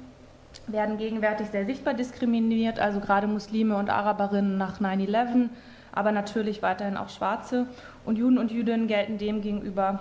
werden 0.66 0.98
gegenwärtig 0.98 1.48
sehr 1.48 1.66
sichtbar 1.66 1.94
diskriminiert, 1.94 2.78
also 2.80 3.00
gerade 3.00 3.26
Muslime 3.26 3.76
und 3.76 3.90
Araberinnen 3.90 4.58
nach 4.58 4.80
9-11, 4.80 5.48
aber 5.92 6.12
natürlich 6.12 6.62
weiterhin 6.62 6.96
auch 6.96 7.08
Schwarze. 7.08 7.66
Und 8.04 8.16
Juden 8.16 8.38
und 8.38 8.50
Jüdinnen 8.50 8.86
gelten 8.86 9.18
demgegenüber 9.18 10.00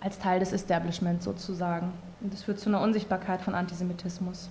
als 0.00 0.18
Teil 0.18 0.40
des 0.40 0.52
Establishments 0.52 1.24
sozusagen. 1.24 1.92
Und 2.20 2.32
das 2.32 2.42
führt 2.42 2.60
zu 2.60 2.68
einer 2.68 2.80
Unsichtbarkeit 2.80 3.40
von 3.40 3.54
Antisemitismus. 3.54 4.50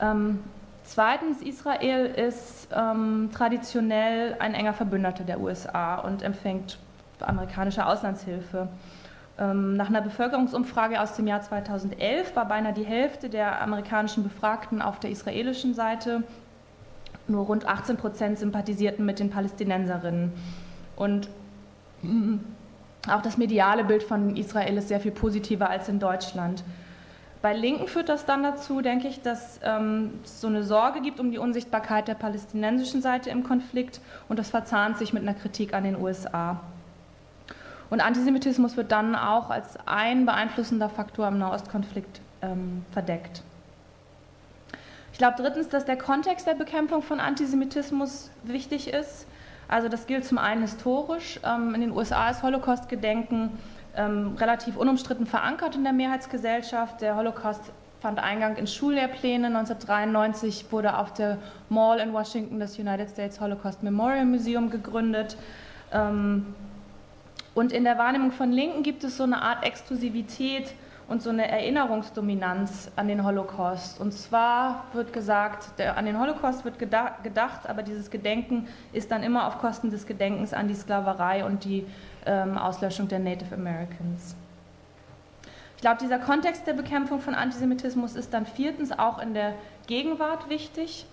Ähm, 0.00 0.40
zweitens, 0.84 1.42
Israel 1.42 2.06
ist 2.06 2.68
ähm, 2.74 3.30
traditionell 3.32 4.36
ein 4.38 4.54
enger 4.54 4.72
Verbündeter 4.72 5.24
der 5.24 5.40
USA 5.40 5.96
und 5.96 6.22
empfängt 6.22 6.78
amerikanische 7.20 7.84
Auslandshilfe. 7.84 8.68
Ähm, 9.38 9.76
nach 9.76 9.88
einer 9.88 10.02
Bevölkerungsumfrage 10.02 11.00
aus 11.00 11.14
dem 11.14 11.26
Jahr 11.26 11.40
2011 11.40 12.34
war 12.36 12.46
beinahe 12.46 12.72
die 12.72 12.84
Hälfte 12.84 13.28
der 13.28 13.62
amerikanischen 13.62 14.22
Befragten 14.22 14.82
auf 14.82 15.00
der 15.00 15.10
israelischen 15.10 15.74
Seite. 15.74 16.22
Nur 17.30 17.46
rund 17.46 17.66
18 17.66 17.96
Prozent 17.96 18.38
sympathisierten 18.38 19.06
mit 19.06 19.18
den 19.18 19.30
Palästinenserinnen. 19.30 20.32
Und 20.96 21.28
mm, 22.02 22.36
auch 23.08 23.22
das 23.22 23.38
mediale 23.38 23.84
Bild 23.84 24.02
von 24.02 24.36
Israel 24.36 24.76
ist 24.76 24.88
sehr 24.88 25.00
viel 25.00 25.12
positiver 25.12 25.70
als 25.70 25.88
in 25.88 25.98
Deutschland. 26.00 26.64
Bei 27.42 27.54
Linken 27.56 27.86
führt 27.88 28.10
das 28.10 28.26
dann 28.26 28.42
dazu, 28.42 28.82
denke 28.82 29.08
ich, 29.08 29.22
dass 29.22 29.60
ähm, 29.62 30.20
es 30.24 30.42
so 30.42 30.48
eine 30.48 30.62
Sorge 30.62 31.00
gibt 31.00 31.20
um 31.20 31.30
die 31.30 31.38
Unsichtbarkeit 31.38 32.06
der 32.06 32.14
palästinensischen 32.14 33.00
Seite 33.00 33.30
im 33.30 33.44
Konflikt 33.44 34.00
und 34.28 34.38
das 34.38 34.50
verzahnt 34.50 34.98
sich 34.98 35.14
mit 35.14 35.22
einer 35.22 35.32
Kritik 35.32 35.72
an 35.72 35.84
den 35.84 35.98
USA. 35.98 36.60
Und 37.88 38.00
Antisemitismus 38.00 38.76
wird 38.76 38.92
dann 38.92 39.14
auch 39.14 39.48
als 39.48 39.78
ein 39.86 40.26
beeinflussender 40.26 40.90
Faktor 40.90 41.28
im 41.28 41.38
Nahostkonflikt 41.38 42.20
ähm, 42.42 42.84
verdeckt. 42.92 43.42
Ich 45.20 45.22
glaube 45.22 45.42
drittens, 45.42 45.68
dass 45.68 45.84
der 45.84 45.98
Kontext 45.98 46.46
der 46.46 46.54
Bekämpfung 46.54 47.02
von 47.02 47.20
Antisemitismus 47.20 48.30
wichtig 48.42 48.88
ist. 48.88 49.26
Also 49.68 49.90
das 49.90 50.06
gilt 50.06 50.24
zum 50.24 50.38
einen 50.38 50.62
historisch. 50.62 51.38
Ähm, 51.44 51.74
in 51.74 51.82
den 51.82 51.90
USA 51.90 52.30
ist 52.30 52.42
Holocaust-Gedenken 52.42 53.50
ähm, 53.94 54.34
relativ 54.38 54.78
unumstritten 54.78 55.26
verankert 55.26 55.74
in 55.76 55.84
der 55.84 55.92
Mehrheitsgesellschaft. 55.92 57.02
Der 57.02 57.16
Holocaust 57.16 57.60
fand 58.00 58.18
Eingang 58.18 58.56
in 58.56 58.66
Schullehrpläne. 58.66 59.48
1993 59.48 60.72
wurde 60.72 60.96
auf 60.96 61.12
der 61.12 61.36
Mall 61.68 61.98
in 61.98 62.14
Washington 62.14 62.58
das 62.58 62.78
United 62.78 63.10
States 63.10 63.42
Holocaust 63.42 63.82
Memorial 63.82 64.24
Museum 64.24 64.70
gegründet. 64.70 65.36
Ähm, 65.92 66.54
und 67.54 67.72
in 67.72 67.84
der 67.84 67.98
Wahrnehmung 67.98 68.32
von 68.32 68.52
Linken 68.52 68.82
gibt 68.82 69.04
es 69.04 69.18
so 69.18 69.24
eine 69.24 69.42
Art 69.42 69.66
Exklusivität 69.66 70.72
und 71.10 71.20
so 71.22 71.30
eine 71.30 71.50
Erinnerungsdominanz 71.50 72.92
an 72.94 73.08
den 73.08 73.24
Holocaust. 73.24 74.00
Und 74.00 74.12
zwar 74.12 74.84
wird 74.92 75.12
gesagt, 75.12 75.76
der, 75.76 75.96
an 75.96 76.06
den 76.06 76.18
Holocaust 76.20 76.64
wird 76.64 76.78
gedacht, 76.78 77.68
aber 77.68 77.82
dieses 77.82 78.12
Gedenken 78.12 78.68
ist 78.92 79.10
dann 79.10 79.24
immer 79.24 79.48
auf 79.48 79.58
Kosten 79.58 79.90
des 79.90 80.06
Gedenkens 80.06 80.54
an 80.54 80.68
die 80.68 80.74
Sklaverei 80.74 81.44
und 81.44 81.64
die 81.64 81.84
ähm, 82.26 82.56
Auslöschung 82.56 83.08
der 83.08 83.18
Native 83.18 83.56
Americans. 83.56 84.36
Ich 85.74 85.80
glaube, 85.80 85.98
dieser 86.00 86.20
Kontext 86.20 86.68
der 86.68 86.74
Bekämpfung 86.74 87.20
von 87.20 87.34
Antisemitismus 87.34 88.14
ist 88.14 88.32
dann 88.32 88.46
viertens 88.46 88.96
auch 88.96 89.18
in 89.18 89.34
der 89.34 89.54
Gegenwart 89.88 90.48
wichtig, 90.48 91.06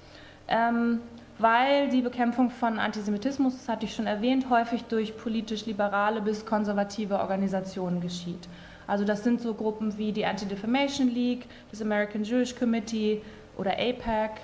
ähm, 0.47 0.99
weil 1.39 1.89
die 1.89 2.01
Bekämpfung 2.03 2.51
von 2.51 2.77
Antisemitismus, 2.77 3.57
das 3.57 3.67
hatte 3.67 3.85
ich 3.85 3.95
schon 3.95 4.05
erwähnt, 4.05 4.47
häufig 4.51 4.83
durch 4.83 5.17
politisch 5.17 5.65
liberale 5.65 6.21
bis 6.21 6.45
konservative 6.45 7.19
Organisationen 7.19 7.99
geschieht. 7.99 8.47
Also 8.87 9.03
das 9.05 9.23
sind 9.23 9.41
so 9.41 9.53
Gruppen 9.53 9.97
wie 9.97 10.11
die 10.11 10.25
Anti-Defamation 10.25 11.09
League, 11.09 11.45
das 11.69 11.81
American 11.81 12.23
Jewish 12.23 12.55
Committee 12.55 13.21
oder 13.57 13.73
APAC, 13.73 14.39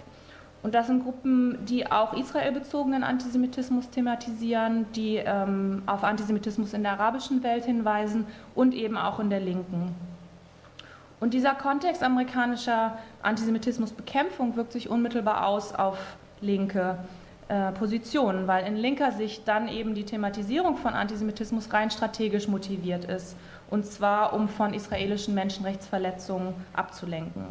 und 0.64 0.74
das 0.74 0.88
sind 0.88 1.04
Gruppen, 1.04 1.66
die 1.66 1.92
auch 1.92 2.14
israelbezogenen 2.14 3.04
Antisemitismus 3.04 3.90
thematisieren, 3.90 4.86
die 4.94 5.18
ähm, 5.18 5.84
auf 5.86 6.06
Antisemitismus 6.06 6.74
in 6.74 6.84
der 6.84 6.94
arabischen 6.94 7.44
Welt 7.44 7.66
hinweisen 7.66 8.26
und 8.56 8.74
eben 8.74 8.98
auch 8.98 9.20
in 9.20 9.30
der 9.30 9.42
Linken. 9.42 9.94
Und 11.20 11.34
dieser 11.34 11.54
Kontext 11.54 12.02
amerikanischer 12.02 12.98
Antisemitismusbekämpfung 13.22 14.56
wirkt 14.56 14.72
sich 14.72 14.90
unmittelbar 14.90 15.48
aus 15.48 15.76
auf 15.76 15.98
linke 16.40 16.98
äh, 17.50 17.74
Positionen, 17.74 18.48
weil 18.48 18.66
in 18.66 18.78
linker 18.78 19.12
Sicht 19.12 19.46
dann 19.46 19.68
eben 19.68 19.96
die 19.96 20.06
Thematisierung 20.06 20.78
von 20.78 20.94
Antisemitismus 20.94 21.74
rein 21.74 21.92
strategisch 21.92 22.48
motiviert 22.48 23.04
ist, 23.04 23.36
und 23.70 23.86
zwar 23.86 24.34
um 24.34 24.48
von 24.48 24.74
israelischen 24.74 25.34
Menschenrechtsverletzungen 25.34 26.54
abzulenken. 26.74 27.46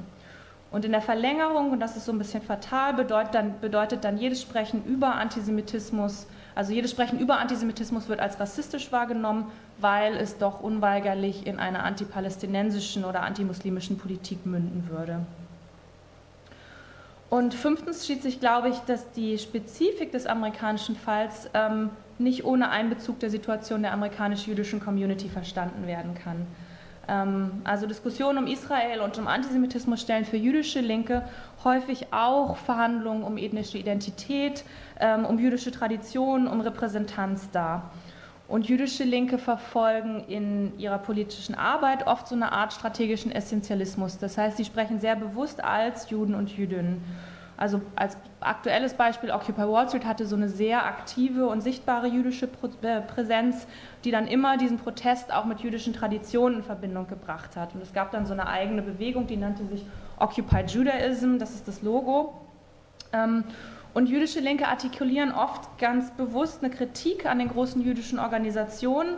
Und 0.72 0.86
in 0.86 0.92
der 0.92 1.02
Verlängerung, 1.02 1.70
und 1.70 1.80
das 1.80 1.96
ist 1.96 2.06
so 2.06 2.12
ein 2.12 2.18
bisschen 2.18 2.42
fatal, 2.42 2.94
bedeutet 2.94 3.34
dann, 3.34 3.60
bedeutet 3.60 4.04
dann 4.04 4.16
jedes 4.16 4.40
Sprechen 4.40 4.82
über 4.86 5.14
Antisemitismus, 5.16 6.26
also 6.54 6.72
jedes 6.72 6.90
Sprechen 6.90 7.18
über 7.18 7.38
Antisemitismus 7.38 8.08
wird 8.08 8.20
als 8.20 8.40
rassistisch 8.40 8.90
wahrgenommen, 8.90 9.46
weil 9.78 10.16
es 10.16 10.38
doch 10.38 10.60
unweigerlich 10.60 11.46
in 11.46 11.58
einer 11.58 11.84
antipalästinensischen 11.84 13.04
oder 13.04 13.22
antimuslimischen 13.22 13.98
Politik 13.98 14.46
münden 14.46 14.88
würde. 14.88 15.20
Und 17.28 17.54
fünftens 17.54 18.04
schließt 18.04 18.22
sich, 18.22 18.40
glaube 18.40 18.68
ich, 18.68 18.78
dass 18.80 19.10
die 19.12 19.38
Spezifik 19.38 20.12
des 20.12 20.26
amerikanischen 20.26 20.96
Falls 20.96 21.48
ähm, 21.54 21.90
nicht 22.22 22.44
ohne 22.44 22.70
Einbezug 22.70 23.20
der 23.20 23.30
Situation 23.30 23.82
der 23.82 23.92
amerikanisch-jüdischen 23.92 24.80
Community 24.80 25.28
verstanden 25.28 25.86
werden 25.86 26.14
kann. 26.14 26.46
Ähm, 27.08 27.62
also 27.64 27.86
Diskussionen 27.86 28.38
um 28.38 28.46
Israel 28.46 29.00
und 29.00 29.18
um 29.18 29.26
Antisemitismus 29.26 30.00
stellen 30.00 30.24
für 30.24 30.36
jüdische 30.36 30.80
Linke 30.80 31.22
häufig 31.64 32.12
auch 32.12 32.56
Verhandlungen 32.56 33.22
um 33.22 33.38
ethnische 33.38 33.78
Identität, 33.78 34.64
ähm, 35.00 35.24
um 35.24 35.38
jüdische 35.38 35.70
Traditionen, 35.70 36.46
um 36.46 36.60
Repräsentanz 36.60 37.50
dar. 37.50 37.90
Und 38.48 38.68
jüdische 38.68 39.04
Linke 39.04 39.38
verfolgen 39.38 40.24
in 40.28 40.78
ihrer 40.78 40.98
politischen 40.98 41.54
Arbeit 41.54 42.06
oft 42.06 42.28
so 42.28 42.34
eine 42.34 42.52
Art 42.52 42.72
strategischen 42.72 43.32
Essentialismus. 43.32 44.18
Das 44.18 44.36
heißt, 44.36 44.58
sie 44.58 44.64
sprechen 44.64 45.00
sehr 45.00 45.16
bewusst 45.16 45.64
als 45.64 46.10
Juden 46.10 46.34
und 46.34 46.54
Jüdinnen. 46.54 47.02
Also 47.62 47.80
als 47.94 48.16
aktuelles 48.40 48.94
Beispiel, 48.94 49.30
Occupy 49.30 49.62
Wall 49.68 49.86
Street 49.86 50.04
hatte 50.04 50.26
so 50.26 50.34
eine 50.34 50.48
sehr 50.48 50.84
aktive 50.84 51.46
und 51.46 51.60
sichtbare 51.60 52.08
jüdische 52.08 52.48
äh, 52.82 53.00
Präsenz, 53.02 53.68
die 54.02 54.10
dann 54.10 54.26
immer 54.26 54.56
diesen 54.56 54.78
Protest 54.78 55.32
auch 55.32 55.44
mit 55.44 55.60
jüdischen 55.60 55.92
Traditionen 55.92 56.58
in 56.58 56.64
Verbindung 56.64 57.06
gebracht 57.06 57.54
hat. 57.54 57.72
Und 57.76 57.80
es 57.80 57.92
gab 57.92 58.10
dann 58.10 58.26
so 58.26 58.32
eine 58.32 58.48
eigene 58.48 58.82
Bewegung, 58.82 59.28
die 59.28 59.36
nannte 59.36 59.64
sich 59.66 59.86
Occupy 60.18 60.64
Judaism, 60.66 61.38
das 61.38 61.54
ist 61.54 61.68
das 61.68 61.82
Logo. 61.82 62.34
Ähm, 63.12 63.44
und 63.94 64.08
jüdische 64.08 64.40
Linke 64.40 64.66
artikulieren 64.66 65.30
oft 65.30 65.78
ganz 65.78 66.10
bewusst 66.10 66.64
eine 66.64 66.74
Kritik 66.74 67.26
an 67.26 67.38
den 67.38 67.48
großen 67.48 67.80
jüdischen 67.80 68.18
Organisationen, 68.18 69.14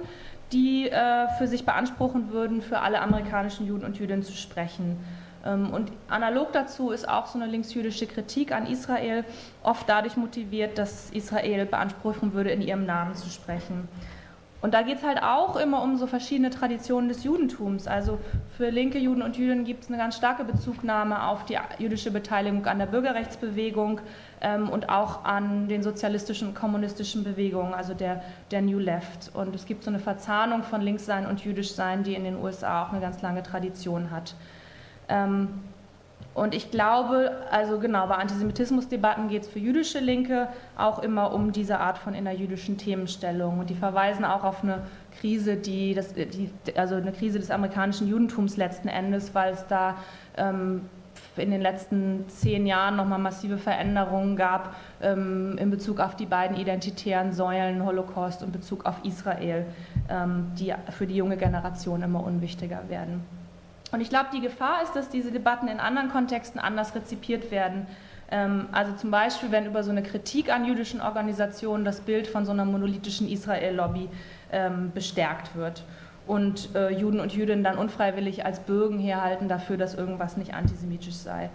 die 0.53 0.91
äh, 0.91 1.29
für 1.39 1.47
sich 1.47 1.65
beanspruchen 1.65 2.31
würden, 2.31 2.61
für 2.61 2.81
alle 2.81 3.01
amerikanischen 3.01 3.67
Juden 3.67 3.87
und 3.87 3.97
Jüdinnen 3.97 4.23
zu 4.23 4.35
sprechen. 4.35 4.99
Ähm, 5.45 5.71
und 5.71 5.93
analog 6.09 6.53
dazu 6.53 6.91
ist 6.91 7.09
auch 7.09 7.27
so 7.27 7.39
eine 7.39 7.51
linksjüdische 7.51 8.07
Kritik 8.07 8.53
an 8.53 8.67
Israel 8.67 9.25
oft 9.63 9.89
dadurch 9.89 10.17
motiviert, 10.17 10.79
dass 10.79 11.11
Israel 11.11 11.67
beanspruchen 11.67 12.33
würde, 12.33 12.51
in 12.51 12.63
ihrem 12.63 12.87
Namen 12.87 13.15
zu 13.15 13.29
sprechen. 13.29 13.89
Und 14.65 14.73
da 14.73 14.81
geht 14.81 14.97
es 14.97 15.05
halt 15.05 15.23
auch 15.23 15.57
immer 15.57 15.83
um 15.83 15.99
so 15.99 16.07
verschiedene 16.07 16.49
Traditionen 16.49 17.11
des 17.11 17.23
Judentums. 17.23 17.87
Also 17.87 18.19
für 18.57 18.71
linke 18.71 18.99
Juden 18.99 19.21
und 19.21 19.37
Jüdinnen 19.37 19.67
gibt 19.67 19.85
es 19.85 19.91
eine 19.91 19.99
ganz 19.99 20.17
starke 20.17 20.43
Bezugnahme 20.43 21.29
auf 21.29 21.45
die 21.45 21.59
jüdische 21.77 22.11
Beteiligung 22.11 22.65
an 22.65 22.79
der 22.79 22.87
Bürgerrechtsbewegung 22.87 24.01
ähm, 24.41 24.71
und 24.71 24.89
auch 24.89 25.27
an 25.27 25.69
den 25.69 25.83
sozialistischen 25.83 26.49
und 26.49 26.55
kommunistischen 26.55 27.25
Bewegungen, 27.25 27.75
also 27.75 27.93
der, 27.93 28.23
der 28.51 28.63
New 28.63 28.79
Left. 28.79 29.31
Und 29.35 29.55
es 29.55 29.67
gibt 29.67 29.85
so 29.85 29.91
eine 29.91 29.99
Verzahnung 29.99 30.63
von 30.63 30.81
Linkssein 30.81 31.27
und 31.27 31.45
Jüdischsein, 31.45 32.03
die 32.03 32.15
in 32.15 32.25
den 32.25 32.43
USA 32.43 32.85
auch 32.85 32.93
eine 32.93 33.03
ganz 33.03 33.21
lange 33.21 33.43
Tradition 33.43 34.11
hat. 34.11 34.35
Ähm, 35.09 35.49
und 36.35 36.53
ich 36.53 36.73
glaube, 36.73 37.31
also 37.51 37.79
genau, 37.79 38.09
bei 38.09 38.17
Antisemitismusdebatten 38.17 39.29
geht 39.29 39.43
es 39.43 39.49
für 39.49 39.61
jüdische 39.61 40.01
Linke 40.01 40.49
auch 40.77 40.99
immer 40.99 41.33
um 41.33 41.53
diese 41.53 41.79
Art 41.79 41.97
von 41.97 42.13
innerjüdischen 42.13 42.77
Themenstellung. 42.77 43.61
Und 43.61 43.71
die 43.71 43.77
verweisen 43.77 44.25
auch 44.25 44.43
auf 44.43 44.65
eine 44.65 44.83
Krise, 45.21 45.57
die, 45.57 45.95
das, 45.95 46.13
die 46.15 46.51
also 46.77 46.97
eine 46.97 47.13
Krise 47.13 47.39
des 47.39 47.53
amerikanischen 47.53 48.09
Judentums 48.09 48.57
letzten 48.57 48.89
Endes, 48.89 49.33
weil 49.33 49.53
es 49.53 49.65
da 49.69 49.97
ähm, 50.37 50.83
in 51.37 51.53
den 51.53 51.61
letzten 51.61 52.29
zehn 52.29 52.67
Jahren 52.67 52.97
nochmal 52.97 53.21
massive 53.21 53.57
Veränderungen 53.57 54.35
gab 54.35 54.75
ähm, 55.03 55.57
in 55.59 55.71
Bezug 55.71 56.01
auf 56.01 56.17
die 56.17 56.27
beiden 56.27 56.57
identitären 56.57 57.33
Säulen 57.33 57.85
Holocaust 57.85 58.43
und 58.43 58.51
Bezug 58.51 58.87
auf 58.87 58.97
Israel, 59.05 59.67
ähm, 60.09 60.51
die 60.59 60.75
für 60.91 61.07
die 61.07 61.15
junge 61.15 61.37
Generation 61.37 62.03
immer 62.03 62.25
unwichtiger 62.25 62.89
werden. 62.89 63.23
Und 63.95 64.01
ich 64.01 64.09
glaube, 64.09 64.31
die 64.35 64.41
Gefahr 64.41 64.83
ist, 64.83 64.97
dass 64.97 65.09
diese 65.09 65.31
Debatten 65.31 65.69
in 65.69 65.79
anderen 65.79 66.11
Kontexten 66.11 66.61
anders 66.61 66.97
rezipiert 66.97 67.53
werden. 67.53 67.87
Ähm, 68.29 68.67
also 68.73 68.93
zum 68.95 69.13
Beispiel, 69.13 69.53
wenn 69.53 69.67
über 69.67 69.85
so 69.85 69.93
eine 69.93 70.03
Kritik 70.03 70.53
an 70.53 70.65
jüdischen 70.65 71.01
Organisationen 71.01 71.85
das 71.85 72.01
Bild 72.01 72.27
von 72.27 72.45
so 72.45 72.51
einer 72.51 72.65
monolithischen 72.65 73.29
Israel-Lobby 73.29 74.09
ähm, 74.51 74.91
bestärkt 74.93 75.55
wird 75.55 75.85
und 76.27 76.75
äh, 76.75 76.91
Juden 76.91 77.21
und 77.21 77.35
Jüdinnen 77.35 77.63
dann 77.63 77.79
unfreiwillig 77.79 78.45
als 78.45 78.59
Bürgen 78.59 78.99
herhalten 78.99 79.49
dafür, 79.49 79.77
dass 79.77 79.95
irgendwas 79.95 80.37
nicht 80.37 80.55
antisemitisch 80.55 81.15
sei. 81.15 81.51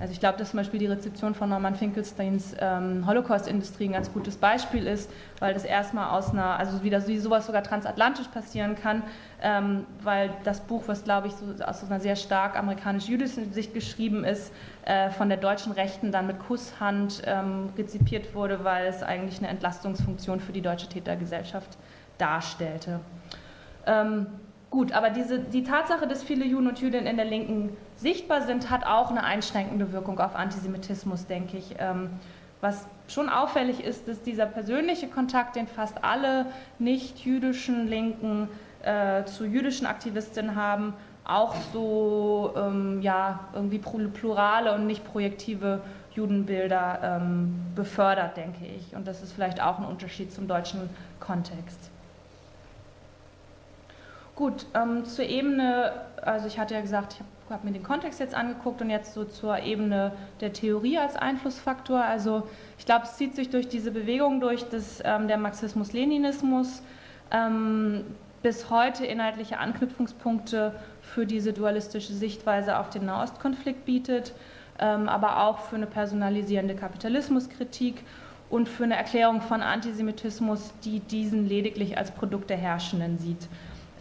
Also 0.00 0.12
ich 0.12 0.20
glaube, 0.20 0.38
dass 0.38 0.50
zum 0.50 0.58
Beispiel 0.58 0.80
die 0.80 0.86
Rezeption 0.86 1.34
von 1.34 1.48
Norman 1.48 1.76
Finkelsteins 1.76 2.56
ähm, 2.58 3.06
Holocaust-Industrie 3.06 3.84
ein 3.84 3.92
ganz 3.92 4.12
gutes 4.12 4.36
Beispiel 4.36 4.86
ist, 4.86 5.10
weil 5.38 5.54
das 5.54 5.64
erstmal 5.64 6.10
aus 6.10 6.30
einer, 6.30 6.58
also 6.58 6.82
wie, 6.82 6.90
das, 6.90 7.06
wie 7.06 7.18
sowas 7.18 7.46
sogar 7.46 7.62
transatlantisch 7.62 8.26
passieren 8.28 8.74
kann, 8.74 9.04
ähm, 9.42 9.86
weil 10.02 10.30
das 10.44 10.60
Buch, 10.60 10.84
was 10.86 11.04
glaube 11.04 11.28
ich 11.28 11.34
so 11.34 11.46
aus 11.64 11.84
einer 11.84 12.00
sehr 12.00 12.16
stark 12.16 12.58
amerikanisch-jüdischen 12.58 13.52
Sicht 13.52 13.74
geschrieben 13.74 14.24
ist, 14.24 14.52
äh, 14.84 15.10
von 15.10 15.28
der 15.28 15.38
deutschen 15.38 15.72
Rechten 15.72 16.10
dann 16.10 16.26
mit 16.26 16.40
Kusshand 16.40 17.22
ähm, 17.24 17.70
rezipiert 17.76 18.34
wurde, 18.34 18.64
weil 18.64 18.86
es 18.86 19.02
eigentlich 19.02 19.38
eine 19.38 19.48
Entlastungsfunktion 19.48 20.40
für 20.40 20.52
die 20.52 20.62
deutsche 20.62 20.88
Tätergesellschaft 20.88 21.78
darstellte. 22.18 23.00
Ähm, 23.86 24.26
Gut, 24.72 24.92
aber 24.92 25.10
diese, 25.10 25.38
die 25.38 25.64
Tatsache, 25.64 26.06
dass 26.06 26.22
viele 26.22 26.46
Juden 26.46 26.66
und 26.66 26.80
Jüdinnen 26.80 27.06
in 27.06 27.18
der 27.18 27.26
Linken 27.26 27.76
sichtbar 27.96 28.40
sind, 28.40 28.70
hat 28.70 28.86
auch 28.86 29.10
eine 29.10 29.22
einschränkende 29.22 29.92
Wirkung 29.92 30.18
auf 30.18 30.34
Antisemitismus, 30.34 31.26
denke 31.26 31.58
ich. 31.58 31.74
Ähm, 31.78 32.08
was 32.62 32.86
schon 33.06 33.28
auffällig 33.28 33.84
ist, 33.84 34.08
dass 34.08 34.22
dieser 34.22 34.46
persönliche 34.46 35.08
Kontakt, 35.08 35.56
den 35.56 35.66
fast 35.66 36.02
alle 36.02 36.46
nicht-jüdischen 36.78 37.86
Linken 37.86 38.48
äh, 38.82 39.24
zu 39.24 39.44
jüdischen 39.44 39.86
Aktivistinnen 39.86 40.56
haben, 40.56 40.94
auch 41.22 41.54
so 41.74 42.54
ähm, 42.56 43.02
ja, 43.02 43.40
irgendwie 43.52 43.78
plurale 43.78 44.74
und 44.74 44.86
nicht 44.86 45.04
projektive 45.04 45.82
Judenbilder 46.14 47.20
ähm, 47.20 47.60
befördert, 47.74 48.38
denke 48.38 48.64
ich. 48.64 48.96
Und 48.96 49.06
das 49.06 49.22
ist 49.22 49.34
vielleicht 49.34 49.62
auch 49.62 49.78
ein 49.78 49.84
Unterschied 49.84 50.32
zum 50.32 50.48
deutschen 50.48 50.88
Kontext. 51.20 51.91
Gut, 54.34 54.64
ähm, 54.74 55.04
zur 55.04 55.26
Ebene, 55.26 55.92
also 56.22 56.46
ich 56.46 56.58
hatte 56.58 56.74
ja 56.74 56.80
gesagt, 56.80 57.14
ich 57.14 57.20
habe 57.20 57.28
hab 57.50 57.64
mir 57.64 57.72
den 57.72 57.82
Kontext 57.82 58.18
jetzt 58.18 58.34
angeguckt 58.34 58.80
und 58.80 58.88
jetzt 58.88 59.12
so 59.12 59.24
zur 59.24 59.58
Ebene 59.58 60.12
der 60.40 60.54
Theorie 60.54 60.96
als 60.96 61.16
Einflussfaktor. 61.16 62.02
Also 62.02 62.48
ich 62.78 62.86
glaube, 62.86 63.04
es 63.04 63.16
zieht 63.16 63.36
sich 63.36 63.50
durch 63.50 63.68
diese 63.68 63.90
Bewegung 63.90 64.40
durch, 64.40 64.64
dass 64.70 65.02
ähm, 65.04 65.28
der 65.28 65.36
Marxismus-Leninismus 65.36 66.82
ähm, 67.30 68.04
bis 68.42 68.70
heute 68.70 69.04
inhaltliche 69.04 69.58
Anknüpfungspunkte 69.58 70.74
für 71.02 71.26
diese 71.26 71.52
dualistische 71.52 72.14
Sichtweise 72.14 72.78
auf 72.78 72.88
den 72.88 73.04
Nahostkonflikt 73.04 73.84
bietet, 73.84 74.32
ähm, 74.78 75.10
aber 75.10 75.42
auch 75.42 75.58
für 75.58 75.76
eine 75.76 75.86
personalisierende 75.86 76.74
Kapitalismuskritik 76.74 78.02
und 78.48 78.68
für 78.68 78.84
eine 78.84 78.96
Erklärung 78.96 79.42
von 79.42 79.62
Antisemitismus, 79.62 80.72
die 80.84 81.00
diesen 81.00 81.46
lediglich 81.46 81.98
als 81.98 82.10
Produkt 82.10 82.50
der 82.50 82.56
Herrschenden 82.56 83.18
sieht. 83.18 83.48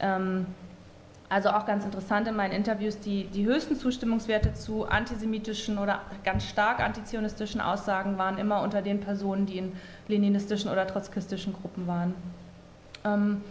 Ähm, 0.02 0.48
also 1.32 1.52
auch 1.52 1.66
ganz 1.66 1.86
interessant 1.86 2.28
in 2.28 2.36
meinen 2.36 2.52
Interviews, 2.52 3.00
die, 3.00 3.24
die 3.24 3.46
höchsten 3.46 3.78
Zustimmungswerte 3.78 4.54
zu 4.54 4.86
antisemitischen 4.86 5.78
oder 5.78 6.02
ganz 6.26 6.44
stark 6.44 6.82
antizionistischen 6.82 7.62
Aussagen 7.62 8.18
waren 8.18 8.38
immer 8.38 8.62
unter 8.62 8.82
den 8.82 9.00
Personen, 9.00 9.46
die 9.46 9.60
in 9.60 9.72
leninistischen 10.10 10.70
oder 10.70 10.86
trotzkistischen 10.86 11.54
Gruppen 11.54 11.88
waren. 11.88 12.16
Ähm, 13.06 13.42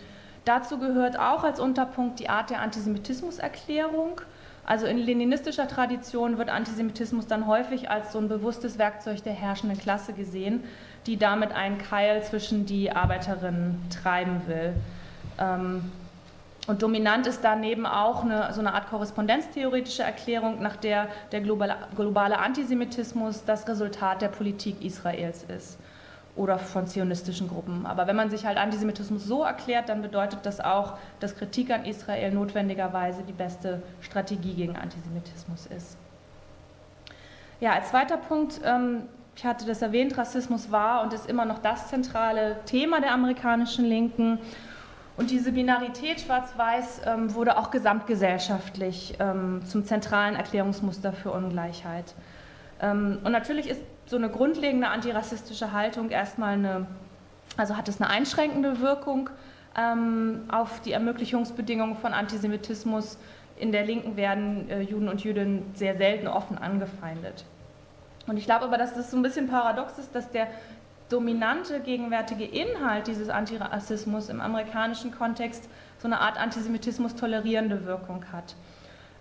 dazu 0.45 0.77
gehört 0.79 1.19
auch 1.19 1.43
als 1.43 1.59
Unterpunkt 1.59 2.21
die 2.21 2.29
Art 2.29 2.51
der 2.51 2.61
Antisemitismuserklärung. 2.61 4.21
Also 4.67 4.85
in 4.85 4.99
leninistischer 4.99 5.67
Tradition 5.67 6.37
wird 6.37 6.51
Antisemitismus 6.51 7.29
dann 7.29 7.47
häufig 7.47 7.91
als 7.91 8.13
so 8.13 8.19
ein 8.19 8.29
bewusstes 8.29 8.79
Werkzeug 8.79 9.25
der 9.25 9.33
herrschenden 9.33 9.79
Klasse 9.79 10.13
gesehen, 10.13 10.65
die 11.07 11.17
damit 11.17 11.53
einen 11.53 11.79
Keil 11.79 12.23
zwischen 12.25 12.67
die 12.67 12.93
Arbeiterinnen 12.93 13.81
treiben 13.89 14.43
will. 14.47 14.75
Ähm, 15.39 15.91
und 16.71 16.83
dominant 16.83 17.27
ist 17.27 17.41
daneben 17.43 17.85
auch 17.85 18.23
eine, 18.23 18.53
so 18.53 18.61
eine 18.61 18.75
Art 18.75 18.89
korrespondenztheoretische 18.89 20.05
Erklärung, 20.05 20.63
nach 20.63 20.77
der 20.77 21.09
der 21.33 21.41
globale, 21.41 21.77
globale 21.97 22.39
Antisemitismus 22.39 23.45
das 23.45 23.67
Resultat 23.67 24.23
der 24.23 24.29
Politik 24.29 24.83
Israels 24.83 25.45
ist 25.45 25.79
oder 26.37 26.59
von 26.59 26.87
zionistischen 26.87 27.49
Gruppen. 27.49 27.87
Aber 27.87 28.07
wenn 28.07 28.15
man 28.15 28.31
sich 28.31 28.47
halt 28.47 28.57
Antisemitismus 28.57 29.25
so 29.25 29.43
erklärt, 29.43 29.89
dann 29.89 30.01
bedeutet 30.01 30.41
das 30.45 30.61
auch, 30.61 30.95
dass 31.19 31.37
Kritik 31.37 31.73
an 31.73 31.85
Israel 31.85 32.31
notwendigerweise 32.31 33.25
die 33.25 33.33
beste 33.33 33.83
Strategie 34.01 34.55
gegen 34.55 34.77
Antisemitismus 34.77 35.67
ist. 35.67 35.99
Ja, 37.59 37.73
als 37.73 37.91
zweiter 37.91 38.17
Punkt, 38.17 38.61
ähm, 38.65 39.03
ich 39.35 39.45
hatte 39.45 39.67
das 39.67 39.83
erwähnt, 39.83 40.17
Rassismus 40.17 40.71
war 40.71 41.03
und 41.03 41.13
ist 41.13 41.29
immer 41.29 41.45
noch 41.45 41.59
das 41.59 41.89
zentrale 41.89 42.57
Thema 42.65 43.01
der 43.01 43.13
amerikanischen 43.13 43.85
Linken. 43.85 44.39
Und 45.21 45.31
diese 45.31 45.53
Binarität 45.53 46.23
Schwarz-Weiß 46.23 47.03
ähm, 47.05 47.35
wurde 47.35 47.59
auch 47.59 47.71
gesamtgesellschaftlich 47.71 49.17
ähm, 49.21 49.61
zum 49.67 49.85
zentralen 49.85 50.35
Erklärungsmuster 50.35 51.13
für 51.13 51.31
Ungleichheit. 51.31 52.15
Ähm, 52.81 53.19
und 53.23 53.31
natürlich 53.31 53.69
ist 53.69 53.83
so 54.07 54.17
eine 54.17 54.31
grundlegende 54.31 54.89
antirassistische 54.89 55.73
Haltung 55.73 56.09
erstmal 56.09 56.55
eine, 56.55 56.87
also 57.59 57.77
hat 57.77 57.87
es 57.91 58.01
eine 58.01 58.09
einschränkende 58.09 58.81
Wirkung 58.81 59.29
ähm, 59.77 60.45
auf 60.51 60.81
die 60.81 60.93
Ermöglichungsbedingungen 60.93 61.97
von 61.97 62.15
Antisemitismus. 62.15 63.19
In 63.59 63.73
der 63.73 63.85
Linken 63.85 64.17
werden 64.17 64.71
äh, 64.71 64.81
Juden 64.81 65.11
und 65.11 65.23
Jüdinnen 65.23 65.71
sehr 65.75 65.99
selten 65.99 66.29
offen 66.29 66.57
angefeindet. 66.57 67.45
Und 68.27 68.39
ich 68.39 68.47
glaube 68.47 68.65
aber, 68.65 68.79
dass 68.79 68.95
das 68.95 69.11
so 69.11 69.19
ein 69.19 69.23
bisschen 69.23 69.49
paradox 69.49 69.99
ist, 69.99 70.15
dass 70.15 70.31
der 70.31 70.47
dominante 71.11 71.81
gegenwärtige 71.81 72.45
Inhalt 72.45 73.07
dieses 73.07 73.29
Antirassismus 73.29 74.29
im 74.29 74.41
amerikanischen 74.41 75.13
Kontext 75.13 75.69
so 75.99 76.09
eine 76.09 76.21
Art 76.21 76.39
Antisemitismus 76.39 77.15
tolerierende 77.15 77.85
Wirkung 77.85 78.25
hat. 78.33 78.55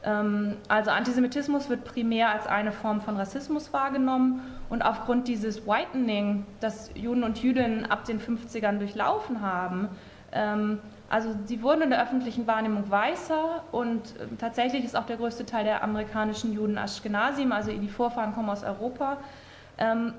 Ähm, 0.03 0.57
also 0.69 0.91
Antisemitismus 0.91 1.69
wird 1.69 1.83
primär 1.83 2.29
als 2.29 2.47
eine 2.47 2.71
Form 2.71 3.01
von 3.01 3.17
Rassismus 3.17 3.73
wahrgenommen 3.73 4.41
und 4.69 4.81
aufgrund 4.81 5.27
dieses 5.27 5.67
Whitening, 5.67 6.45
das 6.61 6.91
Juden 6.95 7.23
und 7.23 7.43
Jüdinnen 7.43 7.85
ab 7.85 8.05
den 8.05 8.21
50ern 8.21 8.77
durchlaufen 8.77 9.41
haben, 9.41 9.89
ähm, 10.31 10.79
also 11.09 11.35
sie 11.45 11.63
wurden 11.63 11.81
in 11.81 11.89
der 11.89 12.03
öffentlichen 12.03 12.45
Wahrnehmung 12.45 12.89
weißer 12.89 13.63
und 13.71 14.13
ähm, 14.21 14.37
tatsächlich 14.37 14.85
ist 14.85 14.95
auch 14.95 15.05
der 15.05 15.17
größte 15.17 15.45
Teil 15.45 15.63
der 15.63 15.83
amerikanischen 15.83 16.53
Juden 16.53 16.77
Ashkenazim, 16.77 17.51
also 17.51 17.71
die 17.71 17.87
Vorfahren 17.87 18.33
kommen 18.33 18.49
aus 18.49 18.63
Europa, 18.63 19.17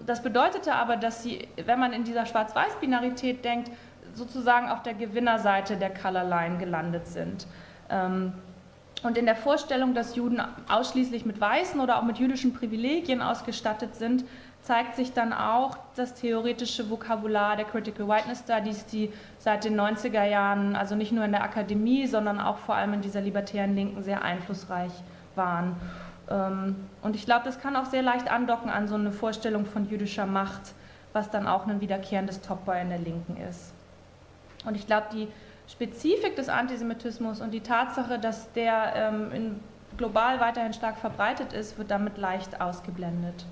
das 0.07 0.23
bedeutete 0.23 0.75
aber, 0.75 0.97
dass 0.97 1.23
sie, 1.23 1.47
wenn 1.67 1.79
man 1.79 1.93
in 1.93 2.05
dieser 2.05 2.25
Schwarz-Weiß-Binarität 2.25 3.45
denkt, 3.45 3.71
sozusagen 4.15 4.69
auf 4.69 4.83
der 4.83 4.95
Gewinnerseite 4.95 5.77
der 5.77 5.93
Color 5.93 6.25
Line 6.25 6.59
gelandet 6.59 7.07
sind. 7.07 7.47
Ähm, 7.91 8.33
und 9.03 9.17
in 9.17 9.25
der 9.27 9.37
Vorstellung, 9.37 9.95
dass 9.95 10.17
Juden 10.17 10.43
ausschließlich 10.69 11.25
mit 11.25 11.41
weißen 11.41 11.81
oder 11.81 11.99
auch 11.99 12.03
mit 12.03 12.19
jüdischen 12.19 12.53
Privilegien 12.53 13.23
ausgestattet 13.23 13.95
sind, 13.95 14.25
zeigt 14.63 14.95
sich 14.97 15.15
dann 15.15 15.33
auch 15.33 15.79
das 15.97 16.15
theoretische 16.15 16.91
Vokabular 16.91 17.57
der 17.57 17.65
Critical 17.65 18.09
Whiteness 18.09 18.41
Studies, 18.41 18.85
die 18.87 19.11
seit 19.39 19.65
den 19.65 19.79
90er 19.81 20.25
Jahren, 20.25 20.77
also 20.77 20.95
nicht 20.95 21.13
nur 21.13 21.25
in 21.25 21.33
der 21.33 21.43
Akademie, 21.43 22.07
sondern 22.07 22.39
auch 22.39 22.59
vor 22.59 22.75
allem 22.75 22.93
in 22.95 23.01
dieser 23.01 23.23
libertären 23.23 23.75
Linken 23.75 24.03
sehr 24.03 24.23
einflussreich 24.23 24.93
waren. 25.35 25.77
Ähm, 26.31 26.77
und 27.03 27.17
ich 27.17 27.25
glaube, 27.27 27.45
das 27.45 27.61
kann 27.61 27.77
auch 27.77 27.87
sehr 27.87 28.03
leicht 28.03 28.31
andocken 28.31 28.71
an 28.71 28.89
so 28.89 28.95
eine 28.95 29.13
Vorstellung 29.13 29.67
von 29.67 29.89
jüdischer 29.89 30.27
Macht, 30.27 30.75
was 31.13 31.31
dann 31.31 31.47
auch 31.47 31.67
ein 31.67 31.81
wiederkehrendes 31.81 32.41
Topboy 32.41 32.81
in 32.81 32.89
der 32.89 32.99
Linken 32.99 33.37
ist. 33.37 33.73
Und 34.65 34.77
ich 34.77 34.87
glaube, 34.87 35.07
die 35.13 35.29
Spezifik 35.67 36.37
des 36.37 36.49
Antisemitismus 36.49 37.41
und 37.41 37.53
die 37.53 37.61
Tatsache, 37.61 38.19
dass 38.19 38.53
der 38.53 38.93
ähm, 38.95 39.61
global 39.97 40.41
weiterhin 40.41 40.73
stark 40.73 40.99
verbreitet 40.99 41.53
ist, 41.53 41.79
wird 41.79 41.91
damit 41.91 42.19
leicht 42.19 42.61
ausgeblendet. 42.61 43.45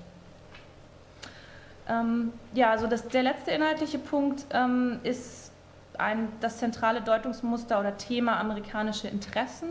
Ähm, 1.87 2.33
ja, 2.53 2.71
also 2.71 2.87
das, 2.87 3.07
der 3.07 3.23
letzte 3.23 3.51
inhaltliche 3.51 3.99
Punkt 3.99 4.45
ähm, 4.51 4.99
ist 5.03 5.51
ein, 5.97 6.29
das 6.39 6.57
zentrale 6.57 7.01
Deutungsmuster 7.01 7.79
oder 7.79 7.97
Thema 7.97 8.39
amerikanische 8.39 9.07
Interessen. 9.07 9.69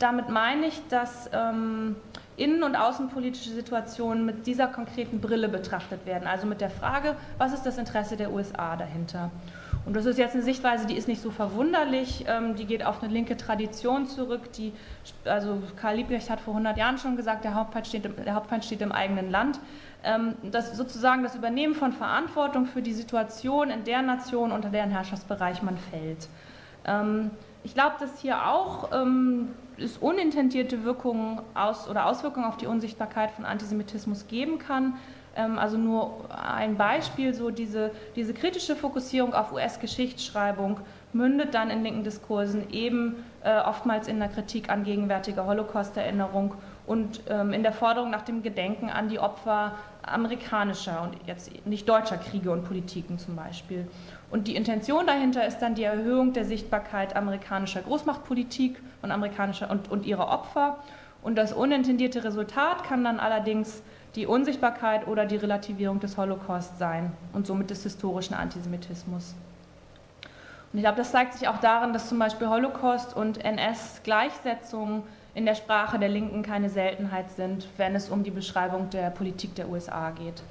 Damit 0.00 0.30
meine 0.30 0.66
ich, 0.66 0.82
dass 0.88 1.28
ähm, 1.32 1.94
innen- 2.38 2.62
und 2.62 2.74
außenpolitische 2.74 3.50
Situationen 3.50 4.24
mit 4.24 4.46
dieser 4.46 4.66
konkreten 4.66 5.20
Brille 5.20 5.48
betrachtet 5.48 6.06
werden. 6.06 6.26
Also 6.26 6.46
mit 6.46 6.62
der 6.62 6.70
Frage, 6.70 7.16
was 7.36 7.52
ist 7.52 7.64
das 7.64 7.76
Interesse 7.76 8.16
der 8.16 8.32
USA 8.32 8.76
dahinter? 8.76 9.30
Und 9.84 9.94
das 9.94 10.06
ist 10.06 10.18
jetzt 10.18 10.34
eine 10.34 10.42
Sichtweise, 10.42 10.86
die 10.86 10.96
ist 10.96 11.06
nicht 11.06 11.20
so 11.20 11.30
verwunderlich, 11.30 12.24
ähm, 12.28 12.56
die 12.56 12.64
geht 12.64 12.84
auf 12.84 13.02
eine 13.02 13.12
linke 13.12 13.36
Tradition 13.36 14.06
zurück. 14.06 14.52
Die, 14.54 14.72
also 15.26 15.62
Karl 15.76 15.96
Liebknecht 15.96 16.30
hat 16.30 16.40
vor 16.40 16.54
100 16.54 16.78
Jahren 16.78 16.96
schon 16.96 17.16
gesagt, 17.16 17.44
der 17.44 17.54
Hauptfeind 17.54 17.86
steht 17.86 18.06
im, 18.06 18.16
der 18.24 18.34
Hauptfeind 18.34 18.64
steht 18.64 18.80
im 18.80 18.92
eigenen 18.92 19.30
Land. 19.30 19.60
Ähm, 20.02 20.34
das 20.50 20.74
sozusagen 20.78 21.22
das 21.22 21.34
Übernehmen 21.34 21.74
von 21.74 21.92
Verantwortung 21.92 22.64
für 22.64 22.80
die 22.80 22.94
Situation 22.94 23.68
in 23.70 23.84
der 23.84 24.00
Nation, 24.00 24.50
unter 24.50 24.70
deren 24.70 24.90
Herrschaftsbereich 24.90 25.62
man 25.62 25.76
fällt. 25.76 26.28
Ähm, 26.86 27.30
ich 27.62 27.74
glaube, 27.74 27.96
dass 28.00 28.20
hier 28.20 28.46
auch 28.48 28.90
ähm, 28.92 29.48
es 29.76 29.98
unintendierte 29.98 30.84
Wirkungen 30.84 31.40
aus, 31.54 31.88
oder 31.88 32.06
Auswirkungen 32.06 32.46
auf 32.46 32.56
die 32.56 32.66
Unsichtbarkeit 32.66 33.30
von 33.30 33.44
Antisemitismus 33.44 34.26
geben 34.28 34.58
kann. 34.58 34.94
Ähm, 35.36 35.58
also 35.58 35.76
nur 35.76 36.28
ein 36.30 36.76
Beispiel, 36.76 37.34
so 37.34 37.50
diese, 37.50 37.92
diese 38.16 38.34
kritische 38.34 38.76
Fokussierung 38.76 39.34
auf 39.34 39.52
US-Geschichtsschreibung 39.52 40.80
mündet 41.12 41.54
dann 41.54 41.70
in 41.70 41.82
linken 41.82 42.04
Diskursen 42.04 42.70
eben 42.70 43.24
äh, 43.42 43.58
oftmals 43.60 44.08
in 44.08 44.18
der 44.18 44.28
Kritik 44.28 44.70
an 44.70 44.84
gegenwärtiger 44.84 45.46
Holocaust-Erinnerung 45.46 46.54
und 46.86 47.22
ähm, 47.28 47.52
in 47.52 47.62
der 47.62 47.72
Forderung 47.72 48.10
nach 48.10 48.22
dem 48.22 48.42
Gedenken 48.42 48.90
an 48.90 49.08
die 49.08 49.18
Opfer 49.18 49.72
amerikanischer 50.02 51.02
und 51.02 51.16
jetzt 51.26 51.50
nicht 51.66 51.88
deutscher 51.88 52.16
Kriege 52.16 52.50
und 52.50 52.64
Politiken 52.64 53.18
zum 53.18 53.36
Beispiel. 53.36 53.86
Und 54.30 54.46
die 54.46 54.54
Intention 54.54 55.06
dahinter 55.06 55.44
ist 55.46 55.58
dann 55.58 55.74
die 55.74 55.82
Erhöhung 55.82 56.32
der 56.32 56.44
Sichtbarkeit 56.44 57.16
amerikanischer 57.16 57.82
Großmachtpolitik 57.82 58.80
und, 59.02 59.10
amerikanischer 59.10 59.70
und, 59.70 59.90
und 59.90 60.06
ihrer 60.06 60.28
Opfer. 60.28 60.78
Und 61.22 61.36
das 61.36 61.52
unintendierte 61.52 62.22
Resultat 62.22 62.84
kann 62.84 63.02
dann 63.02 63.18
allerdings 63.18 63.82
die 64.14 64.26
Unsichtbarkeit 64.26 65.06
oder 65.06 65.26
die 65.26 65.36
Relativierung 65.36 66.00
des 66.00 66.16
Holocaust 66.16 66.78
sein 66.78 67.12
und 67.32 67.46
somit 67.46 67.70
des 67.70 67.82
historischen 67.82 68.34
Antisemitismus. 68.34 69.34
Und 70.72 70.78
ich 70.78 70.84
glaube, 70.84 70.98
das 70.98 71.10
zeigt 71.10 71.34
sich 71.34 71.48
auch 71.48 71.58
darin, 71.58 71.92
dass 71.92 72.08
zum 72.08 72.18
Beispiel 72.18 72.48
Holocaust 72.48 73.16
und 73.16 73.44
NS-Gleichsetzung 73.44 75.02
in 75.34 75.44
der 75.44 75.56
Sprache 75.56 75.98
der 75.98 76.08
Linken 76.08 76.42
keine 76.42 76.70
Seltenheit 76.70 77.30
sind, 77.32 77.68
wenn 77.76 77.94
es 77.96 78.08
um 78.08 78.22
die 78.22 78.30
Beschreibung 78.30 78.90
der 78.90 79.10
Politik 79.10 79.54
der 79.56 79.68
USA 79.68 80.10
geht. 80.10 80.42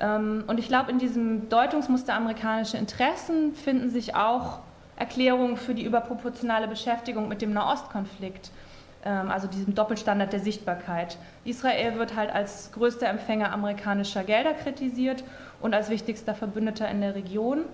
Ähm, 0.00 0.44
und 0.46 0.58
ich 0.58 0.68
glaube, 0.68 0.90
in 0.90 0.98
diesem 0.98 1.48
Deutungsmuster 1.48 2.14
amerikanische 2.14 2.76
Interessen 2.76 3.54
finden 3.54 3.90
sich 3.90 4.14
auch 4.14 4.60
Erklärung 4.96 5.56
für 5.56 5.74
die 5.74 5.84
überproportionale 5.84 6.68
Beschäftigung 6.68 7.28
mit 7.28 7.42
dem 7.42 7.52
Nahostkonflikt, 7.52 8.50
ähm, 9.04 9.30
also 9.30 9.46
diesem 9.46 9.74
Doppelstandard 9.74 10.32
der 10.32 10.40
Sichtbarkeit. 10.40 11.18
Israel 11.44 11.98
wird 11.98 12.16
halt 12.16 12.30
als 12.30 12.72
größter 12.72 13.08
Empfänger 13.08 13.52
amerikanischer 13.52 14.24
Gelder 14.24 14.54
kritisiert 14.54 15.24
und 15.60 15.74
als 15.74 15.90
wichtigster 15.90 16.34
Verbündeter 16.34 16.88
in 16.88 17.00
der 17.00 17.14
Region. 17.14 17.64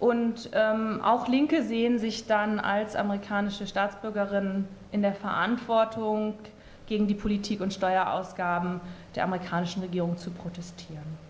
Und 0.00 0.50
ähm, 0.52 1.00
auch 1.02 1.28
Linke 1.28 1.62
sehen 1.62 1.98
sich 1.98 2.26
dann 2.26 2.60
als 2.60 2.96
amerikanische 2.96 3.66
Staatsbürgerinnen 3.66 4.68
in 4.92 5.02
der 5.02 5.14
Verantwortung, 5.14 6.34
gegen 6.86 7.06
die 7.06 7.14
Politik 7.14 7.60
und 7.60 7.72
Steuerausgaben 7.72 8.80
der 9.14 9.24
amerikanischen 9.24 9.82
Regierung 9.82 10.16
zu 10.16 10.30
protestieren. 10.30 11.23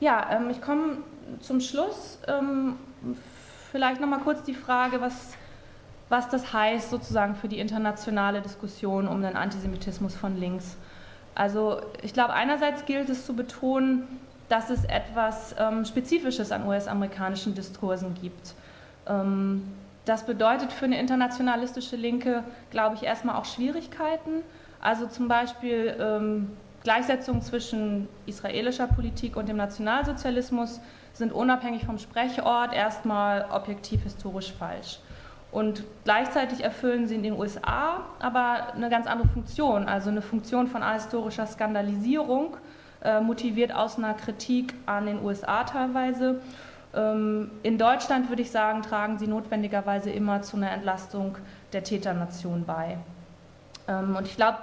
Ja, 0.00 0.28
ähm, 0.32 0.48
ich 0.50 0.60
komme 0.62 0.98
zum 1.40 1.60
Schluss. 1.60 2.18
Ähm, 2.26 2.76
vielleicht 3.70 4.00
noch 4.00 4.08
mal 4.08 4.20
kurz 4.20 4.42
die 4.42 4.54
Frage, 4.54 5.00
was, 5.00 5.34
was 6.08 6.28
das 6.28 6.52
heißt 6.52 6.90
sozusagen 6.90 7.34
für 7.34 7.48
die 7.48 7.58
internationale 7.58 8.40
Diskussion 8.40 9.06
um 9.06 9.22
den 9.22 9.36
Antisemitismus 9.36 10.14
von 10.14 10.38
links. 10.40 10.76
Also 11.34 11.80
ich 12.02 12.12
glaube, 12.12 12.32
einerseits 12.32 12.84
gilt 12.86 13.08
es 13.10 13.26
zu 13.26 13.34
betonen, 13.34 14.04
dass 14.48 14.70
es 14.70 14.84
etwas 14.86 15.54
ähm, 15.58 15.84
Spezifisches 15.84 16.50
an 16.50 16.66
US-amerikanischen 16.66 17.54
Diskursen 17.54 18.14
gibt. 18.14 18.54
Ähm, 19.06 19.62
das 20.06 20.24
bedeutet 20.24 20.72
für 20.72 20.86
eine 20.86 20.98
internationalistische 20.98 21.94
Linke, 21.94 22.42
glaube 22.70 22.96
ich, 22.96 23.02
erstmal 23.02 23.36
auch 23.36 23.44
Schwierigkeiten. 23.44 24.42
Also 24.80 25.06
zum 25.06 25.28
Beispiel 25.28 25.94
ähm, 26.00 26.50
Gleichsetzung 26.82 27.42
zwischen 27.42 28.08
israelischer 28.26 28.86
Politik 28.86 29.36
und 29.36 29.48
dem 29.48 29.56
Nationalsozialismus 29.56 30.80
sind 31.12 31.32
unabhängig 31.32 31.84
vom 31.84 31.98
Sprechort 31.98 32.72
erstmal 32.72 33.46
objektiv 33.50 34.02
historisch 34.02 34.52
falsch. 34.52 35.00
Und 35.52 35.84
gleichzeitig 36.04 36.62
erfüllen 36.62 37.08
sie 37.08 37.16
in 37.16 37.22
den 37.22 37.38
USA 37.38 38.04
aber 38.20 38.72
eine 38.74 38.88
ganz 38.88 39.06
andere 39.06 39.28
Funktion, 39.28 39.88
also 39.88 40.10
eine 40.10 40.22
Funktion 40.22 40.68
von 40.68 40.82
ahistorischer 40.82 41.46
Skandalisierung 41.46 42.56
äh, 43.02 43.20
motiviert 43.20 43.74
aus 43.74 43.98
einer 43.98 44.14
Kritik 44.14 44.74
an 44.86 45.06
den 45.06 45.22
USA 45.22 45.64
teilweise. 45.64 46.40
Ähm, 46.94 47.50
in 47.62 47.78
Deutschland 47.78 48.28
würde 48.28 48.42
ich 48.42 48.50
sagen, 48.50 48.82
tragen 48.82 49.18
sie 49.18 49.26
notwendigerweise 49.26 50.10
immer 50.10 50.42
zu 50.42 50.56
einer 50.56 50.70
Entlastung 50.70 51.36
der 51.72 51.82
Täternation 51.82 52.64
bei. 52.64 52.98
Ähm, 53.88 54.14
und 54.16 54.26
ich 54.26 54.36
glaube, 54.36 54.58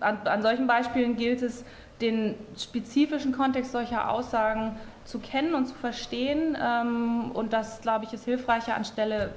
an, 0.00 0.18
an, 0.26 0.42
solchen 0.42 0.66
Beispielen 0.66 1.16
gilt 1.16 1.42
es, 1.42 1.64
den 2.00 2.36
spezifischen 2.56 3.32
Kontext 3.32 3.72
solcher 3.72 4.10
Aussagen 4.10 4.76
zu 5.04 5.18
kennen 5.18 5.54
und 5.54 5.66
zu 5.66 5.74
verstehen. 5.74 6.56
Ähm, 6.60 7.32
und 7.32 7.52
das, 7.52 7.80
glaube 7.80 8.04
ich, 8.04 8.12
ist 8.12 8.24
hilfreicher, 8.24 8.76
anstelle 8.76 9.30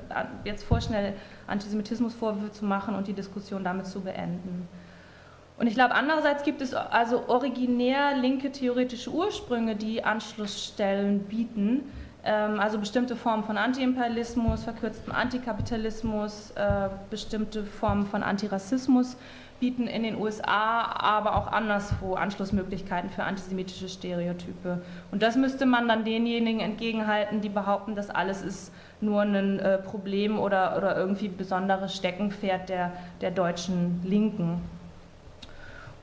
jetzt 0.43 0.63
vorschnell 0.63 1.13
Antisemitismusvorwürfe 1.47 2.51
zu 2.51 2.65
machen 2.65 2.95
und 2.95 3.07
die 3.07 3.13
Diskussion 3.13 3.63
damit 3.63 3.87
zu 3.87 4.01
beenden. 4.01 4.67
Und 5.57 5.67
ich 5.67 5.75
glaube, 5.75 5.93
andererseits 5.93 6.43
gibt 6.43 6.61
es 6.61 6.73
also 6.73 7.27
originär 7.27 8.17
linke 8.17 8.51
theoretische 8.51 9.11
Ursprünge, 9.11 9.75
die 9.75 10.03
Anschlussstellen 10.03 11.19
bieten. 11.19 11.83
Ähm, 12.23 12.59
also 12.59 12.77
bestimmte 12.77 13.15
Formen 13.15 13.43
von 13.43 13.57
Antiimperialismus, 13.57 14.63
verkürztem 14.63 15.13
Antikapitalismus, 15.13 16.51
äh, 16.51 16.89
bestimmte 17.09 17.63
Formen 17.63 18.05
von 18.05 18.21
Antirassismus 18.21 19.17
bieten 19.59 19.87
in 19.87 20.03
den 20.03 20.19
USA, 20.19 20.83
aber 20.83 21.35
auch 21.35 21.47
anderswo 21.51 22.15
Anschlussmöglichkeiten 22.15 23.11
für 23.11 23.23
antisemitische 23.23 23.89
Stereotype. 23.89 24.81
Und 25.11 25.21
das 25.21 25.35
müsste 25.35 25.67
man 25.67 25.87
dann 25.87 26.03
denjenigen 26.03 26.59
entgegenhalten, 26.59 27.41
die 27.41 27.49
behaupten, 27.49 27.95
das 27.95 28.09
alles 28.09 28.41
ist 28.41 28.73
nur 29.01 29.21
ein 29.21 29.59
äh, 29.59 29.77
Problem 29.77 30.39
oder, 30.39 30.77
oder 30.77 30.97
irgendwie 30.97 31.27
besonderes 31.27 31.95
Steckenpferd 31.95 32.69
der, 32.69 32.91
der 33.21 33.31
deutschen 33.31 34.01
Linken. 34.03 34.61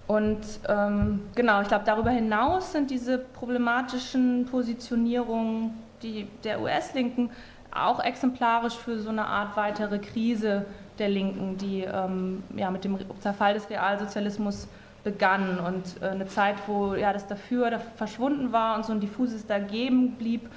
Und 0.07 0.39
ähm, 0.69 1.23
genau, 1.35 1.61
ich 1.61 1.69
glaube, 1.69 1.85
darüber 1.85 2.11
hinaus 2.11 2.73
sind 2.73 2.91
diese 2.91 3.19
problematischen 3.19 4.47
Positionierungen 4.47 5.88
die, 6.03 6.29
der 6.45 6.61
US-Linken 6.61 7.31
auch 7.71 8.03
exemplarisch 8.03 8.75
für 8.75 8.99
so 8.99 9.11
eine 9.11 9.27
Art 9.27 9.57
weitere 9.57 9.99
Krise 9.99 10.65
der 10.99 11.09
Linken, 11.09 11.57
die 11.59 11.83
ähm, 11.83 12.43
ja, 12.57 12.71
mit 12.71 12.85
dem 12.85 12.99
Zerfall 13.21 13.55
des 13.55 13.71
Realsozialismus 13.71 14.69
begann 15.05 15.59
und 15.59 16.03
äh, 16.03 16.09
eine 16.09 16.27
Zeit, 16.27 16.57
wo 16.67 16.95
ja, 16.95 17.13
das 17.13 17.27
Dafür 17.27 17.71
da 17.71 17.79
verschwunden 17.79 18.53
war 18.53 18.77
und 18.77 18.85
so 18.85 18.93
ein 18.93 19.01
diffuses 19.01 19.47
Dagegen 19.47 20.13
blieb 20.13 20.49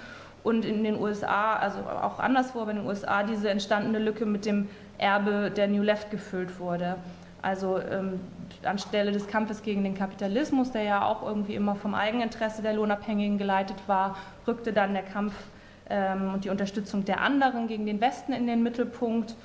und 0.43 0.65
in 0.65 0.83
den 0.83 0.99
USA, 0.99 1.55
also 1.55 1.79
auch 1.79 2.19
anderswo, 2.19 2.61
aber 2.61 2.71
in 2.71 2.77
den 2.77 2.87
USA 2.87 3.23
diese 3.23 3.49
entstandene 3.49 3.99
Lücke 3.99 4.25
mit 4.25 4.45
dem 4.45 4.69
Erbe 4.97 5.51
der 5.51 5.67
New 5.67 5.83
Left 5.83 6.09
gefüllt 6.09 6.59
wurde. 6.59 6.95
Also 7.41 7.79
ähm, 7.79 8.19
anstelle 8.63 9.11
des 9.11 9.27
Kampfes 9.27 9.63
gegen 9.63 9.83
den 9.83 9.95
Kapitalismus, 9.95 10.71
der 10.71 10.83
ja 10.83 11.05
auch 11.05 11.23
irgendwie 11.23 11.55
immer 11.55 11.75
vom 11.75 11.95
Eigeninteresse 11.95 12.61
der 12.61 12.73
Lohnabhängigen 12.73 13.37
geleitet 13.37 13.77
war, 13.87 14.15
rückte 14.47 14.73
dann 14.73 14.93
der 14.93 15.03
Kampf 15.03 15.33
ähm, 15.89 16.33
und 16.33 16.45
die 16.45 16.49
Unterstützung 16.49 17.03
der 17.05 17.21
anderen 17.21 17.67
gegen 17.67 17.85
den 17.85 17.99
Westen 17.99 18.33
in 18.33 18.47
den 18.47 18.61
Mittelpunkt. 18.61 19.35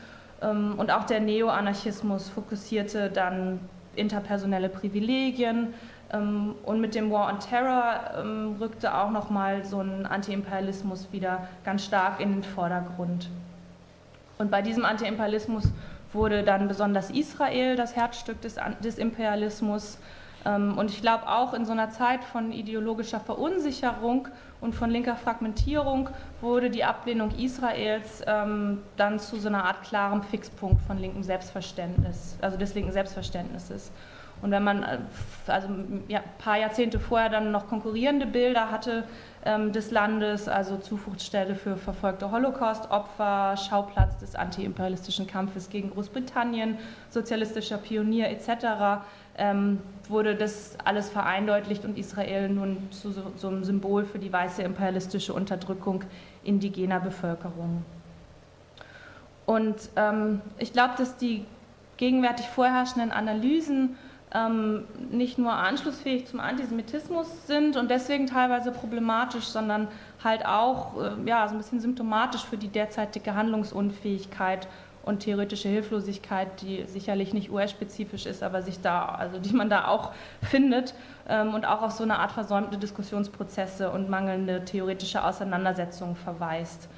Ähm, 0.42 0.74
und 0.76 0.90
auch 0.90 1.04
der 1.04 1.20
Neoanarchismus 1.20 2.28
fokussierte 2.28 3.10
dann 3.10 3.60
interpersonelle 3.94 4.68
Privilegien. 4.68 5.74
Ähm, 6.12 6.54
und 6.64 6.80
mit 6.80 6.94
dem 6.94 7.10
War 7.10 7.32
on 7.32 7.40
Terror 7.40 8.00
ähm, 8.18 8.56
rückte 8.60 8.94
auch 8.94 9.10
nochmal 9.10 9.64
so 9.64 9.80
ein 9.80 10.06
Antiimperialismus 10.06 11.08
wieder 11.12 11.48
ganz 11.64 11.84
stark 11.84 12.20
in 12.20 12.32
den 12.32 12.42
Vordergrund. 12.44 13.28
Und 14.38 14.50
bei 14.50 14.60
diesem 14.60 14.84
Antiimperialismus 14.84 15.72
wurde 16.12 16.42
dann 16.42 16.68
besonders 16.68 17.10
Israel 17.10 17.76
das 17.76 17.96
Herzstück 17.96 18.40
des, 18.40 18.56
des 18.82 18.98
Imperialismus. 18.98 19.98
Ähm, 20.44 20.78
und 20.78 20.90
ich 20.90 21.00
glaube 21.00 21.28
auch 21.28 21.54
in 21.54 21.64
so 21.64 21.72
einer 21.72 21.90
Zeit 21.90 22.24
von 22.24 22.52
ideologischer 22.52 23.20
Verunsicherung 23.20 24.28
und 24.60 24.74
von 24.74 24.90
linker 24.90 25.16
Fragmentierung 25.16 26.08
wurde 26.40 26.70
die 26.70 26.84
Ablehnung 26.84 27.30
Israels 27.32 28.22
ähm, 28.26 28.82
dann 28.96 29.18
zu 29.18 29.36
so 29.36 29.48
einer 29.48 29.64
Art 29.64 29.82
klarem 29.82 30.22
Fixpunkt 30.22 30.82
von 30.82 30.98
linkem 30.98 31.22
Selbstverständnis, 31.22 32.38
also 32.40 32.56
des 32.56 32.74
linken 32.74 32.92
Selbstverständnisses. 32.92 33.90
Und 34.46 34.52
wenn 34.52 34.62
man 34.62 34.84
äh, 34.84 34.98
also 35.48 35.66
ja, 36.06 36.20
ein 36.20 36.24
paar 36.38 36.56
Jahrzehnte 36.56 37.00
vorher 37.00 37.28
dann 37.28 37.50
noch 37.50 37.66
konkurrierende 37.66 38.26
Bilder 38.26 38.70
hatte 38.70 39.02
ähm, 39.44 39.72
des 39.72 39.90
Landes, 39.90 40.46
also 40.46 40.76
Zufluchtsstelle 40.76 41.56
für 41.56 41.76
verfolgte 41.76 42.30
Holocaust-Opfer, 42.30 43.56
Schauplatz 43.56 44.18
des 44.18 44.36
antiimperialistischen 44.36 45.26
Kampfes 45.26 45.68
gegen 45.68 45.90
Großbritannien, 45.90 46.78
sozialistischer 47.10 47.76
Pionier 47.78 48.28
etc., 48.28 49.02
ähm, 49.36 49.80
wurde 50.08 50.36
das 50.36 50.78
alles 50.84 51.10
vereindeutlicht 51.10 51.84
und 51.84 51.98
Israel 51.98 52.48
nun 52.48 52.76
zu 52.92 53.10
so, 53.10 53.32
so 53.34 53.48
einem 53.48 53.64
Symbol 53.64 54.04
für 54.04 54.20
die 54.20 54.32
weiße 54.32 54.62
imperialistische 54.62 55.34
Unterdrückung 55.34 56.04
indigener 56.44 57.00
Bevölkerung. 57.00 57.84
Und 59.44 59.76
ähm, 59.96 60.40
ich 60.56 60.72
glaube, 60.72 60.94
dass 60.96 61.16
die 61.16 61.44
gegenwärtig 61.96 62.46
vorherrschenden 62.46 63.10
Analysen 63.10 63.96
ähm, 64.34 64.84
nicht 65.10 65.38
nur 65.38 65.52
anschlussfähig 65.52 66.26
zum 66.26 66.40
Antisemitismus 66.40 67.46
sind 67.46 67.76
und 67.76 67.90
deswegen 67.90 68.26
teilweise 68.26 68.72
problematisch, 68.72 69.44
sondern 69.44 69.88
halt 70.22 70.44
auch 70.44 71.00
äh, 71.00 71.28
ja, 71.28 71.46
so 71.46 71.54
ein 71.54 71.58
bisschen 71.58 71.80
symptomatisch 71.80 72.44
für 72.44 72.56
die 72.56 72.68
derzeitige 72.68 73.34
Handlungsunfähigkeit 73.34 74.66
und 75.04 75.20
theoretische 75.20 75.68
Hilflosigkeit, 75.68 76.60
die 76.60 76.84
sicherlich 76.86 77.32
nicht 77.32 77.50
US-spezifisch 77.50 78.26
ist, 78.26 78.42
aber 78.42 78.62
sich 78.62 78.80
da, 78.80 79.04
also 79.04 79.38
die 79.38 79.54
man 79.54 79.70
da 79.70 79.86
auch 79.86 80.10
findet 80.42 80.94
ähm, 81.28 81.54
und 81.54 81.64
auch 81.64 81.82
auf 81.82 81.92
so 81.92 82.02
eine 82.02 82.18
Art 82.18 82.32
versäumte 82.32 82.76
Diskussionsprozesse 82.76 83.90
und 83.90 84.10
mangelnde 84.10 84.64
theoretische 84.64 85.22
Auseinandersetzungen 85.22 86.16
verweist. 86.16 86.88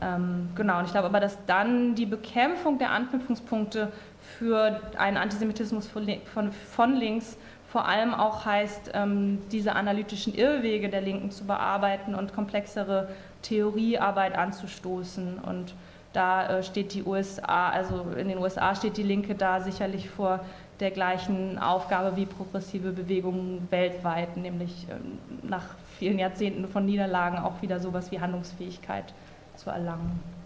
Ähm, 0.00 0.48
genau, 0.54 0.78
und 0.78 0.86
ich 0.86 0.92
glaube 0.92 1.08
aber, 1.08 1.20
dass 1.20 1.36
dann 1.46 1.94
die 1.94 2.06
Bekämpfung 2.06 2.78
der 2.78 2.90
Anknüpfungspunkte 2.92 3.92
für 4.38 4.80
einen 4.96 5.16
Antisemitismus 5.16 5.88
von, 5.88 6.52
von 6.52 6.94
links 6.94 7.36
vor 7.68 7.86
allem 7.86 8.14
auch 8.14 8.46
heißt, 8.46 8.92
ähm, 8.94 9.40
diese 9.52 9.74
analytischen 9.74 10.34
Irrwege 10.34 10.88
der 10.88 11.02
Linken 11.02 11.30
zu 11.30 11.44
bearbeiten 11.44 12.14
und 12.14 12.34
komplexere 12.34 13.08
Theoriearbeit 13.42 14.36
anzustoßen. 14.36 15.38
Und 15.38 15.74
da 16.14 16.48
äh, 16.48 16.62
steht 16.62 16.94
die 16.94 17.04
USA, 17.04 17.68
also 17.68 18.06
in 18.16 18.28
den 18.28 18.38
USA 18.38 18.74
steht 18.74 18.96
die 18.96 19.02
Linke 19.02 19.34
da 19.34 19.60
sicherlich 19.60 20.08
vor 20.08 20.40
der 20.80 20.92
gleichen 20.92 21.58
Aufgabe 21.58 22.16
wie 22.16 22.24
progressive 22.24 22.92
Bewegungen 22.92 23.68
weltweit, 23.70 24.38
nämlich 24.38 24.86
ähm, 24.90 25.18
nach 25.42 25.64
vielen 25.98 26.18
Jahrzehnten 26.18 26.66
von 26.68 26.86
Niederlagen 26.86 27.36
auch 27.38 27.60
wieder 27.60 27.80
sowas 27.80 28.10
wie 28.10 28.20
Handlungsfähigkeit 28.20 29.12
zu 29.56 29.68
erlangen. 29.68 30.37